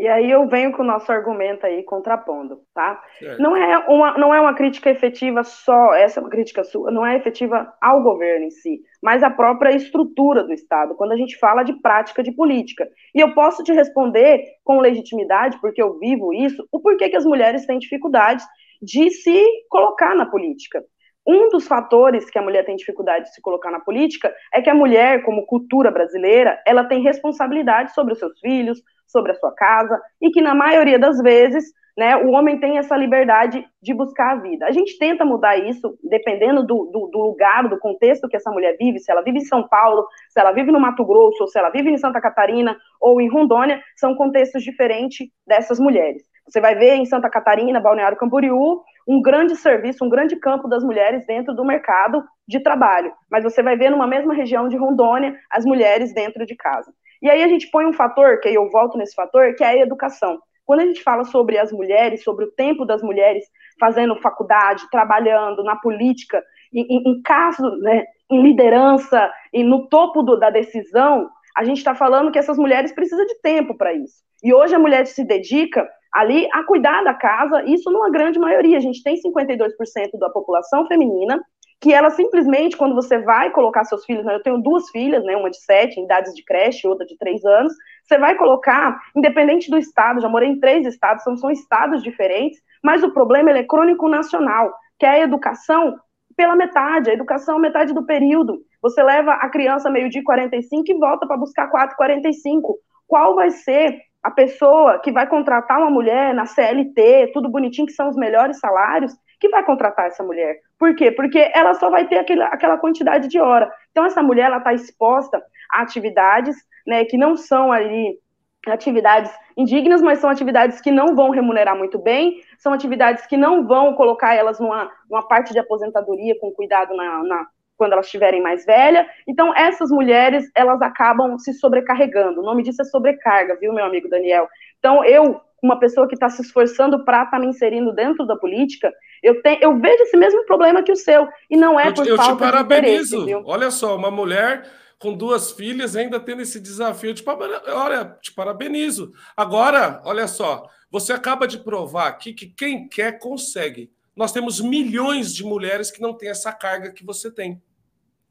E 0.01 0.09
aí 0.09 0.31
eu 0.31 0.49
venho 0.49 0.73
com 0.73 0.83
o 0.83 0.87
nosso 0.87 1.13
argumento 1.13 1.67
aí 1.67 1.83
contrapondo, 1.83 2.63
tá? 2.73 2.99
Não 3.39 3.55
é 3.55 3.77
uma 3.87 4.17
não 4.17 4.35
é 4.35 4.41
uma 4.41 4.55
crítica 4.55 4.89
efetiva 4.89 5.45
só, 5.45 5.93
essa 5.93 6.19
é 6.19 6.23
uma 6.23 6.31
crítica 6.31 6.65
sua, 6.65 6.91
não 6.91 7.05
é 7.05 7.19
efetiva 7.19 7.71
ao 7.83 8.03
governo 8.03 8.47
em 8.47 8.51
si, 8.51 8.81
mas 9.03 9.23
à 9.23 9.29
própria 9.29 9.77
estrutura 9.77 10.43
do 10.43 10.55
Estado, 10.55 10.95
quando 10.95 11.13
a 11.13 11.17
gente 11.17 11.37
fala 11.37 11.63
de 11.63 11.75
prática 11.83 12.23
de 12.23 12.33
política. 12.33 12.89
E 13.15 13.21
eu 13.21 13.35
posso 13.35 13.63
te 13.63 13.75
responder 13.75 14.43
com 14.65 14.81
legitimidade, 14.81 15.61
porque 15.61 15.83
eu 15.83 15.99
vivo 15.99 16.33
isso, 16.33 16.67
o 16.73 16.81
porquê 16.81 17.11
que 17.11 17.17
as 17.17 17.27
mulheres 17.27 17.67
têm 17.67 17.79
dificuldades 17.79 18.47
de 18.81 19.11
se 19.11 19.45
colocar 19.69 20.17
na 20.17 20.25
política. 20.25 20.83
Um 21.27 21.51
dos 21.51 21.67
fatores 21.67 22.31
que 22.31 22.39
a 22.39 22.43
mulher 22.43 22.65
tem 22.65 22.75
dificuldade 22.75 23.27
de 23.27 23.35
se 23.35 23.43
colocar 23.43 23.71
na 23.71 23.81
política 23.81 24.35
é 24.51 24.63
que 24.63 24.71
a 24.71 24.75
mulher, 24.75 25.23
como 25.25 25.45
cultura 25.45 25.91
brasileira, 25.91 26.59
ela 26.67 26.85
tem 26.85 27.03
responsabilidade 27.03 27.93
sobre 27.93 28.15
os 28.15 28.19
seus 28.19 28.41
filhos, 28.41 28.83
sobre 29.11 29.33
a 29.33 29.35
sua 29.35 29.53
casa, 29.53 30.01
e 30.21 30.31
que 30.31 30.41
na 30.41 30.55
maioria 30.55 30.99
das 30.99 31.19
vezes, 31.19 31.65
né, 31.97 32.17
o 32.17 32.31
homem 32.31 32.59
tem 32.59 32.79
essa 32.79 32.97
liberdade 32.97 33.65
de 33.83 33.93
buscar 33.93 34.33
a 34.33 34.41
vida. 34.41 34.67
A 34.67 34.73
gente 34.73 34.99
tenta 34.99 35.25
mudar 35.25 35.57
isso, 35.57 35.99
dependendo 36.03 36.63
do, 36.63 36.87
do, 36.87 37.09
do 37.09 37.19
lugar, 37.19 37.69
do 37.69 37.79
contexto 37.79 38.29
que 38.29 38.37
essa 38.37 38.51
mulher 38.51 38.77
vive, 38.79 38.99
se 38.99 39.11
ela 39.11 39.23
vive 39.23 39.39
em 39.39 39.45
São 39.45 39.67
Paulo, 39.67 40.07
se 40.29 40.41
ela 40.41 40.53
vive 40.53 40.71
no 40.73 40.81
Mato 40.81 41.05
Grosso, 41.05 41.43
ou 41.43 41.49
se 41.49 41.59
ela 41.59 41.71
vive 41.71 41.91
em 41.91 41.99
Santa 41.99 42.21
Catarina 42.21 42.77
ou 43.01 43.21
em 43.21 43.29
Rondônia, 43.29 43.83
são 43.97 44.15
contextos 44.15 44.63
diferentes 44.63 45.29
dessas 45.47 45.79
mulheres. 45.79 46.23
Você 46.47 46.61
vai 46.61 46.75
ver 46.75 46.95
em 46.95 47.05
Santa 47.05 47.31
Catarina, 47.31 47.79
Balneário 47.81 48.17
Camboriú, 48.19 48.83
um 49.07 49.21
grande 49.21 49.55
serviço, 49.57 50.05
um 50.05 50.09
grande 50.09 50.37
campo 50.37 50.69
das 50.69 50.83
mulheres 50.83 51.27
dentro 51.27 51.55
do 51.55 51.65
mercado 51.65 52.25
de 52.47 52.61
trabalho. 52.61 53.13
Mas 53.31 53.45
você 53.45 53.63
vai 53.63 53.77
ver 53.77 53.91
numa 53.91 54.07
mesma 54.07 54.35
região 54.35 54.69
de 54.69 54.77
Rondônia 54.77 55.37
as 55.51 55.65
mulheres 55.65 56.13
dentro 56.13 56.45
de 56.45 56.57
casa. 56.57 56.93
E 57.23 57.29
aí 57.29 57.43
a 57.43 57.49
gente 57.49 57.71
põe 57.71 57.87
um 57.87 57.93
fator, 57.93 58.41
que 58.41 58.49
aí 58.49 58.55
eu 58.55 58.71
volto 58.71 58.97
nesse 58.97 59.14
fator, 59.14 59.55
que 59.55 59.62
é 59.62 59.68
a 59.68 59.77
educação. 59.79 60.39
Quando 60.64 60.81
a 60.81 60.87
gente 60.87 61.03
fala 61.03 61.25
sobre 61.25 61.59
as 61.59 61.73
mulheres, 61.73 62.23
sobre 62.23 62.45
o 62.45 62.53
tempo 62.53 62.85
das 62.85 63.03
mulheres 63.03 63.45
fazendo 63.79 64.21
faculdade, 64.21 64.89
trabalhando 64.91 65.64
na 65.64 65.77
política, 65.77 66.43
em, 66.73 67.11
em 67.11 67.23
caso, 67.23 67.68
né, 67.79 68.05
em 68.31 68.43
liderança 68.43 69.31
e 69.53 69.64
no 69.64 69.89
topo 69.89 70.23
do, 70.23 70.37
da 70.37 70.51
decisão, 70.51 71.29
a 71.57 71.64
gente 71.64 71.79
está 71.79 71.95
falando 71.95 72.31
que 72.31 72.39
essas 72.39 72.57
mulheres 72.57 72.93
precisam 72.93 73.27
de 73.27 73.41
tempo 73.41 73.77
para 73.77 73.93
isso. 73.93 74.23
E 74.43 74.55
hoje 74.55 74.75
a 74.75 74.79
mulher 74.79 75.07
se 75.07 75.25
dedica 75.25 75.89
ali 76.12 76.49
a 76.53 76.64
cuidar 76.64 77.03
da 77.03 77.14
casa, 77.14 77.64
isso 77.64 77.91
numa 77.91 78.11
grande 78.11 78.39
maioria. 78.39 78.79
A 78.79 78.81
gente 78.81 79.03
tem 79.03 79.16
52% 79.21 79.71
da 80.18 80.31
população 80.31 80.87
feminina 80.87 81.41
que 81.81 81.95
ela 81.95 82.11
simplesmente, 82.11 82.76
quando 82.76 82.95
você 82.95 83.18
vai 83.18 83.51
colocar 83.51 83.85
seus 83.85 84.05
filhos, 84.05 84.24
né, 84.24 84.35
eu 84.35 84.43
tenho 84.43 84.61
duas 84.61 84.91
filhas, 84.91 85.24
né, 85.24 85.35
uma 85.35 85.51
de 85.51 85.59
sete, 85.62 85.99
em 85.99 86.05
idades 86.05 86.35
de 86.35 86.45
creche, 86.45 86.87
outra 86.87 87.07
de 87.07 87.16
três 87.16 87.43
anos, 87.45 87.72
você 88.05 88.18
vai 88.18 88.37
colocar, 88.37 89.01
independente 89.16 89.70
do 89.70 89.78
estado, 89.78 90.20
já 90.20 90.28
morei 90.28 90.51
em 90.51 90.61
três 90.61 90.87
estados, 90.87 91.24
são, 91.24 91.37
são 91.37 91.51
estados 91.51 92.03
diferentes, 92.03 92.61
mas 92.83 93.03
o 93.03 93.12
problema 93.12 93.51
é 93.51 93.64
crônico 93.64 94.09
nacional, 94.09 94.72
que 94.99 95.07
é 95.07 95.11
a 95.11 95.20
educação 95.20 95.99
pela 96.37 96.55
metade, 96.55 97.11
a 97.11 97.14
educação 97.14 97.59
metade 97.59 97.95
do 97.95 98.05
período. 98.05 98.59
Você 98.83 99.03
leva 99.03 99.33
a 99.33 99.49
criança 99.49 99.91
meio-dia 99.91 100.22
45 100.24 100.85
e 100.91 100.99
volta 100.99 101.26
para 101.26 101.37
buscar 101.37 101.70
4h45. 101.70 102.74
Qual 103.07 103.35
vai 103.35 103.51
ser 103.51 103.99
a 104.22 104.31
pessoa 104.31 104.99
que 104.99 105.12
vai 105.12 105.26
contratar 105.26 105.78
uma 105.78 105.91
mulher 105.91 106.35
na 106.35 106.47
CLT, 106.47 107.31
tudo 107.33 107.49
bonitinho, 107.49 107.87
que 107.87 107.93
são 107.93 108.09
os 108.09 108.16
melhores 108.16 108.59
salários, 108.59 109.12
que 109.41 109.49
vai 109.49 109.64
contratar 109.64 110.07
essa 110.07 110.22
mulher. 110.22 110.59
Por 110.78 110.95
quê? 110.95 111.11
Porque 111.11 111.51
ela 111.55 111.74
só 111.74 111.88
vai 111.88 112.07
ter 112.07 112.18
aquele, 112.18 112.43
aquela 112.43 112.76
quantidade 112.76 113.26
de 113.26 113.41
hora. 113.41 113.72
Então, 113.91 114.05
essa 114.05 114.22
mulher 114.22 114.55
está 114.55 114.74
exposta 114.74 115.43
a 115.72 115.80
atividades 115.80 116.57
né, 116.86 117.05
que 117.05 117.16
não 117.16 117.36
são 117.36 117.72
ali 117.72 118.18
atividades 118.66 119.32
indignas, 119.57 120.03
mas 120.03 120.18
são 120.18 120.28
atividades 120.28 120.80
que 120.80 120.91
não 120.91 121.14
vão 121.14 121.30
remunerar 121.30 121.76
muito 121.76 121.99
bem, 121.99 122.43
são 122.59 122.74
atividades 122.74 123.26
que 123.26 123.36
não 123.36 123.66
vão 123.66 123.95
colocar 123.95 124.34
elas 124.34 124.61
numa, 124.61 124.91
numa 125.09 125.26
parte 125.26 125.53
de 125.53 125.59
aposentadoria 125.59 126.38
com 126.38 126.53
cuidado 126.53 126.95
na, 126.95 127.22
na 127.24 127.47
quando 127.80 127.95
elas 127.95 128.05
estiverem 128.05 128.43
mais 128.43 128.66
velhas. 128.66 129.07
Então, 129.26 129.57
essas 129.57 129.91
mulheres, 129.91 130.51
elas 130.55 130.82
acabam 130.82 131.38
se 131.38 131.55
sobrecarregando. 131.55 132.43
O 132.43 132.45
nome 132.45 132.62
disso 132.62 132.82
é 132.82 132.84
sobrecarga, 132.84 133.57
viu, 133.59 133.72
meu 133.72 133.86
amigo 133.86 134.07
Daniel? 134.07 134.47
Então, 134.78 135.03
eu, 135.03 135.41
uma 135.63 135.79
pessoa 135.79 136.09
que 136.09 136.15
está 136.15 136.29
se 136.29 136.43
esforçando 136.43 137.05
para 137.05 137.25
estar 137.25 137.33
tá 137.33 137.39
me 137.39 137.47
inserindo 137.47 137.93
dentro 137.93 138.27
da 138.27 138.37
política, 138.37 138.93
eu, 139.23 139.43
tenho, 139.43 139.59
eu 139.63 139.79
vejo 139.79 140.03
esse 140.03 140.17
mesmo 140.17 140.45
problema 140.45 140.83
que 140.83 140.93
o 140.93 140.97
seu. 140.97 141.29
E 141.49 141.57
não 141.57 141.79
é 141.79 141.93
por 141.93 142.07
eu, 142.07 142.17
falta 142.17 142.33
eu 142.33 142.37
te 142.37 142.41
parabenizo. 142.41 143.43
Olha 143.45 143.71
só, 143.71 143.97
uma 143.97 144.11
mulher 144.11 144.69
com 144.99 145.15
duas 145.15 145.53
filhas 145.53 145.97
ainda 145.97 146.21
tendo 146.21 146.43
esse 146.43 146.61
desafio. 146.61 147.15
Te, 147.15 147.25
olha, 147.69 148.17
te 148.21 148.33
parabenizo. 148.33 149.13
Agora, 149.37 150.01
olha 150.05 150.27
só, 150.27 150.67
você 150.91 151.13
acaba 151.13 151.47
de 151.47 151.59
provar 151.59 152.09
aqui 152.09 152.33
que 152.33 152.47
quem 152.47 152.89
quer 152.89 153.19
consegue. 153.19 153.91
Nós 154.15 154.33
temos 154.33 154.61
milhões 154.61 155.35
de 155.35 155.45
mulheres 155.45 155.91
que 155.91 156.01
não 156.03 156.15
têm 156.15 156.29
essa 156.29 156.53
carga 156.53 156.93
que 156.93 157.05
você 157.05 157.31
tem 157.31 157.61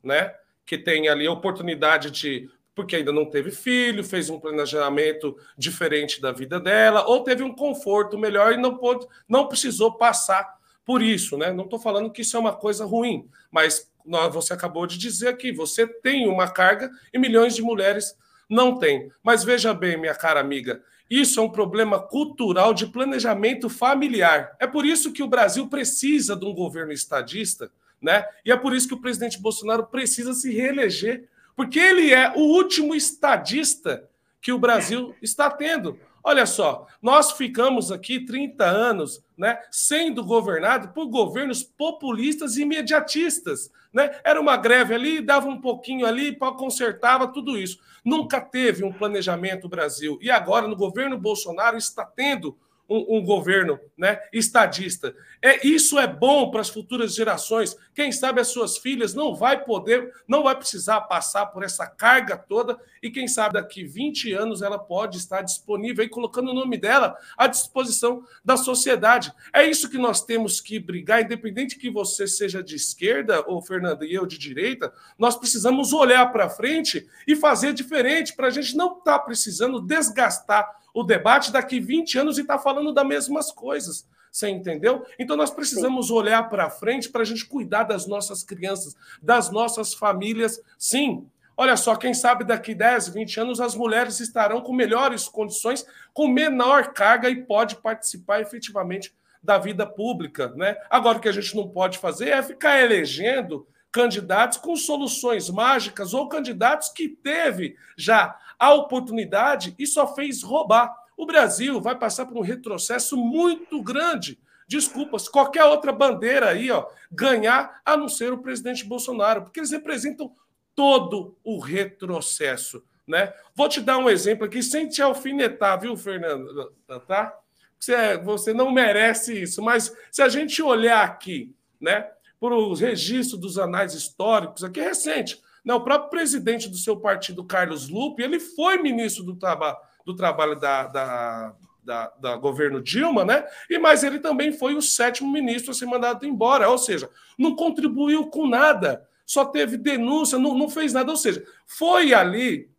né? 0.03 0.33
Que 0.65 0.77
tem 0.77 1.07
ali 1.07 1.27
a 1.27 1.31
oportunidade 1.31 2.11
de 2.11 2.49
porque 2.79 2.95
ainda 2.95 3.11
não 3.11 3.25
teve 3.25 3.51
filho, 3.51 4.05
fez 4.05 4.29
um 4.29 4.39
planejamento 4.39 5.35
diferente 5.57 6.21
da 6.21 6.31
vida 6.31 6.61
dela, 6.61 7.05
ou 7.05 7.25
teve 7.25 7.43
um 7.43 7.53
conforto 7.53 8.17
melhor 8.17 8.53
e 8.53 8.57
não, 8.57 8.77
pôde, 8.77 9.05
não 9.27 9.49
precisou 9.49 9.97
passar 9.97 10.57
por 10.85 11.01
isso, 11.01 11.37
né? 11.37 11.51
Não 11.51 11.65
estou 11.65 11.77
falando 11.77 12.09
que 12.09 12.21
isso 12.21 12.37
é 12.37 12.39
uma 12.39 12.53
coisa 12.53 12.85
ruim, 12.85 13.27
mas 13.51 13.91
você 14.31 14.53
acabou 14.53 14.87
de 14.87 14.97
dizer 14.97 15.27
aqui, 15.27 15.51
você 15.51 15.85
tem 15.85 16.25
uma 16.25 16.47
carga 16.47 16.89
e 17.13 17.19
milhões 17.19 17.53
de 17.53 17.61
mulheres 17.61 18.15
não 18.49 18.79
têm. 18.79 19.11
Mas 19.21 19.43
veja 19.43 19.73
bem, 19.73 19.97
minha 19.97 20.15
cara 20.15 20.39
amiga, 20.39 20.81
isso 21.09 21.37
é 21.41 21.43
um 21.43 21.49
problema 21.49 21.99
cultural 21.99 22.73
de 22.73 22.87
planejamento 22.87 23.69
familiar. 23.69 24.55
É 24.57 24.65
por 24.65 24.85
isso 24.85 25.11
que 25.11 25.21
o 25.21 25.27
Brasil 25.27 25.67
precisa 25.67 26.33
de 26.33 26.45
um 26.45 26.53
governo 26.53 26.93
estadista, 26.93 27.69
né? 28.01 28.23
E 28.45 28.53
é 28.53 28.55
por 28.55 28.73
isso 28.73 28.87
que 28.87 28.93
o 28.93 29.01
presidente 29.01 29.37
Bolsonaro 29.37 29.85
precisa 29.87 30.33
se 30.33 30.49
reeleger, 30.53 31.27
porque 31.59 31.77
ele 31.77 32.13
é 32.13 32.31
o 32.37 32.39
último 32.39 32.95
estadista 32.95 34.09
que 34.41 34.49
o 34.49 34.57
Brasil 34.57 35.13
está 35.21 35.49
tendo. 35.49 35.99
Olha 36.23 36.45
só, 36.45 36.87
nós 37.01 37.33
ficamos 37.33 37.91
aqui 37.91 38.23
30 38.23 38.63
anos 38.63 39.21
né, 39.37 39.59
sendo 39.69 40.23
governado 40.23 40.93
por 40.93 41.07
governos 41.07 41.61
populistas 41.61 42.55
e 42.55 42.61
imediatistas. 42.61 43.69
Né? 43.91 44.09
Era 44.23 44.39
uma 44.39 44.55
greve 44.55 44.95
ali, 44.95 45.19
dava 45.19 45.49
um 45.49 45.59
pouquinho 45.59 46.05
ali, 46.05 46.33
consertava 46.33 47.27
tudo 47.27 47.57
isso. 47.57 47.77
Nunca 48.05 48.39
teve 48.39 48.85
um 48.85 48.93
planejamento 48.93 49.67
Brasil. 49.67 50.17
E 50.21 50.31
agora, 50.31 50.65
no 50.65 50.77
governo 50.77 51.17
Bolsonaro, 51.17 51.75
está 51.75 52.05
tendo 52.05 52.57
um, 52.89 53.17
um, 53.17 53.23
governo 53.23 53.79
né, 53.97 54.19
estadista. 54.33 55.15
É, 55.41 55.65
isso 55.65 55.99
é 55.99 56.07
bom 56.07 56.49
para 56.49 56.61
as 56.61 56.69
futuras 56.69 57.13
gerações. 57.13 57.77
Quem 57.93 58.11
sabe 58.11 58.41
as 58.41 58.47
suas 58.47 58.77
filhas 58.77 59.13
não 59.13 59.35
vai 59.35 59.63
poder, 59.63 60.11
não 60.27 60.43
vai 60.43 60.55
precisar 60.55 61.01
passar 61.01 61.47
por 61.47 61.63
essa 61.63 61.85
carga 61.85 62.35
toda, 62.35 62.79
e 63.01 63.09
quem 63.09 63.27
sabe 63.27 63.53
daqui 63.53 63.83
20 63.83 64.33
anos 64.33 64.61
ela 64.61 64.79
pode 64.79 65.17
estar 65.17 65.41
disponível 65.41 66.03
e 66.03 66.09
colocando 66.09 66.51
o 66.51 66.53
nome 66.53 66.77
dela 66.77 67.15
à 67.37 67.47
disposição 67.47 68.23
da 68.43 68.57
sociedade. 68.57 69.31
É 69.53 69.65
isso 69.65 69.89
que 69.89 69.97
nós 69.97 70.25
temos 70.25 70.59
que 70.59 70.79
brigar, 70.79 71.21
independente 71.21 71.77
que 71.77 71.89
você 71.89 72.27
seja 72.27 72.63
de 72.63 72.75
esquerda, 72.75 73.43
ou 73.47 73.61
Fernando 73.61 74.03
e 74.03 74.13
eu 74.13 74.25
de 74.25 74.37
direita, 74.37 74.91
nós 75.17 75.35
precisamos 75.35 75.93
olhar 75.93 76.31
para 76.31 76.49
frente 76.49 77.07
e 77.27 77.35
fazer 77.35 77.73
diferente, 77.73 78.35
para 78.35 78.47
a 78.47 78.51
gente 78.51 78.75
não 78.75 78.97
estar 78.97 79.19
tá 79.19 79.19
precisando 79.19 79.79
desgastar 79.79 80.78
o 80.99 81.03
debate 81.03 81.51
daqui 81.51 81.79
20 81.79 82.19
anos 82.19 82.37
e 82.37 82.41
está 82.41 82.57
falando 82.57 82.93
das 82.93 83.05
mesmas 83.05 83.51
coisas. 83.51 84.07
Você 84.31 84.49
entendeu? 84.49 85.05
Então 85.17 85.35
nós 85.35 85.49
precisamos 85.49 86.07
sim. 86.07 86.13
olhar 86.13 86.49
para 86.49 86.69
frente 86.69 87.09
para 87.09 87.21
a 87.21 87.25
gente 87.25 87.45
cuidar 87.45 87.83
das 87.83 88.05
nossas 88.05 88.43
crianças, 88.43 88.95
das 89.21 89.49
nossas 89.49 89.93
famílias. 89.93 90.61
Sim. 90.77 91.27
Olha 91.57 91.75
só, 91.75 91.95
quem 91.95 92.13
sabe 92.13 92.43
daqui 92.43 92.73
10, 92.73 93.09
20 93.09 93.39
anos 93.39 93.59
as 93.59 93.75
mulheres 93.75 94.19
estarão 94.19 94.61
com 94.61 94.71
melhores 94.71 95.27
condições, 95.27 95.85
com 96.13 96.27
menor 96.27 96.93
carga 96.93 97.29
e 97.29 97.43
pode 97.43 97.75
participar 97.77 98.39
efetivamente 98.39 99.13
da 99.41 99.57
vida 99.57 99.85
pública, 99.85 100.53
né? 100.55 100.77
Agora 100.89 101.17
o 101.17 101.21
que 101.21 101.29
a 101.29 101.33
gente 101.33 101.55
não 101.55 101.67
pode 101.67 101.97
fazer 101.97 102.29
é 102.29 102.41
ficar 102.41 102.79
elegendo 102.79 103.67
candidatos 103.91 104.57
com 104.57 104.75
soluções 104.75 105.49
mágicas 105.49 106.13
ou 106.13 106.29
candidatos 106.29 106.89
que 106.89 107.09
teve 107.09 107.75
já 107.97 108.37
a 108.59 108.73
oportunidade 108.73 109.73
e 109.79 109.87
só 109.87 110.13
fez 110.13 110.43
roubar. 110.43 110.93
O 111.15 111.25
Brasil 111.25 111.79
vai 111.79 111.97
passar 111.97 112.25
por 112.25 112.37
um 112.37 112.41
retrocesso 112.41 113.15
muito 113.15 113.81
grande. 113.81 114.37
Desculpas, 114.67 115.27
qualquer 115.27 115.63
outra 115.63 115.91
bandeira 115.91 116.49
aí, 116.49 116.69
ó, 116.69 116.85
ganhar, 117.11 117.81
a 117.83 117.97
não 117.97 118.07
ser 118.07 118.31
o 118.31 118.37
presidente 118.37 118.85
Bolsonaro, 118.85 119.41
porque 119.41 119.59
eles 119.59 119.71
representam 119.71 120.31
todo 120.75 121.35
o 121.43 121.59
retrocesso, 121.59 122.83
né? 123.07 123.33
Vou 123.55 123.67
te 123.67 123.81
dar 123.81 123.97
um 123.97 124.09
exemplo 124.09 124.45
aqui 124.45 124.61
sem 124.61 124.87
te 124.87 125.01
alfinetar, 125.01 125.79
viu, 125.79 125.97
Fernando? 125.97 126.71
Tá? 127.07 127.35
Você, 127.79 128.17
você 128.17 128.53
não 128.53 128.71
merece 128.71 129.41
isso, 129.41 129.61
mas 129.61 129.95
se 130.11 130.21
a 130.21 130.29
gente 130.29 130.61
olhar 130.61 131.03
aqui, 131.03 131.55
né, 131.81 132.07
para 132.39 132.55
os 132.55 132.79
registros 132.79 133.39
dos 133.39 133.57
anais 133.57 133.93
históricos, 133.93 134.63
aqui 134.63 134.79
é 134.79 134.83
recente, 134.83 135.41
não, 135.63 135.77
o 135.77 135.83
próprio 135.83 136.09
presidente 136.09 136.69
do 136.69 136.77
seu 136.77 136.97
partido, 136.97 137.43
Carlos 137.43 137.89
Lupe, 137.89 138.23
ele 138.23 138.39
foi 138.39 138.81
ministro 138.81 139.23
do, 139.23 139.35
traba 139.35 139.77
do 140.05 140.15
trabalho 140.15 140.59
da, 140.59 140.87
da, 140.87 141.55
da, 141.83 142.13
da, 142.19 142.35
governo 142.37 142.81
Dilma, 142.81 143.25
né? 143.25 143.45
E 143.69 143.77
mas 143.77 144.03
ele 144.03 144.19
também 144.19 144.51
foi 144.51 144.75
o 144.75 144.81
sétimo 144.81 145.31
ministro 145.31 145.71
a 145.71 145.73
ser 145.73 145.85
mandado 145.85 146.25
embora, 146.25 146.69
ou 146.69 146.77
seja, 146.77 147.09
não 147.37 147.55
contribuiu 147.55 148.27
com 148.27 148.47
nada, 148.47 149.07
só 149.25 149.45
teve 149.45 149.77
denúncia, 149.77 150.39
não, 150.39 150.57
não 150.57 150.69
fez 150.69 150.93
nada, 150.93 151.11
ou 151.11 151.17
seja, 151.17 151.43
foi 151.65 152.13
ali, 152.13 152.69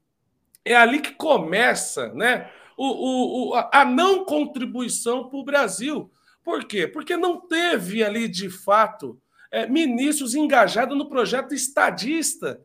é 0.64 0.74
ali 0.74 1.00
que 1.00 1.12
começa, 1.12 2.12
né? 2.14 2.50
O, 2.76 2.86
o, 2.86 3.50
o 3.50 3.54
a 3.54 3.84
não 3.84 4.24
contribuição 4.24 5.28
para 5.28 5.38
o 5.38 5.44
Brasil. 5.44 6.10
Por 6.42 6.64
quê? 6.64 6.86
Porque 6.86 7.16
não 7.16 7.38
teve 7.46 8.02
ali, 8.02 8.26
de 8.26 8.48
fato, 8.48 9.20
é, 9.50 9.66
ministros 9.66 10.34
engajados 10.34 10.96
no 10.96 11.08
projeto 11.08 11.54
estadista 11.54 12.60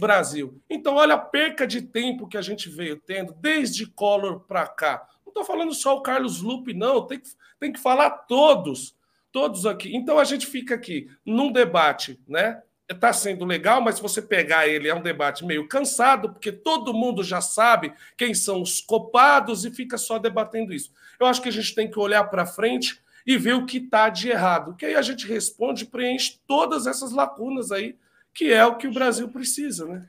Brasil. 0.00 0.60
Então, 0.68 0.96
olha 0.96 1.14
a 1.14 1.18
perca 1.18 1.66
de 1.66 1.82
tempo 1.82 2.26
que 2.26 2.36
a 2.36 2.42
gente 2.42 2.68
veio 2.68 2.96
tendo 2.96 3.32
desde 3.34 3.86
Collor 3.86 4.40
para 4.40 4.66
cá. 4.66 5.06
Não 5.24 5.30
estou 5.30 5.44
falando 5.44 5.72
só 5.74 5.96
o 5.96 6.02
Carlos 6.02 6.40
Lupe, 6.40 6.74
não, 6.74 7.06
tem 7.06 7.20
que, 7.20 7.28
tem 7.60 7.72
que 7.72 7.78
falar 7.78 8.10
todos, 8.10 8.96
todos 9.30 9.66
aqui. 9.66 9.94
Então, 9.94 10.18
a 10.18 10.24
gente 10.24 10.46
fica 10.46 10.74
aqui 10.74 11.08
num 11.24 11.52
debate, 11.52 12.18
né? 12.26 12.62
Está 12.88 13.12
sendo 13.12 13.44
legal, 13.44 13.80
mas 13.80 13.96
se 13.96 14.02
você 14.02 14.20
pegar 14.20 14.66
ele, 14.66 14.88
é 14.88 14.94
um 14.94 15.02
debate 15.02 15.44
meio 15.44 15.68
cansado, 15.68 16.32
porque 16.32 16.50
todo 16.50 16.92
mundo 16.92 17.22
já 17.22 17.40
sabe 17.40 17.92
quem 18.16 18.34
são 18.34 18.60
os 18.60 18.80
copados 18.80 19.64
e 19.64 19.70
fica 19.70 19.96
só 19.96 20.18
debatendo 20.18 20.72
isso. 20.72 20.90
Eu 21.20 21.26
acho 21.26 21.40
que 21.40 21.48
a 21.48 21.52
gente 21.52 21.72
tem 21.72 21.88
que 21.88 22.00
olhar 22.00 22.24
para 22.24 22.44
frente 22.44 23.00
e 23.24 23.36
ver 23.36 23.54
o 23.54 23.66
que 23.66 23.76
está 23.76 24.08
de 24.08 24.30
errado. 24.30 24.74
Que 24.74 24.86
aí 24.86 24.96
a 24.96 25.02
gente 25.02 25.26
responde, 25.26 25.86
preenche 25.86 26.40
todas 26.48 26.86
essas 26.86 27.12
lacunas 27.12 27.70
aí 27.70 27.96
que 28.34 28.52
é 28.52 28.64
o 28.64 28.76
que 28.76 28.86
o 28.86 28.92
Brasil 28.92 29.28
precisa, 29.30 29.86
né? 29.86 30.00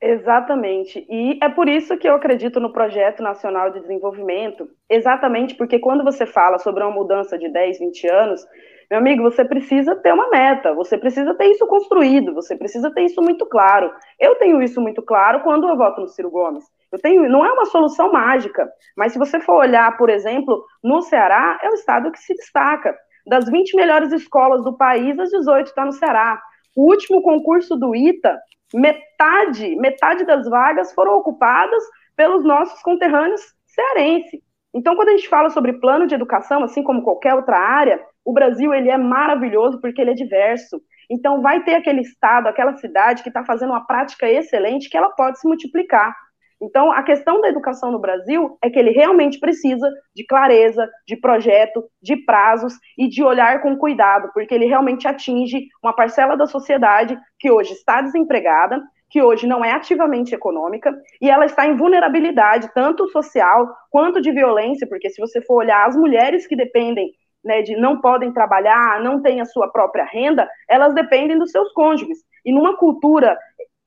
Exatamente. 0.00 1.06
E 1.08 1.38
é 1.40 1.48
por 1.48 1.68
isso 1.68 1.96
que 1.96 2.08
eu 2.08 2.14
acredito 2.14 2.58
no 2.58 2.72
Projeto 2.72 3.22
Nacional 3.22 3.70
de 3.70 3.80
Desenvolvimento, 3.80 4.68
exatamente 4.90 5.54
porque 5.54 5.78
quando 5.78 6.02
você 6.02 6.26
fala 6.26 6.58
sobre 6.58 6.82
uma 6.82 6.90
mudança 6.90 7.38
de 7.38 7.48
10, 7.48 7.78
20 7.78 8.08
anos, 8.08 8.44
meu 8.90 8.98
amigo, 8.98 9.22
você 9.22 9.44
precisa 9.44 9.94
ter 9.96 10.12
uma 10.12 10.28
meta, 10.28 10.74
você 10.74 10.98
precisa 10.98 11.32
ter 11.34 11.46
isso 11.46 11.66
construído, 11.66 12.34
você 12.34 12.56
precisa 12.56 12.92
ter 12.92 13.04
isso 13.04 13.22
muito 13.22 13.46
claro. 13.46 13.90
Eu 14.18 14.34
tenho 14.34 14.60
isso 14.60 14.80
muito 14.80 15.00
claro 15.00 15.40
quando 15.40 15.68
eu 15.68 15.76
voto 15.78 16.00
no 16.00 16.08
Ciro 16.08 16.30
Gomes. 16.30 16.64
Eu 16.90 16.98
tenho, 17.00 17.26
não 17.28 17.42
é 17.42 17.50
uma 17.52 17.64
solução 17.64 18.12
mágica, 18.12 18.70
mas 18.94 19.12
se 19.12 19.18
você 19.18 19.40
for 19.40 19.60
olhar, 19.60 19.96
por 19.96 20.10
exemplo, 20.10 20.62
no 20.84 21.00
Ceará, 21.00 21.58
é 21.62 21.70
o 21.70 21.74
estado 21.74 22.12
que 22.12 22.18
se 22.18 22.34
destaca. 22.34 22.94
Das 23.26 23.48
20 23.48 23.74
melhores 23.76 24.12
escolas 24.12 24.62
do 24.62 24.76
país, 24.76 25.18
as 25.18 25.30
18 25.30 25.68
estão 25.68 25.84
tá 25.84 25.86
no 25.86 25.92
Ceará. 25.92 26.42
O 26.76 26.90
último 26.90 27.22
concurso 27.22 27.76
do 27.76 27.94
ITA, 27.94 28.38
metade, 28.74 29.76
metade 29.76 30.24
das 30.24 30.48
vagas 30.48 30.92
foram 30.94 31.16
ocupadas 31.16 31.82
pelos 32.16 32.44
nossos 32.44 32.80
conterrâneos 32.82 33.40
cearenses. 33.66 34.40
Então, 34.74 34.96
quando 34.96 35.10
a 35.10 35.12
gente 35.12 35.28
fala 35.28 35.50
sobre 35.50 35.74
plano 35.74 36.06
de 36.06 36.14
educação, 36.14 36.64
assim 36.64 36.82
como 36.82 37.02
qualquer 37.02 37.34
outra 37.34 37.58
área, 37.58 38.02
o 38.24 38.32
Brasil 38.32 38.72
ele 38.72 38.88
é 38.88 38.96
maravilhoso 38.96 39.80
porque 39.80 40.00
ele 40.00 40.12
é 40.12 40.14
diverso. 40.14 40.80
Então, 41.10 41.42
vai 41.42 41.62
ter 41.62 41.74
aquele 41.74 42.00
estado, 42.00 42.46
aquela 42.46 42.76
cidade 42.78 43.22
que 43.22 43.28
está 43.28 43.44
fazendo 43.44 43.70
uma 43.70 43.86
prática 43.86 44.26
excelente 44.30 44.88
que 44.88 44.96
ela 44.96 45.10
pode 45.10 45.38
se 45.38 45.46
multiplicar. 45.46 46.16
Então, 46.62 46.92
a 46.92 47.02
questão 47.02 47.40
da 47.40 47.48
educação 47.48 47.90
no 47.90 47.98
Brasil 47.98 48.56
é 48.62 48.70
que 48.70 48.78
ele 48.78 48.90
realmente 48.90 49.40
precisa 49.40 49.90
de 50.14 50.24
clareza, 50.24 50.88
de 51.06 51.16
projeto, 51.16 51.84
de 52.00 52.16
prazos 52.16 52.74
e 52.96 53.08
de 53.08 53.22
olhar 53.24 53.60
com 53.60 53.76
cuidado, 53.76 54.30
porque 54.32 54.54
ele 54.54 54.66
realmente 54.66 55.08
atinge 55.08 55.66
uma 55.82 55.92
parcela 55.92 56.36
da 56.36 56.46
sociedade 56.46 57.18
que 57.40 57.50
hoje 57.50 57.72
está 57.72 58.00
desempregada, 58.00 58.80
que 59.10 59.20
hoje 59.20 59.44
não 59.44 59.64
é 59.64 59.72
ativamente 59.72 60.36
econômica, 60.36 60.96
e 61.20 61.28
ela 61.28 61.44
está 61.44 61.66
em 61.66 61.76
vulnerabilidade, 61.76 62.70
tanto 62.72 63.08
social 63.08 63.68
quanto 63.90 64.22
de 64.22 64.30
violência, 64.30 64.86
porque 64.86 65.10
se 65.10 65.20
você 65.20 65.42
for 65.42 65.56
olhar 65.56 65.86
as 65.86 65.96
mulheres 65.96 66.46
que 66.46 66.54
dependem 66.54 67.10
né, 67.44 67.60
de 67.60 67.74
não 67.76 68.00
podem 68.00 68.32
trabalhar, 68.32 69.02
não 69.02 69.20
têm 69.20 69.40
a 69.40 69.44
sua 69.44 69.68
própria 69.68 70.04
renda, 70.04 70.48
elas 70.68 70.94
dependem 70.94 71.36
dos 71.36 71.50
seus 71.50 71.72
cônjuges. 71.72 72.18
E 72.44 72.52
numa 72.52 72.76
cultura 72.76 73.36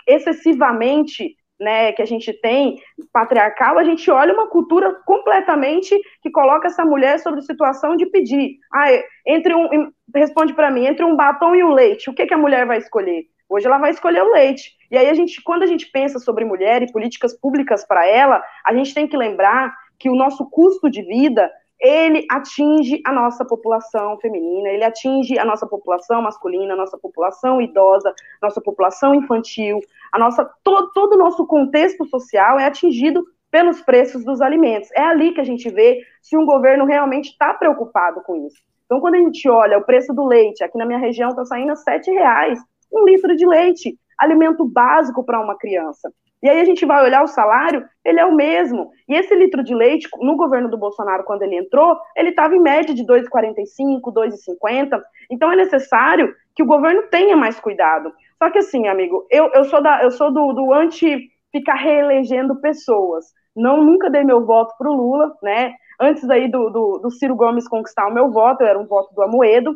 excessivamente 0.06 1.36
né, 1.60 1.92
que 1.94 2.02
a 2.02 2.06
gente 2.06 2.34
tem 2.34 2.82
patriarcal, 3.14 3.78
a 3.78 3.84
gente 3.84 4.10
olha 4.12 4.34
uma 4.34 4.48
cultura 4.48 4.94
completamente 5.06 6.00
que 6.22 6.30
coloca 6.30 6.68
essa 6.68 6.84
mulher 6.84 7.20
sobre 7.20 7.42
situação 7.42 7.96
de 7.96 8.06
pedir. 8.06 8.58
Ah, 8.74 8.88
entre 9.26 9.54
um, 9.54 9.92
responde 10.14 10.54
para 10.54 10.72
mim, 10.72 10.86
entre 10.86 11.06
um 11.06 11.16
batom 11.16 11.56
e 11.56 11.64
um 11.64 11.72
leite, 11.72 12.10
o 12.10 12.14
que, 12.14 12.26
que 12.26 12.34
a 12.34 12.38
mulher 12.38 12.66
vai 12.66 12.78
escolher? 12.78 13.24
Hoje 13.48 13.68
ela 13.68 13.78
vai 13.78 13.92
escolher 13.92 14.24
o 14.24 14.32
leite. 14.32 14.72
E 14.92 14.98
aí 14.98 15.08
a 15.08 15.14
gente, 15.14 15.42
quando 15.44 15.64
a 15.64 15.68
gente 15.68 15.88
pensa 15.92 16.20
sobre 16.20 16.44
mulher 16.44 16.82
e 16.82 16.92
políticas 16.92 17.40
públicas 17.40 17.86
para 17.86 18.06
ela, 18.08 18.44
a 18.66 18.74
gente 18.74 18.94
tem 18.94 19.08
que 19.08 19.16
lembrar 19.16 19.74
que 20.00 20.10
o 20.10 20.16
nosso 20.16 20.50
custo 20.50 20.90
de 20.90 21.02
vida 21.04 21.50
ele 21.80 22.26
atinge 22.30 23.02
a 23.06 23.12
nossa 23.12 23.44
população 23.46 24.18
feminina, 24.20 24.70
ele 24.70 24.84
atinge 24.84 25.38
a 25.38 25.46
nossa 25.46 25.68
população 25.68 26.22
masculina, 26.22 26.74
a 26.74 26.78
nossa 26.78 26.98
população 26.98 27.62
idosa, 27.62 28.14
nossa 28.42 28.62
população 28.62 29.14
infantil, 29.14 29.80
a 30.12 30.20
nossa 30.20 30.50
todo, 30.64 30.92
todo 30.94 31.14
o 31.14 31.18
nosso 31.18 31.46
contexto 31.46 32.06
social 32.06 32.58
é 32.58 32.66
atingido 32.66 33.24
pelos 33.52 33.82
preços 33.82 34.24
dos 34.24 34.42
alimentos. 34.42 34.90
É 34.94 35.02
ali 35.02 35.34
que 35.34 35.42
a 35.42 35.46
gente 35.46 35.70
vê 35.70 36.02
se 36.22 36.38
um 36.38 36.46
governo 36.46 36.86
realmente 36.86 37.30
está 37.30 37.54
preocupado 37.54 38.22
com 38.22 38.48
isso. 38.48 38.58
Então, 38.86 39.00
quando 39.00 39.16
a 39.16 39.20
gente 39.20 39.48
olha 39.50 39.78
o 39.78 39.84
preço 39.84 40.14
do 40.14 40.26
leite, 40.26 40.64
aqui 40.64 40.78
na 40.78 40.86
minha 40.86 41.00
região 41.00 41.30
está 41.30 41.44
saindo 41.46 41.72
a 41.72 41.92
R$ 41.92 42.02
reais 42.14 42.60
um 42.92 43.06
litro 43.06 43.36
de 43.36 43.46
leite, 43.46 43.98
alimento 44.18 44.66
básico 44.66 45.24
para 45.24 45.40
uma 45.40 45.58
criança. 45.58 46.12
E 46.46 46.50
aí 46.50 46.62
a 46.62 46.64
gente 46.64 46.86
vai 46.86 47.04
olhar 47.04 47.24
o 47.24 47.28
salário, 47.28 47.84
ele 48.04 48.20
é 48.20 48.26
o 48.26 48.36
mesmo. 48.36 48.92
E 49.10 49.16
esse 49.16 49.34
litro 49.34 49.64
de 49.64 49.74
leite, 49.74 50.08
no 50.20 50.36
governo 50.36 50.70
do 50.70 50.78
Bolsonaro, 50.78 51.24
quando 51.24 51.42
ele 51.42 51.58
entrou, 51.58 51.98
ele 52.16 52.30
estava 52.30 52.56
em 52.56 52.62
média 52.62 52.94
de 52.94 53.04
2,45, 53.04 54.14
2,50. 54.14 55.02
Então 55.32 55.52
é 55.52 55.56
necessário 55.56 56.36
que 56.56 56.62
o 56.62 56.68
governo 56.68 57.02
tenha 57.10 57.36
mais 57.36 57.60
cuidado. 57.60 58.14
Só 58.38 58.52
que 58.52 58.60
assim, 58.60 58.88
amigo, 58.88 59.26
eu, 59.32 59.50
eu 59.56 59.66
sou, 59.66 59.82
da, 59.82 60.04
eu 60.04 60.12
sou 60.12 60.32
do, 60.32 60.54
do 60.54 60.72
anti 60.72 61.32
ficar 61.52 61.74
reelegendo 61.74 62.62
pessoas. 62.62 63.26
Não, 63.56 63.84
nunca 63.84 64.08
dei 64.08 64.24
meu 64.24 64.46
voto 64.46 64.76
para 64.78 64.92
o 64.92 64.94
Lula, 64.94 65.36
né? 65.42 65.74
Antes 66.00 66.30
aí 66.30 66.48
do, 66.48 66.70
do, 66.70 67.00
do, 67.00 67.10
Ciro 67.10 67.36
Gomes 67.36 67.68
conquistar 67.68 68.06
o 68.06 68.14
meu 68.14 68.30
voto, 68.30 68.62
eu 68.62 68.68
era 68.68 68.78
um 68.78 68.86
voto 68.86 69.16
do 69.16 69.24
Amoedo. 69.24 69.76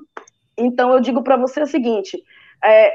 Então 0.55 0.93
eu 0.93 0.99
digo 0.99 1.23
para 1.23 1.35
você 1.35 1.63
o 1.63 1.65
seguinte: 1.65 2.15
é, 2.63 2.93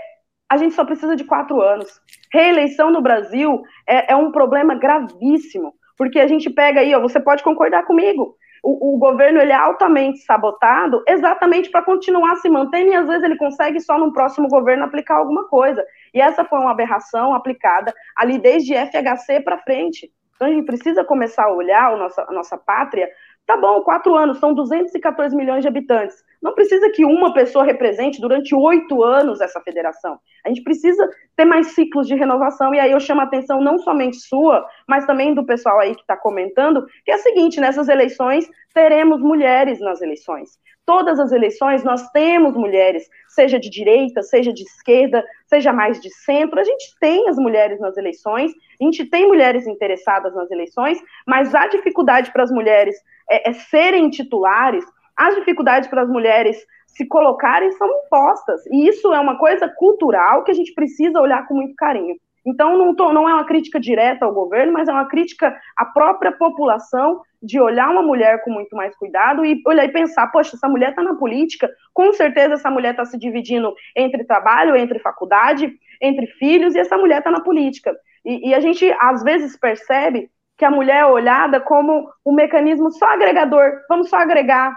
a 0.49 0.57
gente 0.57 0.75
só 0.75 0.85
precisa 0.85 1.17
de 1.17 1.25
quatro 1.25 1.61
anos. 1.61 2.01
Reeleição 2.33 2.91
no 2.91 3.01
Brasil 3.01 3.63
é, 3.87 4.13
é 4.13 4.17
um 4.17 4.31
problema 4.31 4.75
gravíssimo, 4.75 5.75
porque 5.97 6.19
a 6.19 6.27
gente 6.27 6.51
pega 6.51 6.81
aí, 6.81 6.95
ó, 6.95 7.01
você 7.01 7.21
pode 7.21 7.43
concordar 7.43 7.85
comigo. 7.85 8.37
O, 8.63 8.95
o, 8.95 8.99
governo 8.99 9.39
ele 9.41 9.53
é 9.53 9.57
altamente 9.57 10.21
sabotado 10.21 11.03
exatamente 11.07 11.71
para 11.71 11.83
continuar 11.83 12.37
se 12.37 12.49
mantendo 12.49 12.93
e 12.93 12.95
às 12.95 13.07
vezes 13.07 13.23
ele 13.23 13.37
consegue 13.37 13.79
só 13.79 13.99
no 13.99 14.11
próximo 14.11 14.49
governo 14.49 14.85
aplicar 14.85 15.17
alguma 15.17 15.47
coisa. 15.49 15.85
E 16.15 16.21
essa 16.21 16.47
foi 16.47 16.59
uma 16.59 16.71
aberração 16.71 17.35
aplicada 17.35 17.93
ali 18.17 18.39
desde 18.39 18.75
FHC 18.75 19.41
para 19.45 19.59
frente. 19.59 20.11
Então 20.35 20.49
a 20.49 20.51
gente 20.51 20.65
precisa 20.65 21.05
começar 21.05 21.45
a 21.45 21.53
olhar 21.53 21.93
a 21.93 21.97
nossa, 21.97 22.25
a 22.27 22.33
nossa 22.33 22.57
pátria. 22.57 23.07
Tá 23.47 23.55
bom, 23.55 23.83
quatro 23.83 24.15
anos, 24.15 24.39
são 24.39 24.55
214 24.55 25.37
milhões 25.37 25.61
de 25.61 25.69
habitantes. 25.69 26.17
Não 26.45 26.55
precisa 26.55 26.91
que 26.91 27.07
uma 27.07 27.33
pessoa 27.33 27.65
represente 27.65 28.21
durante 28.21 28.55
oito 28.55 29.03
anos 29.03 29.41
essa 29.41 29.63
federação. 29.63 30.19
A 30.45 30.49
gente 30.51 30.63
precisa 30.63 31.09
ter 31.35 31.47
mais 31.47 31.69
ciclos 31.69 32.07
de 32.07 32.15
renovação. 32.15 32.75
E 32.75 32.79
aí 32.79 32.93
eu 32.93 33.01
chamo 33.01 33.23
a 33.23 33.25
atenção 33.25 33.63
não 33.63 33.79
somente 33.79 34.19
sua, 34.19 34.65
mas 34.87 35.07
também 35.07 35.35
do 35.35 35.47
pessoal 35.47 35.81
aí 35.81 35.95
que 35.95 36.03
está 36.03 36.17
comentando, 36.17 36.85
que 37.03 37.11
é 37.11 37.17
o 37.17 37.21
seguinte: 37.21 37.59
nessas 37.59 37.89
eleições 37.89 38.47
teremos 38.75 39.23
mulheres 39.23 39.81
nas 39.81 40.03
eleições 40.03 40.51
todas 40.87 41.19
as 41.19 41.33
eleições 41.33 41.83
nós 41.83 42.11
temos 42.11 42.55
mulheres, 42.55 43.09
seja 43.29 43.59
de 43.59 43.71
direita, 43.71 44.23
seja 44.23 44.53
de 44.53 44.63
esquerda, 44.63 45.25
seja 45.47 45.73
mais 45.73 46.01
de 46.01 46.11
centro, 46.11 46.61
a 46.61 46.65
gente 46.65 46.95
tem 47.01 47.29
as 47.29 47.37
mulheres 47.37 47.81
nas 47.81 47.97
eleições, 47.97 48.53
a 48.81 48.85
gente 48.85 49.05
tem 49.07 49.27
mulheres 49.27 49.67
interessadas 49.67 50.35
nas 50.35 50.51
eleições, 50.51 50.99
mas 51.27 51.55
a 51.55 51.67
dificuldade 51.67 52.33
para 52.33 52.43
as 52.43 52.51
mulheres 52.51 52.97
é, 53.31 53.51
é 53.51 53.53
serem 53.53 54.11
titulares, 54.11 54.85
as 55.17 55.35
dificuldades 55.37 55.89
para 55.89 56.03
as 56.03 56.09
mulheres 56.09 56.57
se 56.87 57.07
colocarem 57.07 57.73
são 57.73 57.89
impostas, 58.05 58.65
e 58.67 58.89
isso 58.89 59.13
é 59.13 59.19
uma 59.19 59.37
coisa 59.37 59.69
cultural 59.69 60.45
que 60.45 60.51
a 60.51 60.55
gente 60.55 60.73
precisa 60.75 61.21
olhar 61.21 61.47
com 61.47 61.55
muito 61.55 61.75
carinho. 61.75 62.17
Então, 62.47 62.77
não, 62.77 62.95
tô, 62.95 63.11
não 63.13 63.29
é 63.29 63.33
uma 63.33 63.47
crítica 63.47 63.81
direta 63.81 64.27
ao 64.27 64.35
governo, 64.35 64.73
mas 64.73 64.87
é 64.87 64.93
uma 64.93 65.07
crítica 65.07 65.59
à 65.77 65.87
própria 65.87 66.31
população 66.31 67.23
de 67.43 67.59
olhar 67.59 67.91
uma 67.91 68.03
mulher 68.03 68.43
com 68.45 68.51
muito 68.51 68.77
mais 68.77 68.95
cuidado 68.97 69.45
e 69.45 69.63
olhar 69.67 69.85
e 69.85 69.93
pensar, 69.93 70.27
poxa, 70.29 70.55
essa 70.55 70.69
mulher 70.69 70.91
está 70.91 71.03
na 71.03 71.15
política, 71.15 71.71
com 71.93 72.13
certeza 72.13 72.55
essa 72.55 72.71
mulher 72.71 72.91
está 72.91 73.05
se 73.05 73.19
dividindo 73.19 73.75
entre 73.97 74.25
trabalho, 74.25 74.77
entre 74.77 74.99
faculdade, 74.99 75.73
entre 76.01 76.27
filhos, 76.27 76.75
e 76.75 76.79
essa 76.79 76.99
mulher 76.99 77.19
está 77.19 77.31
na 77.31 77.41
política. 77.41 77.97
E, 78.25 78.51
e, 78.51 78.55
a 78.55 78.61
gente, 78.61 78.91
às 79.01 79.23
vezes, 79.23 79.57
percebe 79.57 80.31
que 80.57 80.65
a 80.65 80.71
mulher 80.71 81.01
é 81.01 81.07
olhada 81.07 81.61
como 81.61 82.09
um 82.25 82.33
mecanismo 82.33 82.91
só 82.91 83.07
agregador, 83.07 83.81
vamos 83.89 84.09
só 84.09 84.17
agregar, 84.17 84.75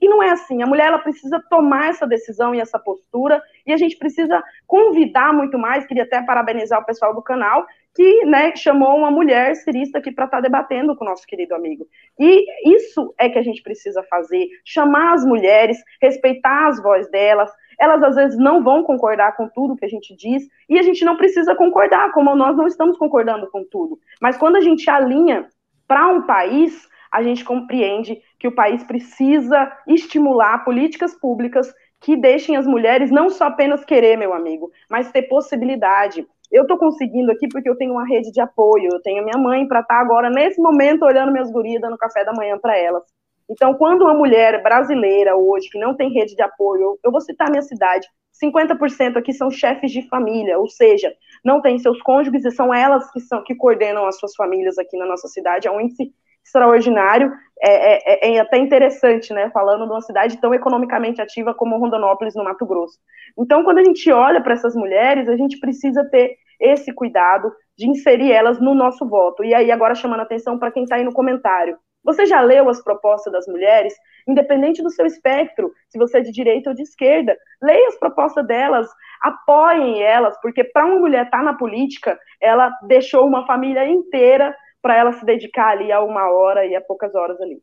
e 0.00 0.08
não 0.08 0.22
é 0.22 0.30
assim. 0.30 0.62
A 0.62 0.66
mulher 0.66 0.88
ela 0.88 0.98
precisa 0.98 1.42
tomar 1.48 1.90
essa 1.90 2.06
decisão 2.06 2.54
e 2.54 2.60
essa 2.60 2.78
postura, 2.78 3.42
e 3.66 3.72
a 3.72 3.76
gente 3.76 3.96
precisa 3.96 4.42
convidar 4.66 5.32
muito 5.32 5.58
mais. 5.58 5.86
Queria 5.86 6.04
até 6.04 6.22
parabenizar 6.22 6.80
o 6.80 6.84
pessoal 6.84 7.14
do 7.14 7.22
canal 7.22 7.66
que 7.94 8.24
né, 8.24 8.54
chamou 8.54 8.96
uma 8.96 9.10
mulher 9.10 9.56
cirista 9.56 9.98
aqui 9.98 10.12
para 10.12 10.26
estar 10.26 10.36
tá 10.36 10.40
debatendo 10.40 10.94
com 10.94 11.04
o 11.04 11.08
nosso 11.08 11.26
querido 11.26 11.54
amigo. 11.54 11.84
E 12.16 12.46
isso 12.64 13.12
é 13.18 13.28
que 13.28 13.38
a 13.38 13.42
gente 13.42 13.62
precisa 13.62 14.02
fazer: 14.04 14.46
chamar 14.64 15.14
as 15.14 15.24
mulheres, 15.24 15.78
respeitar 16.00 16.68
as 16.68 16.80
vozes 16.80 17.10
delas. 17.10 17.50
Elas 17.80 18.02
às 18.02 18.16
vezes 18.16 18.38
não 18.38 18.62
vão 18.62 18.82
concordar 18.82 19.36
com 19.36 19.48
tudo 19.48 19.76
que 19.76 19.84
a 19.84 19.88
gente 19.88 20.14
diz, 20.16 20.44
e 20.68 20.78
a 20.78 20.82
gente 20.82 21.04
não 21.04 21.16
precisa 21.16 21.54
concordar, 21.54 22.12
como 22.12 22.34
nós 22.34 22.56
não 22.56 22.66
estamos 22.66 22.96
concordando 22.98 23.48
com 23.50 23.64
tudo. 23.64 23.98
Mas 24.20 24.36
quando 24.36 24.56
a 24.56 24.60
gente 24.60 24.90
alinha 24.90 25.48
para 25.86 26.08
um 26.08 26.22
país, 26.22 26.88
a 27.10 27.22
gente 27.22 27.44
compreende 27.44 28.20
que 28.38 28.48
o 28.48 28.54
país 28.54 28.84
precisa 28.84 29.70
estimular 29.86 30.64
políticas 30.64 31.14
públicas 31.14 31.72
que 32.00 32.16
deixem 32.16 32.56
as 32.56 32.66
mulheres 32.66 33.10
não 33.10 33.28
só 33.28 33.46
apenas 33.46 33.84
querer, 33.84 34.16
meu 34.16 34.32
amigo, 34.32 34.70
mas 34.88 35.10
ter 35.10 35.22
possibilidade. 35.22 36.26
Eu 36.50 36.62
estou 36.62 36.78
conseguindo 36.78 37.32
aqui 37.32 37.48
porque 37.48 37.68
eu 37.68 37.76
tenho 37.76 37.92
uma 37.92 38.06
rede 38.06 38.30
de 38.30 38.40
apoio, 38.40 38.88
eu 38.92 39.02
tenho 39.02 39.24
minha 39.24 39.36
mãe 39.36 39.66
para 39.66 39.80
estar 39.80 39.96
tá 39.96 40.00
agora, 40.00 40.30
nesse 40.30 40.60
momento, 40.60 41.04
olhando 41.04 41.32
minhas 41.32 41.50
gurias, 41.50 41.80
dando 41.80 41.98
café 41.98 42.24
da 42.24 42.32
manhã 42.32 42.58
para 42.58 42.78
elas. 42.78 43.02
Então, 43.50 43.74
quando 43.74 44.02
uma 44.02 44.14
mulher 44.14 44.62
brasileira 44.62 45.36
hoje, 45.36 45.68
que 45.70 45.78
não 45.78 45.94
tem 45.94 46.12
rede 46.12 46.36
de 46.36 46.42
apoio, 46.42 46.98
eu 47.02 47.10
vou 47.10 47.20
citar 47.20 47.50
minha 47.50 47.62
cidade, 47.62 48.06
50% 48.42 49.16
aqui 49.16 49.32
são 49.32 49.50
chefes 49.50 49.90
de 49.90 50.06
família, 50.08 50.58
ou 50.58 50.68
seja, 50.68 51.12
não 51.44 51.60
tem 51.60 51.78
seus 51.78 52.00
cônjuges 52.02 52.44
e 52.44 52.50
são 52.50 52.72
elas 52.72 53.10
que 53.10 53.20
são 53.20 53.42
que 53.42 53.54
coordenam 53.54 54.06
as 54.06 54.18
suas 54.18 54.34
famílias 54.34 54.78
aqui 54.78 54.96
na 54.96 55.06
nossa 55.06 55.26
cidade. 55.28 55.66
É 55.66 55.70
um 55.70 55.80
índice 55.80 56.12
extraordinário, 56.48 57.32
é, 57.60 58.30
é, 58.30 58.34
é, 58.34 58.40
até 58.40 58.58
interessante, 58.58 59.32
né, 59.32 59.50
falando 59.50 59.84
de 59.84 59.92
uma 59.92 60.00
cidade 60.00 60.40
tão 60.40 60.54
economicamente 60.54 61.20
ativa 61.20 61.54
como 61.54 61.78
Rondonópolis, 61.78 62.34
no 62.34 62.44
Mato 62.44 62.64
Grosso. 62.66 62.98
Então, 63.38 63.62
quando 63.62 63.78
a 63.78 63.84
gente 63.84 64.10
olha 64.10 64.40
para 64.40 64.54
essas 64.54 64.74
mulheres, 64.74 65.28
a 65.28 65.36
gente 65.36 65.58
precisa 65.58 66.04
ter 66.08 66.36
esse 66.60 66.92
cuidado 66.92 67.52
de 67.76 67.88
inserir 67.88 68.32
elas 68.32 68.60
no 68.60 68.74
nosso 68.74 69.08
voto. 69.08 69.44
E 69.44 69.54
aí, 69.54 69.70
agora 69.70 69.94
chamando 69.94 70.20
atenção 70.20 70.58
para 70.58 70.70
quem 70.70 70.82
está 70.82 70.96
aí 70.96 71.04
no 71.04 71.12
comentário. 71.12 71.76
Você 72.04 72.26
já 72.26 72.40
leu 72.40 72.68
as 72.68 72.82
propostas 72.82 73.32
das 73.32 73.46
mulheres? 73.46 73.94
Independente 74.26 74.82
do 74.82 74.90
seu 74.90 75.06
espectro, 75.06 75.72
se 75.88 75.98
você 75.98 76.18
é 76.18 76.20
de 76.20 76.32
direita 76.32 76.70
ou 76.70 76.76
de 76.76 76.82
esquerda, 76.82 77.36
leia 77.62 77.88
as 77.88 77.98
propostas 77.98 78.46
delas, 78.46 78.88
apoiem 79.22 80.02
elas, 80.02 80.38
porque 80.40 80.64
para 80.64 80.86
uma 80.86 80.98
mulher 80.98 81.24
estar 81.24 81.38
tá 81.38 81.44
na 81.44 81.54
política, 81.54 82.18
ela 82.40 82.72
deixou 82.86 83.26
uma 83.26 83.46
família 83.46 83.86
inteira 83.86 84.54
para 84.80 84.96
ela 84.96 85.12
se 85.12 85.24
dedicar 85.24 85.70
ali 85.70 85.90
a 85.90 86.02
uma 86.02 86.30
hora 86.30 86.66
e 86.66 86.74
a 86.74 86.80
poucas 86.80 87.14
horas 87.14 87.40
ali. 87.40 87.62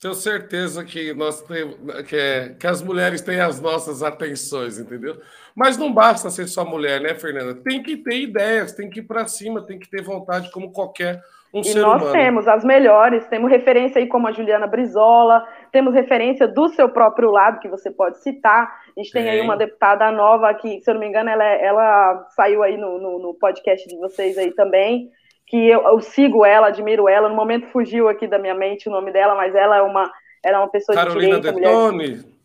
Tenho 0.00 0.14
certeza 0.14 0.84
que 0.84 1.12
nós 1.12 1.42
que, 1.42 2.54
que 2.54 2.66
as 2.68 2.80
mulheres 2.80 3.20
têm 3.20 3.40
as 3.40 3.60
nossas 3.60 4.00
atenções, 4.00 4.78
entendeu? 4.78 5.20
Mas 5.56 5.76
não 5.76 5.92
basta 5.92 6.30
ser 6.30 6.46
só 6.46 6.64
mulher, 6.64 7.00
né, 7.00 7.16
Fernanda? 7.16 7.52
Tem 7.56 7.82
que 7.82 7.96
ter 7.96 8.20
ideias, 8.20 8.72
tem 8.72 8.88
que 8.88 9.00
ir 9.00 9.02
para 9.02 9.26
cima, 9.26 9.66
tem 9.66 9.76
que 9.76 9.90
ter 9.90 10.00
vontade 10.02 10.52
como 10.52 10.70
qualquer 10.70 11.20
um 11.52 11.62
e 11.64 11.74
nós 11.74 12.02
humano. 12.02 12.12
temos 12.12 12.46
as 12.46 12.62
melhores, 12.62 13.26
temos 13.28 13.50
referência 13.50 13.98
aí 13.98 14.06
como 14.06 14.28
a 14.28 14.32
Juliana 14.32 14.66
Brizola, 14.66 15.46
temos 15.72 15.94
referência 15.94 16.46
do 16.46 16.68
seu 16.68 16.88
próprio 16.88 17.30
lado 17.30 17.58
que 17.58 17.68
você 17.68 17.90
pode 17.90 18.18
citar. 18.22 18.64
A 18.96 19.00
gente 19.00 19.12
tem, 19.12 19.22
tem. 19.22 19.32
aí 19.32 19.40
uma 19.40 19.56
deputada 19.56 20.10
nova 20.12 20.52
que, 20.54 20.80
se 20.80 20.90
eu 20.90 20.94
não 20.94 21.00
me 21.00 21.08
engano, 21.08 21.30
ela, 21.30 21.44
é, 21.44 21.64
ela 21.64 22.26
saiu 22.36 22.62
aí 22.62 22.76
no, 22.76 22.98
no, 22.98 23.18
no 23.18 23.34
podcast 23.34 23.88
de 23.88 23.96
vocês 23.96 24.36
aí 24.36 24.50
também 24.52 25.10
que 25.48 25.56
eu, 25.56 25.82
eu, 25.82 26.00
sigo 26.00 26.44
ela, 26.44 26.68
admiro 26.68 27.08
ela. 27.08 27.28
No 27.28 27.34
momento 27.34 27.68
fugiu 27.68 28.08
aqui 28.08 28.26
da 28.26 28.38
minha 28.38 28.54
mente 28.54 28.88
o 28.88 28.92
nome 28.92 29.10
dela, 29.10 29.34
mas 29.34 29.54
ela 29.54 29.78
é 29.78 29.82
uma, 29.82 30.12
ela 30.44 30.58
é 30.58 30.60
uma 30.60 30.68
pessoa 30.68 30.94
Carolina 30.94 31.40
de 31.40 31.40
direita. 31.40 31.60
Carolina 31.60 32.02
Detone? 32.02 32.38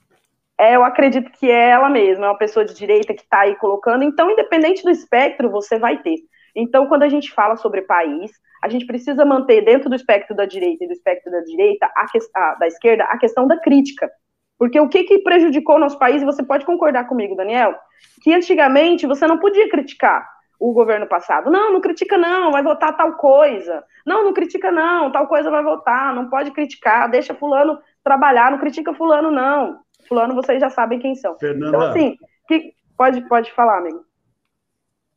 É, 0.57 0.75
eu 0.75 0.83
acredito 0.83 1.31
que 1.31 1.49
é 1.49 1.71
ela 1.71 1.89
mesma, 1.89 2.25
é 2.25 2.29
uma 2.29 2.37
pessoa 2.37 2.63
de 2.63 2.73
direita 2.73 3.13
que 3.13 3.21
está 3.21 3.41
aí 3.41 3.55
colocando. 3.55 4.03
Então, 4.03 4.31
independente 4.31 4.83
do 4.83 4.89
espectro, 4.89 5.49
você 5.49 5.77
vai 5.77 5.97
ter. 6.01 6.15
Então, 6.55 6.87
quando 6.87 7.03
a 7.03 7.09
gente 7.09 7.31
fala 7.31 7.55
sobre 7.55 7.81
país, 7.81 8.31
a 8.63 8.69
gente 8.69 8.85
precisa 8.85 9.25
manter 9.25 9.63
dentro 9.65 9.89
do 9.89 9.95
espectro 9.95 10.35
da 10.35 10.45
direita 10.45 10.83
e 10.83 10.87
do 10.87 10.93
espectro 10.93 11.31
da 11.31 11.41
direita, 11.41 11.85
a, 11.95 12.05
a 12.35 12.55
da 12.55 12.67
esquerda, 12.67 13.03
a 13.05 13.17
questão 13.17 13.47
da 13.47 13.57
crítica. 13.57 14.09
Porque 14.57 14.79
o 14.79 14.87
que, 14.87 15.03
que 15.03 15.19
prejudicou 15.19 15.75
o 15.75 15.79
nosso 15.79 15.97
país, 15.97 16.21
e 16.21 16.25
você 16.25 16.43
pode 16.43 16.65
concordar 16.65 17.05
comigo, 17.05 17.35
Daniel, 17.35 17.75
que 18.21 18.33
antigamente 18.33 19.07
você 19.07 19.27
não 19.27 19.39
podia 19.39 19.69
criticar 19.69 20.25
o 20.59 20.71
governo 20.71 21.05
passado. 21.05 21.51
Não, 21.51 21.73
não 21.73 21.81
critica 21.81 22.17
não, 22.17 22.51
vai 22.51 22.63
votar 22.63 22.95
tal 22.95 23.13
coisa. 23.13 23.83
Não, 24.05 24.23
não 24.23 24.33
critica 24.33 24.71
não, 24.71 25.11
tal 25.11 25.27
coisa 25.27 25.51
vai 25.51 25.61
votar, 25.61 26.15
não 26.15 26.29
pode 26.29 26.51
criticar, 26.51 27.09
deixa 27.09 27.33
fulano 27.33 27.77
trabalhar, 28.01 28.51
não 28.51 28.59
critica 28.59 28.93
fulano 28.93 29.29
não. 29.29 29.79
Fulano 30.07 30.35
vocês 30.35 30.61
já 30.61 30.69
sabem 30.69 30.99
quem 30.99 31.15
são. 31.15 31.37
Fernanda, 31.37 31.67
então 31.67 31.81
assim, 31.81 32.17
que, 32.47 32.73
pode 32.97 33.27
pode 33.27 33.51
falar, 33.51 33.79
amigo. 33.79 34.05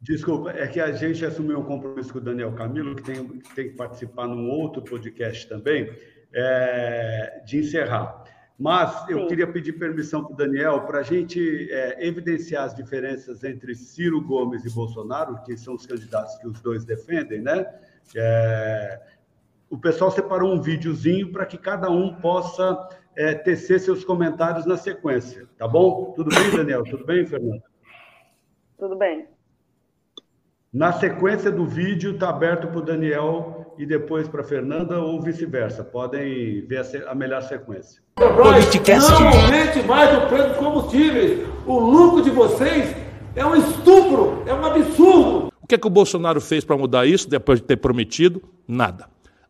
Desculpa, 0.09 0.51
é 0.51 0.69
que 0.69 0.81
a 0.81 0.93
gente 0.93 1.25
assumiu 1.25 1.59
um 1.59 1.65
compromisso 1.65 2.13
com 2.13 2.19
o 2.19 2.23
Daniel 2.23 2.53
Camilo, 2.53 2.95
que 2.95 3.03
tem, 3.03 3.27
que 3.27 3.55
tem 3.55 3.69
que 3.71 3.75
participar 3.77 4.29
num 4.29 4.49
outro 4.49 4.81
podcast 4.83 5.49
também. 5.49 5.91
é, 6.33 7.43
de 7.45 7.59
encerrar. 7.59 8.25
Mas 8.59 9.09
eu 9.09 9.21
Sim. 9.21 9.27
queria 9.29 9.47
pedir 9.47 9.73
permissão 9.75 10.25
para 10.25 10.33
o 10.33 10.37
Daniel 10.37 10.83
para 10.83 11.01
a 11.01 11.03
gente 11.03 11.71
é, 11.71 12.07
evidenciar 12.07 12.65
as 12.65 12.75
diferenças 12.75 13.45
entre 13.45 13.75
Ciro 13.75 14.21
Gomes 14.21 14.65
e 14.65 14.71
Bolsonaro, 14.71 15.43
que 15.45 15.57
são 15.57 15.75
os 15.75 15.87
candidatos 15.87 16.37
que 16.37 16.47
os 16.47 16.61
dois 16.61 16.85
defendem, 16.85 17.41
né? 17.43 17.67
É, 18.15 19.01
o 19.69 19.77
pessoal 19.77 20.11
separou 20.11 20.55
um 20.55 20.61
videozinho 20.61 21.33
para 21.33 21.45
que 21.45 21.59
cada 21.59 21.91
um 21.91 22.15
possa 22.15 22.89
é, 23.15 23.35
tecer 23.35 23.81
seus 23.81 24.05
comentários 24.05 24.65
na 24.65 24.77
sequência, 24.77 25.47
tá 25.59 25.67
bom? 25.69 26.13
Tudo 26.13 26.31
bem, 26.35 26.51
Daniel? 26.57 26.85
Tudo 26.85 27.05
bem, 27.05 27.27
Fernanda? 27.27 27.63
Tudo 28.79 28.97
bem. 28.97 29.36
Na 30.73 30.93
sequência 30.93 31.51
do 31.51 31.65
vídeo 31.65 32.13
está 32.13 32.29
aberto 32.29 32.67
para 32.67 32.79
o 32.79 32.83
Daniel 32.83 33.75
e 33.79 33.87
depois 33.87 34.29
para 34.29 34.41
a 34.41 34.45
Fernanda 34.45 34.99
ou 34.99 35.23
vice-versa. 35.23 35.85
Podem 35.85 36.67
ver 36.67 36.85
a, 37.07 37.15
melhor 37.15 37.43
sequência. 37.43 38.03
Politicast. 38.17 39.11
Não 39.13 39.29
aumente 39.29 39.83
mais 39.87 40.17
o 40.19 40.27
preço 40.29 40.49
dos 40.49 40.57
combustíveis. 40.59 41.47
O 41.67 41.79
lucro 41.79 42.23
de 42.23 42.31
vocês 42.31 42.95
é 43.35 43.47
um 43.47 43.55
estupro, 43.55 44.43
é 44.47 44.53
um 44.53 44.65
absurdo. 44.65 45.53
O 45.63 45.67
que, 45.67 45.75
é 45.75 45.79
que 45.79 45.87
o 45.87 45.91
Bolsonaro 45.91 46.41
fez 46.41 46.65
para 46.65 46.77
mudar 46.77 47.07
isso 47.07 47.29
depois 47.29 47.61
de 47.61 47.67
ter 47.67 47.77
prometido? 47.77 48.43
Nada. 48.67 49.07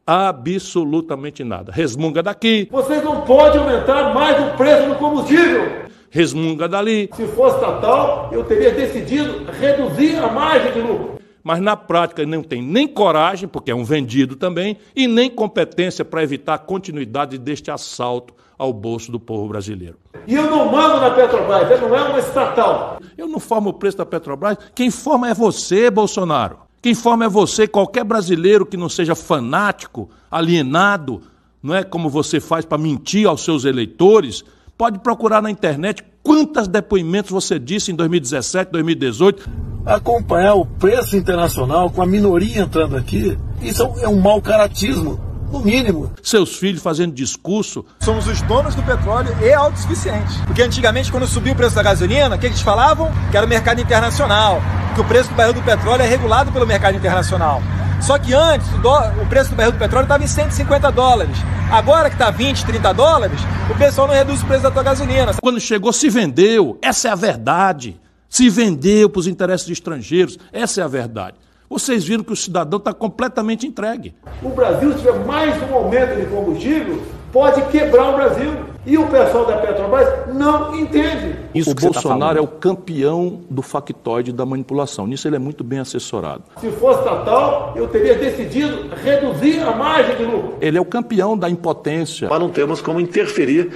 Absolutamente 0.06 1.42
nada. 1.42 1.72
Resmunga 1.72 2.22
daqui. 2.22 2.68
Vocês 2.70 3.02
não 3.02 3.22
podem 3.22 3.60
aumentar 3.60 4.14
mais 4.14 4.38
o 4.40 4.56
preço 4.56 4.88
do 4.88 4.94
combustível. 4.96 5.85
Resmunga 6.10 6.68
dali. 6.68 7.10
Se 7.14 7.26
fosse 7.28 7.56
estatal, 7.56 8.30
eu 8.32 8.44
teria 8.44 8.72
decidido 8.72 9.44
reduzir 9.52 10.16
a 10.16 10.30
margem 10.30 10.72
de 10.72 10.80
lucro. 10.80 11.16
Mas 11.42 11.60
na 11.60 11.76
prática 11.76 12.26
não 12.26 12.42
tem 12.42 12.60
nem 12.60 12.88
coragem, 12.88 13.48
porque 13.48 13.70
é 13.70 13.74
um 13.74 13.84
vendido 13.84 14.34
também, 14.34 14.76
e 14.96 15.06
nem 15.06 15.30
competência 15.30 16.04
para 16.04 16.22
evitar 16.22 16.54
a 16.54 16.58
continuidade 16.58 17.38
deste 17.38 17.70
assalto 17.70 18.34
ao 18.58 18.72
bolso 18.72 19.12
do 19.12 19.20
povo 19.20 19.48
brasileiro. 19.48 19.96
E 20.26 20.34
eu 20.34 20.50
não 20.50 20.72
mando 20.72 21.00
na 21.00 21.10
Petrobras, 21.10 21.80
não 21.80 21.94
é 21.94 22.02
uma 22.02 22.18
estatal. 22.18 22.98
Eu 23.16 23.28
não 23.28 23.38
formo 23.38 23.70
o 23.70 23.72
preço 23.72 23.98
da 23.98 24.06
Petrobras, 24.06 24.56
quem 24.74 24.90
forma 24.90 25.28
é 25.28 25.34
você, 25.34 25.90
Bolsonaro. 25.90 26.58
Quem 26.82 26.94
forma 26.94 27.24
é 27.24 27.28
você, 27.28 27.66
qualquer 27.66 28.04
brasileiro 28.04 28.66
que 28.66 28.76
não 28.76 28.88
seja 28.88 29.14
fanático, 29.14 30.08
alienado, 30.30 31.22
não 31.62 31.74
é 31.74 31.82
como 31.82 32.08
você 32.08 32.40
faz 32.40 32.64
para 32.64 32.78
mentir 32.78 33.26
aos 33.26 33.44
seus 33.44 33.64
eleitores, 33.64 34.44
pode 34.76 34.98
procurar 34.98 35.42
na 35.42 35.50
internet 35.50 36.04
quantos 36.22 36.68
depoimentos 36.68 37.30
você 37.30 37.58
disse 37.58 37.92
em 37.92 37.94
2017, 37.94 38.70
2018. 38.72 39.48
Acompanhar 39.84 40.54
o 40.54 40.66
preço 40.66 41.16
internacional 41.16 41.90
com 41.90 42.02
a 42.02 42.06
minoria 42.06 42.62
entrando 42.62 42.96
aqui, 42.96 43.38
isso 43.62 43.82
é 44.00 44.08
um 44.08 44.20
mau 44.20 44.42
caratismo 44.42 45.20
no 45.52 45.60
mínimo. 45.60 46.12
Seus 46.22 46.56
filhos 46.56 46.82
fazendo 46.82 47.14
discurso. 47.14 47.84
Somos 48.00 48.26
os 48.26 48.40
donos 48.42 48.74
do 48.74 48.82
petróleo 48.82 49.34
e 49.40 49.52
autossuficientes. 49.52 50.36
Porque 50.46 50.62
antigamente, 50.62 51.10
quando 51.10 51.26
subiu 51.26 51.52
o 51.52 51.56
preço 51.56 51.76
da 51.76 51.82
gasolina, 51.82 52.34
o 52.34 52.38
que 52.38 52.46
eles 52.46 52.60
falavam? 52.60 53.10
Que 53.30 53.36
era 53.36 53.46
o 53.46 53.48
mercado 53.48 53.80
internacional. 53.80 54.60
Que 54.94 55.00
o 55.00 55.04
preço 55.04 55.30
do 55.30 55.36
barril 55.36 55.54
do 55.54 55.62
petróleo 55.62 56.02
é 56.02 56.06
regulado 56.08 56.50
pelo 56.50 56.66
mercado 56.66 56.96
internacional. 56.96 57.62
Só 58.00 58.18
que 58.18 58.32
antes, 58.34 58.70
o, 58.74 58.78
do... 58.78 58.90
o 59.22 59.26
preço 59.28 59.50
do 59.50 59.56
barril 59.56 59.72
do 59.72 59.78
petróleo 59.78 60.04
estava 60.04 60.22
em 60.22 60.26
150 60.26 60.90
dólares. 60.92 61.36
Agora 61.70 62.08
que 62.08 62.14
está 62.14 62.30
20, 62.30 62.64
30 62.64 62.92
dólares, 62.92 63.40
o 63.70 63.76
pessoal 63.76 64.06
não 64.06 64.14
reduz 64.14 64.42
o 64.42 64.46
preço 64.46 64.62
da 64.62 64.70
tua 64.70 64.82
gasolina. 64.82 65.34
Quando 65.42 65.60
chegou, 65.60 65.92
se 65.92 66.08
vendeu. 66.08 66.78
Essa 66.82 67.08
é 67.08 67.10
a 67.10 67.16
verdade. 67.16 68.00
Se 68.28 68.48
vendeu 68.48 69.08
para 69.08 69.20
os 69.20 69.26
interesses 69.26 69.66
de 69.66 69.72
estrangeiros. 69.72 70.38
Essa 70.52 70.80
é 70.80 70.84
a 70.84 70.88
verdade 70.88 71.36
vocês 71.68 72.04
viram 72.04 72.22
que 72.22 72.32
o 72.32 72.36
cidadão 72.36 72.78
está 72.78 72.92
completamente 72.92 73.66
entregue. 73.66 74.14
O 74.42 74.50
Brasil, 74.50 74.92
se 74.92 74.98
tiver 74.98 75.24
mais 75.24 75.60
um 75.68 75.74
aumento 75.74 76.16
de 76.16 76.26
combustível, 76.26 77.02
pode 77.32 77.60
quebrar 77.66 78.10
o 78.10 78.16
Brasil. 78.16 78.52
E 78.86 78.96
o 78.96 79.04
pessoal 79.08 79.44
da 79.44 79.56
Petrobras 79.56 80.32
não 80.32 80.72
entende. 80.76 81.34
Isso 81.52 81.72
o 81.72 81.74
tá 81.74 81.80
Bolsonaro 81.82 82.34
tá 82.34 82.40
é 82.40 82.42
o 82.42 82.46
campeão 82.46 83.40
do 83.50 83.60
factoide 83.60 84.32
da 84.32 84.46
manipulação. 84.46 85.08
Nisso 85.08 85.26
ele 85.26 85.34
é 85.34 85.40
muito 85.40 85.64
bem 85.64 85.80
assessorado. 85.80 86.44
Se 86.60 86.70
fosse 86.70 87.00
estatal, 87.00 87.72
eu 87.74 87.88
teria 87.88 88.14
decidido 88.14 88.88
reduzir 88.94 89.58
a 89.60 89.74
margem 89.74 90.16
de 90.16 90.24
lucro. 90.24 90.54
Ele 90.60 90.78
é 90.78 90.80
o 90.80 90.84
campeão 90.84 91.36
da 91.36 91.50
impotência. 91.50 92.28
Mas 92.30 92.38
não 92.38 92.48
temos 92.48 92.80
como 92.80 93.00
interferir 93.00 93.72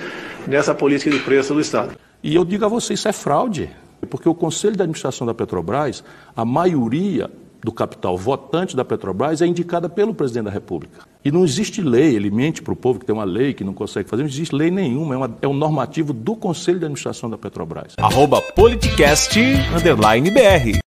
nessa 0.47 0.73
política 0.73 1.11
de 1.11 1.19
preço 1.19 1.53
do 1.55 1.61
Estado. 1.61 1.91
E 2.23 2.37
eu 2.37 2.45
digo 2.45 2.65
a 2.65 2.69
vocês, 2.69 3.01
isso 3.01 3.09
é 3.09 3.13
fraude. 3.13 3.69
Porque 4.09 4.29
o 4.29 4.35
Conselho 4.35 4.77
de 4.77 4.83
Administração 4.83 5.27
da 5.27 5.35
Petrobras, 5.35 6.05
a 6.37 6.45
maioria 6.45 7.29
do 7.63 7.73
capital 7.73 8.17
votante 8.17 8.75
da 8.75 8.85
Petrobras 8.85 9.43
é 9.43 9.47
indicada 9.47 9.89
pelo 9.89 10.15
presidente 10.15 10.45
da 10.45 10.51
República. 10.51 11.05
E 11.25 11.31
não 11.31 11.45
existe 11.45 11.83
lei, 11.83 12.15
ele 12.15 12.31
mente 12.31 12.63
para 12.63 12.73
o 12.73 12.77
povo 12.77 12.99
que 12.99 13.05
tem 13.05 13.15
uma 13.15 13.25
lei 13.25 13.53
que 13.53 13.63
não 13.63 13.75
consegue 13.75 14.09
fazer, 14.09 14.23
não 14.23 14.29
existe 14.29 14.55
lei 14.55 14.71
nenhuma, 14.71 15.15
é, 15.15 15.19
uma, 15.19 15.39
é 15.43 15.49
um 15.49 15.55
normativo 15.55 16.13
do 16.13 16.35
Conselho 16.35 16.79
de 16.79 16.87
Administração 16.87 17.29
da 17.29 17.37
Petrobras. 17.37 17.95
Arroba 17.99 18.41
politicast, 18.41 19.39
underline 19.77 20.31
BR. 20.31 20.79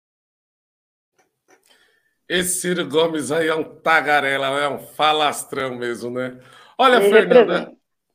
Esse 2.28 2.62
Ciro 2.62 2.88
Gomes 2.88 3.30
aí 3.30 3.48
é 3.48 3.54
um 3.54 3.62
tagarela, 3.62 4.46
é 4.58 4.68
um 4.68 4.78
falastrão 4.78 5.76
mesmo, 5.76 6.10
né? 6.10 6.38
Olha, 6.78 6.98
Fernanda, 7.02 7.70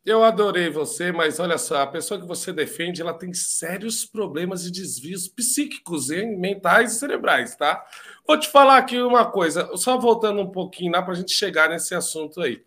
eu 0.07 0.23
adorei 0.23 0.69
você, 0.69 1.11
mas 1.11 1.37
olha 1.37 1.57
só, 1.57 1.81
a 1.81 1.87
pessoa 1.87 2.17
que 2.17 2.25
você 2.25 2.53
defende, 2.53 3.01
ela 3.01 3.13
tem 3.13 3.33
sérios 3.33 4.05
problemas 4.05 4.65
e 4.65 4.71
desvios 4.71 5.27
psíquicos, 5.27 6.09
hein? 6.09 6.39
mentais 6.39 6.93
e 6.93 6.99
cerebrais, 6.99 7.57
tá? 7.57 7.85
Vou 8.25 8.39
te 8.39 8.47
falar 8.47 8.77
aqui 8.77 9.01
uma 9.01 9.29
coisa, 9.29 9.69
só 9.75 9.97
voltando 9.97 10.41
um 10.41 10.49
pouquinho 10.49 10.93
lá 10.93 11.01
para 11.01 11.11
a 11.11 11.15
gente 11.15 11.33
chegar 11.33 11.69
nesse 11.69 11.93
assunto 11.93 12.41
aí. 12.41 12.63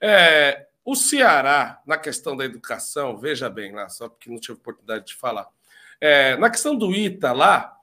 É, 0.00 0.66
o 0.82 0.94
Ceará, 0.94 1.78
na 1.86 1.98
questão 1.98 2.34
da 2.34 2.46
educação, 2.46 3.18
veja 3.18 3.50
bem 3.50 3.74
lá, 3.74 3.90
só 3.90 4.08
porque 4.08 4.30
não 4.30 4.40
tive 4.40 4.54
oportunidade 4.54 5.08
de 5.08 5.14
falar. 5.14 5.46
É, 6.00 6.38
na 6.38 6.48
questão 6.48 6.74
do 6.74 6.94
ITA 6.94 7.32
lá, 7.32 7.76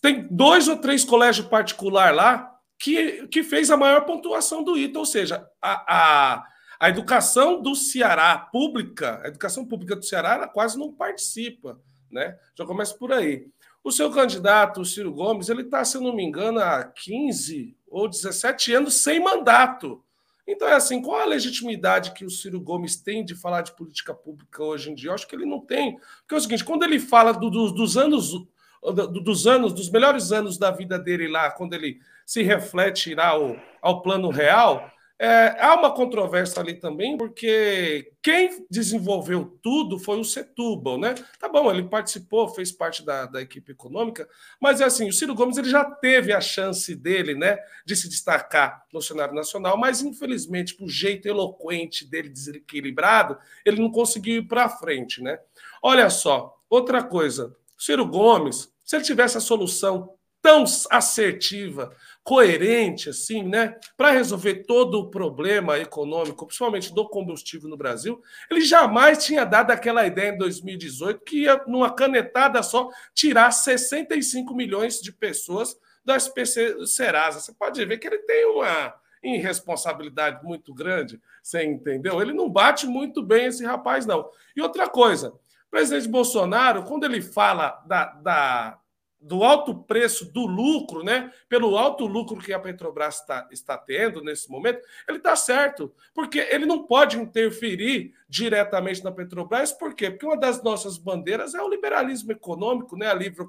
tem 0.00 0.26
dois 0.30 0.68
ou 0.68 0.78
três 0.78 1.04
colégios 1.04 1.46
particulares 1.46 2.16
lá 2.16 2.58
que, 2.78 3.26
que 3.26 3.42
fez 3.42 3.70
a 3.70 3.76
maior 3.76 4.06
pontuação 4.06 4.64
do 4.64 4.74
ITA, 4.78 4.98
ou 4.98 5.04
seja, 5.04 5.46
a, 5.60 6.36
a 6.36 6.44
a 6.78 6.88
educação 6.88 7.60
do 7.60 7.74
Ceará 7.74 8.36
pública, 8.38 9.20
a 9.22 9.28
educação 9.28 9.64
pública 9.64 9.96
do 9.96 10.04
Ceará, 10.04 10.34
ela 10.34 10.48
quase 10.48 10.78
não 10.78 10.92
participa, 10.92 11.80
né? 12.10 12.38
Já 12.54 12.64
começa 12.64 12.94
por 12.94 13.12
aí. 13.12 13.48
O 13.82 13.90
seu 13.90 14.10
candidato, 14.10 14.80
o 14.80 14.84
Ciro 14.84 15.12
Gomes, 15.12 15.48
ele 15.48 15.62
está, 15.62 15.84
se 15.84 15.98
não 15.98 16.14
me 16.14 16.22
engano, 16.22 16.60
há 16.60 16.84
15 16.84 17.76
ou 17.88 18.08
17 18.08 18.74
anos 18.74 18.94
sem 18.94 19.18
mandato. 19.22 20.02
Então, 20.46 20.66
é 20.68 20.74
assim, 20.74 21.02
qual 21.02 21.20
a 21.20 21.26
legitimidade 21.26 22.12
que 22.12 22.24
o 22.24 22.30
Ciro 22.30 22.60
Gomes 22.60 22.96
tem 22.96 23.24
de 23.24 23.34
falar 23.34 23.62
de 23.62 23.76
política 23.76 24.14
pública 24.14 24.62
hoje 24.62 24.90
em 24.90 24.94
dia? 24.94 25.10
Eu 25.10 25.14
acho 25.14 25.26
que 25.26 25.34
ele 25.34 25.46
não 25.46 25.60
tem. 25.60 25.98
Porque 26.20 26.34
é 26.34 26.36
o 26.36 26.40
seguinte, 26.40 26.64
quando 26.64 26.84
ele 26.84 26.98
fala 26.98 27.32
do, 27.32 27.50
do, 27.50 27.72
dos 27.72 27.96
anos 27.96 28.32
dos 28.80 29.46
anos, 29.46 29.72
dos 29.72 29.90
melhores 29.90 30.30
anos 30.30 30.56
da 30.56 30.70
vida 30.70 30.98
dele 30.98 31.28
lá, 31.28 31.50
quando 31.50 31.74
ele 31.74 32.00
se 32.24 32.42
reflete 32.42 33.14
lá 33.14 33.28
ao, 33.28 33.56
ao 33.82 34.02
plano 34.02 34.30
real, 34.30 34.90
é, 35.20 35.56
há 35.58 35.74
uma 35.74 35.92
controvérsia 35.92 36.62
ali 36.62 36.74
também, 36.74 37.16
porque 37.16 38.12
quem 38.22 38.64
desenvolveu 38.70 39.58
tudo 39.60 39.98
foi 39.98 40.20
o 40.20 40.24
Setúbal, 40.24 40.96
né? 40.96 41.16
Tá 41.40 41.48
bom, 41.48 41.68
ele 41.72 41.82
participou, 41.82 42.48
fez 42.48 42.70
parte 42.70 43.04
da, 43.04 43.26
da 43.26 43.42
equipe 43.42 43.72
econômica, 43.72 44.28
mas 44.60 44.80
é 44.80 44.84
assim, 44.84 45.08
o 45.08 45.12
Ciro 45.12 45.34
Gomes 45.34 45.56
ele 45.56 45.68
já 45.68 45.84
teve 45.84 46.32
a 46.32 46.40
chance 46.40 46.94
dele, 46.94 47.34
né, 47.34 47.58
de 47.84 47.96
se 47.96 48.08
destacar 48.08 48.84
no 48.92 49.02
cenário 49.02 49.34
nacional, 49.34 49.76
mas 49.76 50.02
infelizmente, 50.02 50.74
por 50.74 50.88
jeito 50.88 51.26
eloquente 51.26 52.08
dele, 52.08 52.28
desequilibrado, 52.28 53.36
ele 53.64 53.80
não 53.80 53.90
conseguiu 53.90 54.36
ir 54.36 54.46
para 54.46 54.68
frente, 54.68 55.20
né? 55.20 55.40
Olha 55.82 56.08
só, 56.10 56.56
outra 56.70 57.02
coisa, 57.02 57.56
Ciro 57.76 58.06
Gomes, 58.06 58.72
se 58.84 58.94
ele 58.94 59.04
tivesse 59.04 59.36
a 59.36 59.40
solução 59.40 60.14
tão 60.40 60.64
assertiva, 60.90 61.94
coerente, 62.28 63.08
assim, 63.08 63.42
né, 63.42 63.74
para 63.96 64.10
resolver 64.10 64.66
todo 64.66 65.00
o 65.00 65.08
problema 65.08 65.78
econômico, 65.78 66.44
principalmente 66.44 66.92
do 66.92 67.08
combustível 67.08 67.70
no 67.70 67.76
Brasil, 67.76 68.20
ele 68.50 68.60
jamais 68.60 69.24
tinha 69.24 69.46
dado 69.46 69.70
aquela 69.70 70.06
ideia 70.06 70.34
em 70.34 70.36
2018 70.36 71.24
que 71.24 71.44
ia, 71.44 71.58
numa 71.66 71.90
canetada 71.90 72.62
só, 72.62 72.90
tirar 73.14 73.50
65 73.50 74.54
milhões 74.54 75.00
de 75.00 75.10
pessoas 75.10 75.80
do 76.04 76.12
SPC 76.12 76.84
Serasa. 76.84 77.40
Você 77.40 77.54
pode 77.54 77.82
ver 77.86 77.96
que 77.96 78.06
ele 78.06 78.18
tem 78.18 78.44
uma 78.44 78.94
irresponsabilidade 79.22 80.44
muito 80.44 80.74
grande, 80.74 81.18
você 81.42 81.64
entendeu? 81.64 82.20
Ele 82.20 82.34
não 82.34 82.50
bate 82.50 82.86
muito 82.86 83.22
bem 83.22 83.46
esse 83.46 83.64
rapaz, 83.64 84.04
não. 84.04 84.28
E 84.54 84.60
outra 84.60 84.86
coisa, 84.86 85.30
o 85.30 85.70
presidente 85.70 86.06
Bolsonaro, 86.06 86.82
quando 86.82 87.04
ele 87.04 87.22
fala 87.22 87.82
da, 87.86 88.04
da 88.04 88.78
do 89.20 89.42
alto 89.42 89.74
preço 89.74 90.32
do 90.32 90.46
lucro, 90.46 91.02
né? 91.02 91.32
Pelo 91.48 91.76
alto 91.76 92.06
lucro 92.06 92.38
que 92.38 92.52
a 92.52 92.58
Petrobras 92.60 93.20
está, 93.20 93.48
está 93.50 93.76
tendo 93.76 94.22
nesse 94.22 94.48
momento, 94.50 94.80
ele 95.08 95.18
está 95.18 95.34
certo, 95.34 95.92
porque 96.14 96.38
ele 96.38 96.66
não 96.66 96.84
pode 96.84 97.18
interferir 97.18 98.14
diretamente 98.28 99.02
na 99.02 99.10
Petrobras, 99.10 99.72
por 99.72 99.94
quê? 99.94 100.10
Porque 100.10 100.26
uma 100.26 100.36
das 100.36 100.62
nossas 100.62 100.96
bandeiras 100.96 101.54
é 101.54 101.60
o 101.60 101.68
liberalismo 101.68 102.30
econômico, 102.30 102.96
né? 102.96 103.08
A 103.08 103.14
livre 103.14 103.44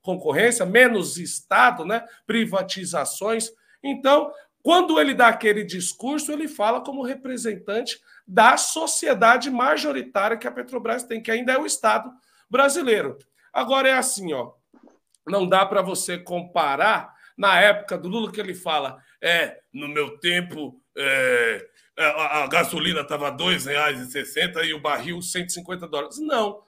concorrência, 0.00 0.66
menos 0.66 1.16
Estado, 1.18 1.84
né? 1.84 2.04
Privatizações. 2.26 3.52
Então, 3.82 4.32
Quando 4.62 5.00
ele 5.00 5.12
dá 5.12 5.26
aquele 5.28 5.64
discurso, 5.64 6.30
ele 6.30 6.46
fala 6.46 6.80
como 6.80 7.02
representante 7.02 8.00
da 8.26 8.56
sociedade 8.56 9.50
majoritária 9.50 10.36
que 10.36 10.46
a 10.46 10.52
Petrobras 10.52 11.02
tem, 11.02 11.20
que 11.20 11.32
ainda 11.32 11.52
é 11.52 11.58
o 11.58 11.66
Estado 11.66 12.12
brasileiro. 12.48 13.18
Agora 13.52 13.88
é 13.88 13.92
assim, 13.92 14.32
ó, 14.32 14.52
não 15.26 15.48
dá 15.48 15.64
para 15.64 15.82
você 15.82 16.18
comparar 16.18 17.14
na 17.36 17.60
época 17.60 17.96
do 17.96 18.08
Lula 18.08 18.30
que 18.30 18.40
ele 18.40 18.54
fala, 18.54 18.98
é, 19.20 19.60
no 19.72 19.88
meu 19.88 20.18
tempo, 20.18 20.80
é, 20.96 21.66
a, 21.98 22.42
a 22.42 22.46
gasolina 22.46 23.00
estava 23.00 23.30
R$ 23.30 23.36
2,60 23.36 24.64
e 24.64 24.74
o 24.74 24.80
barril 24.80 25.20
150 25.20 25.88
dólares. 25.88 26.18
Não. 26.18 26.62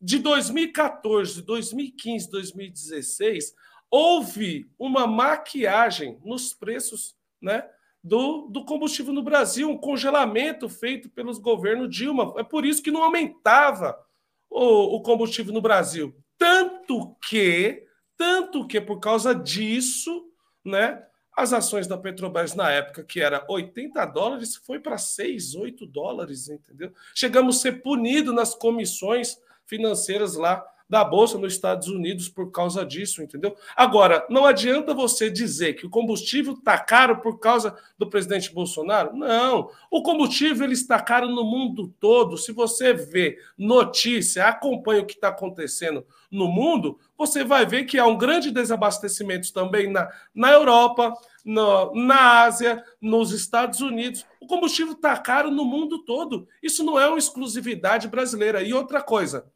De 0.00 0.18
2014, 0.18 1.42
2015, 1.42 2.30
2016, 2.30 3.54
houve 3.90 4.70
uma 4.78 5.06
maquiagem 5.06 6.18
nos 6.24 6.54
preços 6.54 7.14
né, 7.40 7.68
do, 8.02 8.48
do 8.48 8.64
combustível 8.64 9.12
no 9.12 9.22
Brasil, 9.22 9.68
um 9.68 9.76
congelamento 9.76 10.68
feito 10.68 11.10
pelos 11.10 11.38
governos 11.38 11.94
Dilma. 11.94 12.34
É 12.38 12.42
por 12.42 12.64
isso 12.64 12.82
que 12.82 12.90
não 12.90 13.02
aumentava 13.02 13.98
o, 14.48 14.96
o 14.96 15.02
combustível 15.02 15.52
no 15.52 15.60
Brasil. 15.60 16.16
Tanto 16.38 17.14
que, 17.28 17.84
tanto 18.20 18.66
que 18.66 18.78
por 18.78 19.00
causa 19.00 19.34
disso, 19.34 20.30
né, 20.62 21.02
as 21.34 21.54
ações 21.54 21.86
da 21.86 21.96
Petrobras 21.96 22.54
na 22.54 22.70
época, 22.70 23.02
que 23.02 23.18
era 23.18 23.46
80 23.48 24.04
dólares, 24.04 24.56
foi 24.56 24.78
para 24.78 24.98
6, 24.98 25.54
8 25.54 25.86
dólares, 25.86 26.50
entendeu? 26.50 26.92
Chegamos 27.14 27.56
a 27.56 27.60
ser 27.60 27.82
punidos 27.82 28.34
nas 28.34 28.54
comissões 28.54 29.40
financeiras 29.64 30.34
lá 30.34 30.62
da 30.90 31.04
Bolsa 31.04 31.38
nos 31.38 31.52
Estados 31.52 31.86
Unidos 31.86 32.28
por 32.28 32.50
causa 32.50 32.84
disso, 32.84 33.22
entendeu? 33.22 33.54
Agora, 33.76 34.26
não 34.28 34.44
adianta 34.44 34.92
você 34.92 35.30
dizer 35.30 35.74
que 35.74 35.86
o 35.86 35.90
combustível 35.90 36.54
está 36.54 36.76
caro 36.76 37.20
por 37.20 37.38
causa 37.38 37.76
do 37.96 38.08
presidente 38.08 38.52
Bolsonaro. 38.52 39.16
Não. 39.16 39.70
O 39.88 40.02
combustível 40.02 40.64
ele 40.64 40.74
está 40.74 41.00
caro 41.00 41.28
no 41.28 41.44
mundo 41.44 41.94
todo. 42.00 42.36
Se 42.36 42.50
você 42.50 42.92
vê 42.92 43.38
notícia, 43.56 44.46
acompanha 44.46 45.02
o 45.02 45.06
que 45.06 45.14
está 45.14 45.28
acontecendo 45.28 46.04
no 46.28 46.48
mundo, 46.48 46.98
você 47.16 47.44
vai 47.44 47.64
ver 47.64 47.84
que 47.84 47.98
há 47.98 48.06
um 48.06 48.18
grande 48.18 48.50
desabastecimento 48.50 49.52
também 49.52 49.90
na, 49.90 50.10
na 50.34 50.50
Europa, 50.50 51.14
no, 51.44 51.94
na 51.94 52.42
Ásia, 52.42 52.84
nos 53.00 53.30
Estados 53.30 53.80
Unidos. 53.80 54.26
O 54.40 54.46
combustível 54.46 54.94
está 54.94 55.16
caro 55.16 55.52
no 55.52 55.64
mundo 55.64 56.04
todo. 56.04 56.48
Isso 56.60 56.82
não 56.82 56.98
é 56.98 57.06
uma 57.08 57.18
exclusividade 57.18 58.08
brasileira. 58.08 58.60
E 58.60 58.74
outra 58.74 59.00
coisa, 59.00 59.46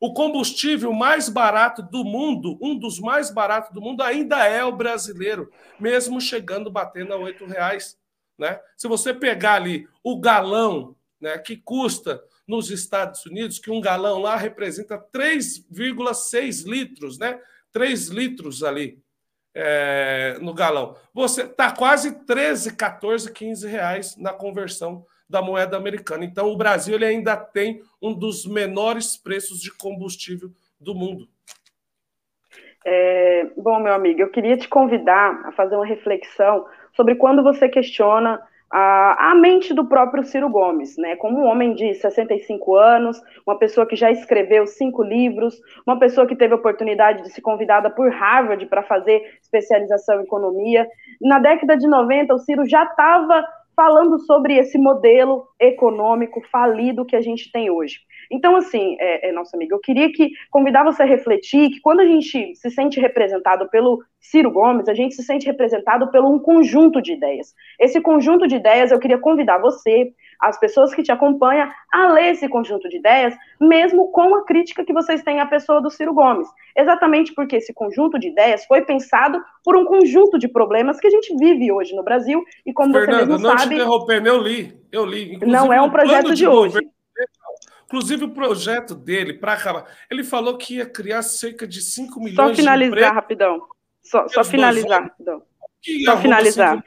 o 0.00 0.14
combustível 0.14 0.92
mais 0.94 1.28
barato 1.28 1.82
do 1.82 2.02
mundo, 2.02 2.58
um 2.60 2.76
dos 2.76 2.98
mais 2.98 3.30
baratos 3.30 3.70
do 3.72 3.82
mundo, 3.82 4.02
ainda 4.02 4.46
é 4.46 4.64
o 4.64 4.72
brasileiro, 4.72 5.52
mesmo 5.78 6.18
chegando 6.20 6.70
batendo 6.70 7.12
a 7.12 7.18
R$ 7.18 7.36
reais. 7.46 7.98
Né? 8.38 8.58
Se 8.78 8.88
você 8.88 9.12
pegar 9.12 9.54
ali 9.54 9.86
o 10.02 10.18
galão 10.18 10.96
né, 11.20 11.36
que 11.36 11.56
custa 11.56 12.22
nos 12.48 12.70
Estados 12.70 13.26
Unidos, 13.26 13.58
que 13.58 13.70
um 13.70 13.80
galão 13.80 14.18
lá 14.18 14.36
representa 14.36 14.98
3,6 14.98 16.64
litros, 16.66 17.18
né? 17.18 17.38
3 17.70 18.08
litros 18.08 18.64
ali 18.64 19.00
é, 19.54 20.36
no 20.40 20.52
galão. 20.52 20.96
Você 21.14 21.42
está 21.42 21.70
quase 21.70 22.24
13, 22.24 22.74
14, 22.74 23.30
15 23.30 23.68
reais 23.68 24.16
na 24.16 24.32
conversão 24.32 25.04
da 25.28 25.40
moeda 25.40 25.76
americana. 25.76 26.24
Então, 26.24 26.48
o 26.48 26.56
Brasil 26.56 26.96
ele 26.96 27.04
ainda 27.04 27.36
tem 27.36 27.82
um 28.00 28.14
dos 28.14 28.46
menores 28.46 29.16
preços 29.16 29.60
de 29.60 29.70
combustível 29.76 30.50
do 30.80 30.94
mundo. 30.94 31.28
É, 32.84 33.46
bom, 33.56 33.78
meu 33.78 33.92
amigo, 33.92 34.20
eu 34.20 34.30
queria 34.30 34.56
te 34.56 34.68
convidar 34.68 35.42
a 35.44 35.52
fazer 35.52 35.76
uma 35.76 35.86
reflexão 35.86 36.66
sobre 36.94 37.14
quando 37.14 37.42
você 37.42 37.68
questiona 37.68 38.40
a, 38.70 39.32
a, 39.32 39.34
mente 39.34 39.74
do 39.74 39.84
próprio 39.84 40.24
Ciro 40.24 40.48
Gomes, 40.48 40.96
né? 40.96 41.16
Como 41.16 41.40
um 41.40 41.44
homem 41.44 41.74
de 41.74 41.92
65 41.94 42.76
anos, 42.76 43.20
uma 43.44 43.58
pessoa 43.58 43.84
que 43.84 43.96
já 43.96 44.10
escreveu 44.12 44.66
cinco 44.66 45.02
livros, 45.02 45.60
uma 45.84 45.98
pessoa 45.98 46.26
que 46.26 46.36
teve 46.36 46.54
a 46.54 46.56
oportunidade 46.56 47.22
de 47.22 47.30
ser 47.30 47.40
convidada 47.40 47.90
por 47.90 48.08
Harvard 48.10 48.64
para 48.66 48.84
fazer 48.84 49.38
especialização 49.42 50.20
em 50.20 50.24
economia. 50.24 50.88
Na 51.20 51.40
década 51.40 51.76
de 51.76 51.86
90, 51.88 52.32
o 52.32 52.38
Ciro 52.38 52.64
já 52.64 52.84
estava 52.84 53.44
falando 53.74 54.18
sobre 54.20 54.56
esse 54.56 54.78
modelo 54.78 55.48
econômico 55.58 56.40
falido 56.50 57.04
que 57.04 57.16
a 57.16 57.20
gente 57.20 57.50
tem 57.50 57.70
hoje. 57.70 58.00
Então, 58.30 58.54
assim, 58.54 58.96
é, 59.00 59.28
é, 59.28 59.32
nossa 59.32 59.56
amiga, 59.56 59.74
eu 59.74 59.80
queria 59.80 60.12
que 60.12 60.30
convidar 60.50 60.84
você 60.84 61.02
a 61.02 61.06
refletir 61.06 61.70
que 61.70 61.80
quando 61.80 62.00
a 62.00 62.04
gente 62.04 62.54
se 62.54 62.70
sente 62.70 63.00
representado 63.00 63.68
pelo 63.68 63.98
Ciro 64.20 64.52
Gomes, 64.52 64.88
a 64.88 64.94
gente 64.94 65.16
se 65.16 65.22
sente 65.24 65.46
representado 65.46 66.10
pelo 66.12 66.32
um 66.32 66.38
conjunto 66.38 67.02
de 67.02 67.12
ideias. 67.12 67.52
Esse 67.78 68.00
conjunto 68.00 68.46
de 68.46 68.54
ideias, 68.54 68.92
eu 68.92 69.00
queria 69.00 69.18
convidar 69.18 69.58
você, 69.58 70.12
as 70.38 70.60
pessoas 70.60 70.94
que 70.94 71.02
te 71.02 71.10
acompanham, 71.10 71.68
a 71.92 72.12
ler 72.12 72.32
esse 72.32 72.48
conjunto 72.48 72.88
de 72.88 72.98
ideias, 72.98 73.34
mesmo 73.60 74.12
com 74.12 74.34
a 74.36 74.44
crítica 74.44 74.84
que 74.84 74.92
vocês 74.92 75.22
têm 75.24 75.40
à 75.40 75.46
pessoa 75.46 75.80
do 75.80 75.90
Ciro 75.90 76.14
Gomes. 76.14 76.48
Exatamente 76.76 77.34
porque 77.34 77.56
esse 77.56 77.74
conjunto 77.74 78.18
de 78.18 78.28
ideias 78.28 78.64
foi 78.64 78.82
pensado 78.82 79.42
por 79.64 79.76
um 79.76 79.84
conjunto 79.84 80.38
de 80.38 80.46
problemas 80.46 81.00
que 81.00 81.08
a 81.08 81.10
gente 81.10 81.34
vive 81.36 81.72
hoje 81.72 81.96
no 81.96 82.04
Brasil, 82.04 82.44
e 82.64 82.72
como 82.72 82.92
Fernando, 82.92 83.18
você 83.18 83.26
mesmo 83.26 83.38
não 83.38 83.58
sabe... 83.58 83.74
Te 83.74 83.74
interromper, 83.74 84.24
eu 84.24 84.38
li, 84.38 84.80
eu 84.92 85.04
li. 85.04 85.34
Inclusive, 85.34 85.46
não 85.46 85.72
é 85.72 85.82
um 85.82 85.90
projeto 85.90 86.28
de, 86.28 86.36
de 86.36 86.46
hoje. 86.46 86.74
Governo 86.74 86.99
Inclusive, 87.90 88.24
o 88.24 88.30
projeto 88.30 88.94
dele, 88.94 89.34
para 89.34 89.54
acabar, 89.54 89.84
ele 90.08 90.22
falou 90.22 90.56
que 90.56 90.76
ia 90.76 90.86
criar 90.86 91.22
cerca 91.22 91.66
de 91.66 91.80
5 91.82 92.20
milhões 92.20 92.36
de 92.36 92.36
Só 92.36 92.54
finalizar 92.54 93.12
rapidão. 93.12 93.66
Só, 94.00 94.28
só 94.28 94.44
finalizar 94.44 95.02
rapidão. 95.02 95.42
Só 96.04 96.16
finalizar. 96.18 96.80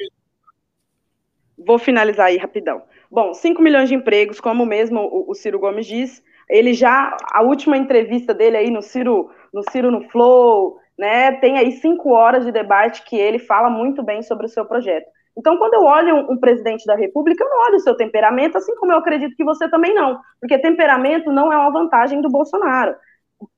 Vou 1.58 1.78
finalizar 1.78 2.28
aí 2.28 2.38
rapidão. 2.38 2.84
Bom, 3.12 3.34
5 3.34 3.62
milhões 3.62 3.90
de 3.90 3.96
empregos, 3.96 4.40
como 4.40 4.66
mesmo 4.66 5.02
o, 5.02 5.30
o, 5.30 5.36
Ciro 5.36 5.60
Gomes 5.60 5.86
diz, 5.86 6.24
ele 6.50 6.74
já, 6.74 7.18
a 7.34 7.42
última 7.42 7.78
entrevista 7.78 8.34
dele 8.34 8.56
aí 8.56 8.72
no 8.72 8.82
Ciro, 8.82 9.30
no 9.54 9.62
Ciro 9.70 9.92
no 9.92 10.10
Flow, 10.10 10.80
né, 10.98 11.34
tem 11.34 11.58
aí 11.58 11.74
cinco 11.74 12.12
horas 12.12 12.46
de 12.46 12.52
debate 12.52 13.04
que 13.04 13.18
ele 13.18 13.40
fala 13.40 13.70
muito 13.70 14.02
bem 14.02 14.24
sobre 14.24 14.46
o 14.46 14.50
seu 14.50 14.66
projeto. 14.66 15.08
Então, 15.38 15.58
quando 15.58 15.74
eu 15.74 15.84
olho 15.84 16.32
um, 16.32 16.38
presidente 16.38 16.86
da 16.86 16.96
República, 16.96 17.44
eu 17.44 17.50
não 17.50 17.64
olho 17.64 17.76
o 17.78 17.80
seu 17.80 17.96
temperamento, 17.96 18.58
assim 18.58 18.76
como 18.76 18.92
eu 18.92 18.98
acredito 18.98 19.36
que 19.36 19.44
você 19.44 19.68
também 19.68 19.94
não, 19.94 20.20
porque 20.40 20.60
temperamento 20.60 21.32
não 21.32 21.52
é 21.52 21.58
uma 21.58 21.72
vantagem 21.72 22.22
do 22.22 22.30
Bolsonaro. 22.30 22.96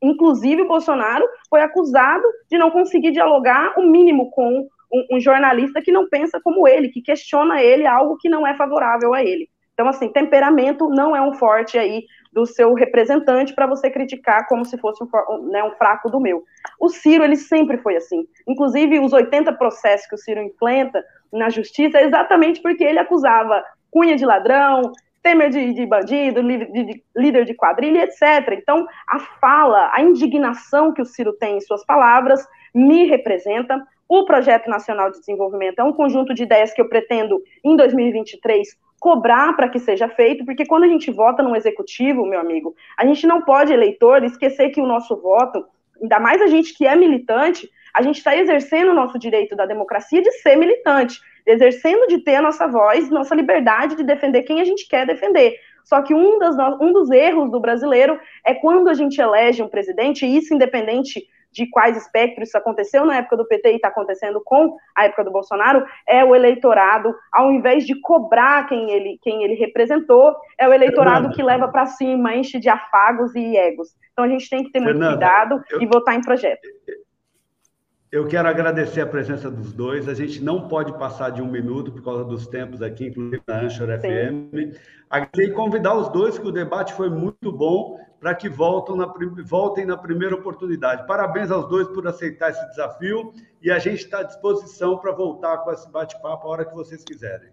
Inclusive, 0.01 0.61
o 0.61 0.67
Bolsonaro 0.67 1.27
foi 1.49 1.61
acusado 1.61 2.23
de 2.49 2.57
não 2.57 2.71
conseguir 2.71 3.11
dialogar 3.11 3.77
o 3.77 3.83
mínimo 3.83 4.31
com 4.31 4.67
um, 4.91 5.17
um 5.17 5.19
jornalista 5.19 5.81
que 5.81 5.91
não 5.91 6.07
pensa 6.07 6.39
como 6.41 6.67
ele, 6.67 6.89
que 6.89 7.01
questiona 7.01 7.61
ele 7.61 7.85
algo 7.85 8.17
que 8.17 8.29
não 8.29 8.47
é 8.47 8.55
favorável 8.55 9.13
a 9.13 9.23
ele. 9.23 9.49
Então, 9.75 9.89
assim, 9.89 10.07
temperamento 10.07 10.87
não 10.87 11.13
é 11.13 11.21
um 11.21 11.33
forte 11.33 11.77
aí 11.77 12.05
do 12.31 12.45
seu 12.45 12.73
representante 12.73 13.53
para 13.53 13.67
você 13.67 13.89
criticar 13.89 14.47
como 14.47 14.65
se 14.65 14.77
fosse 14.77 15.03
um, 15.03 15.49
né, 15.49 15.61
um, 15.63 15.71
fraco 15.71 16.09
do 16.09 16.19
meu. 16.19 16.43
O 16.79 16.87
Ciro, 16.87 17.25
ele 17.25 17.35
sempre 17.35 17.77
foi 17.77 17.97
assim. 17.97 18.25
Inclusive, 18.47 18.99
os 18.99 19.11
80 19.11 19.51
processos 19.53 20.07
que 20.07 20.15
o 20.15 20.17
Ciro 20.17 20.41
enfrenta 20.41 21.03
na 21.31 21.49
justiça 21.49 22.01
exatamente 22.01 22.61
porque 22.61 22.83
ele 22.83 22.99
acusava 22.99 23.63
Cunha 23.91 24.15
de 24.15 24.25
ladrão, 24.25 24.91
Temer 25.25 25.49
de, 25.49 25.73
de 25.73 25.85
bandido, 25.87 26.43
de, 26.43 27.03
líder 27.15 27.45
de 27.45 27.55
quadrilha, 27.55 28.03
etc. 28.03 28.51
Então, 28.51 28.85
a 29.09 29.17
fala, 29.17 29.89
a 29.91 29.99
indignação 29.99 30.93
que 30.93 31.01
o 31.01 31.05
Ciro 31.05 31.33
tem 31.33 31.57
em 31.57 31.61
suas 31.61 31.83
palavras 31.83 32.45
me 32.71 33.05
representa. 33.07 33.81
O 34.07 34.23
Projeto 34.25 34.69
Nacional 34.69 35.09
de 35.09 35.17
Desenvolvimento 35.17 35.79
é 35.79 35.83
um 35.83 35.93
conjunto 35.93 36.31
de 36.31 36.43
ideias 36.43 36.71
que 36.73 36.79
eu 36.79 36.87
pretendo, 36.87 37.41
em 37.63 37.75
2023, 37.75 38.67
cobrar 38.99 39.55
para 39.55 39.67
que 39.67 39.79
seja 39.79 40.07
feito, 40.07 40.45
porque 40.45 40.65
quando 40.65 40.83
a 40.83 40.87
gente 40.87 41.09
vota 41.09 41.41
no 41.41 41.55
executivo, 41.55 42.23
meu 42.23 42.39
amigo, 42.39 42.75
a 42.95 43.03
gente 43.03 43.25
não 43.25 43.41
pode, 43.41 43.73
eleitor, 43.73 44.23
esquecer 44.23 44.69
que 44.69 44.81
o 44.81 44.85
nosso 44.85 45.19
voto, 45.19 45.65
ainda 45.99 46.19
mais 46.19 46.39
a 46.39 46.47
gente 46.47 46.77
que 46.77 46.85
é 46.85 46.95
militante, 46.95 47.67
a 47.95 48.01
gente 48.01 48.17
está 48.17 48.35
exercendo 48.35 48.91
o 48.91 48.93
nosso 48.93 49.17
direito 49.17 49.55
da 49.55 49.65
democracia 49.65 50.21
de 50.21 50.29
ser 50.33 50.57
militante, 50.57 51.17
exercendo 51.45 52.07
de 52.07 52.19
ter 52.19 52.35
a 52.35 52.41
nossa 52.41 52.67
voz, 52.67 53.09
nossa 53.09 53.33
liberdade 53.33 53.95
de 53.95 54.03
defender 54.03 54.43
quem 54.43 54.59
a 54.59 54.65
gente 54.65 54.85
quer 54.85 55.07
defender. 55.07 55.55
Só 55.85 56.01
que 56.01 56.13
um, 56.13 56.37
das, 56.37 56.57
um 56.81 56.91
dos 56.91 57.09
erros 57.09 57.49
do 57.49 57.59
brasileiro 57.59 58.19
é 58.45 58.53
quando 58.53 58.89
a 58.89 58.93
gente 58.93 59.21
elege 59.21 59.63
um 59.63 59.69
presidente, 59.69 60.25
e 60.25 60.37
isso 60.37 60.53
independente 60.53 61.25
de 61.53 61.69
quais 61.69 61.95
espectros 61.95 62.49
isso 62.49 62.57
aconteceu 62.57 63.05
na 63.05 63.15
época 63.15 63.37
do 63.37 63.47
PT 63.47 63.71
e 63.71 63.75
está 63.75 63.87
acontecendo 63.87 64.41
com 64.43 64.75
a 64.93 65.05
época 65.05 65.23
do 65.23 65.31
Bolsonaro, 65.31 65.85
é 66.05 66.21
o 66.21 66.35
eleitorado, 66.35 67.15
ao 67.31 67.49
invés 67.49 67.85
de 67.85 67.97
cobrar 68.01 68.67
quem 68.67 68.91
ele, 68.91 69.17
quem 69.21 69.41
ele 69.41 69.53
representou, 69.53 70.35
é 70.59 70.67
o 70.67 70.73
eleitorado 70.73 71.29
que 71.29 71.41
leva 71.41 71.69
para 71.69 71.85
cima, 71.85 72.35
enche 72.35 72.59
de 72.59 72.67
afagos 72.67 73.33
e 73.35 73.55
egos. 73.55 73.95
Então 74.11 74.25
a 74.25 74.27
gente 74.27 74.49
tem 74.49 74.65
que 74.65 74.71
ter 74.71 74.81
muito 74.81 74.99
cuidado 74.99 75.63
eu... 75.69 75.81
e 75.81 75.85
votar 75.85 76.13
em 76.13 76.21
projeto. 76.21 76.67
Eu 78.11 78.27
quero 78.27 78.47
agradecer 78.47 79.01
a 79.01 79.07
presença 79.07 79.49
dos 79.49 79.73
dois. 79.73 80.07
A 80.07 80.13
gente 80.13 80.41
não 80.41 80.67
pode 80.67 80.97
passar 80.97 81.31
de 81.31 81.41
um 81.41 81.49
minuto 81.49 81.91
por 81.91 82.03
causa 82.03 82.23
dos 82.23 82.47
tempos 82.47 82.81
aqui, 82.81 83.07
inclusive 83.07 83.41
na 83.47 83.61
Anchor 83.61 83.87
FM. 83.99 84.75
E 85.37 85.51
convidar 85.51 85.95
os 85.97 86.09
dois, 86.09 86.37
que 86.37 86.47
o 86.47 86.51
debate 86.51 86.93
foi 86.93 87.09
muito 87.09 87.51
bom 87.51 87.99
para 88.19 88.33
que 88.33 88.47
voltem 88.47 88.95
na, 88.97 89.13
voltem 89.43 89.85
na 89.85 89.97
primeira 89.97 90.35
oportunidade. 90.35 91.05
Parabéns 91.05 91.51
aos 91.51 91.67
dois 91.67 91.87
por 91.89 92.07
aceitar 92.07 92.51
esse 92.51 92.69
desafio 92.69 93.33
e 93.61 93.69
a 93.69 93.79
gente 93.79 94.03
está 94.03 94.19
à 94.19 94.23
disposição 94.23 94.97
para 94.97 95.11
voltar 95.11 95.57
com 95.59 95.71
esse 95.71 95.89
bate-papo 95.91 96.47
a 96.47 96.51
hora 96.51 96.65
que 96.65 96.73
vocês 96.73 97.03
quiserem. 97.03 97.49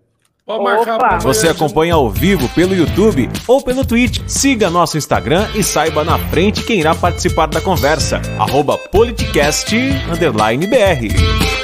Você 1.23 1.49
acompanha 1.49 1.95
ao 1.95 2.11
vivo 2.11 2.49
pelo 2.51 2.75
YouTube 2.75 3.31
ou 3.47 3.63
pelo 3.63 3.85
Twitch. 3.85 4.21
Siga 4.27 4.71
nosso 4.71 4.99
Instagram 4.99 5.49
e 5.55 5.63
saiba 5.63 6.05
na 6.05 6.19
frente 6.19 6.63
quem 6.63 6.81
irá 6.81 6.95
participar 6.95 7.47
da 7.47 7.61
conversa. 7.61 8.21
Arroba 8.39 8.77
politicast_br. 8.77 11.62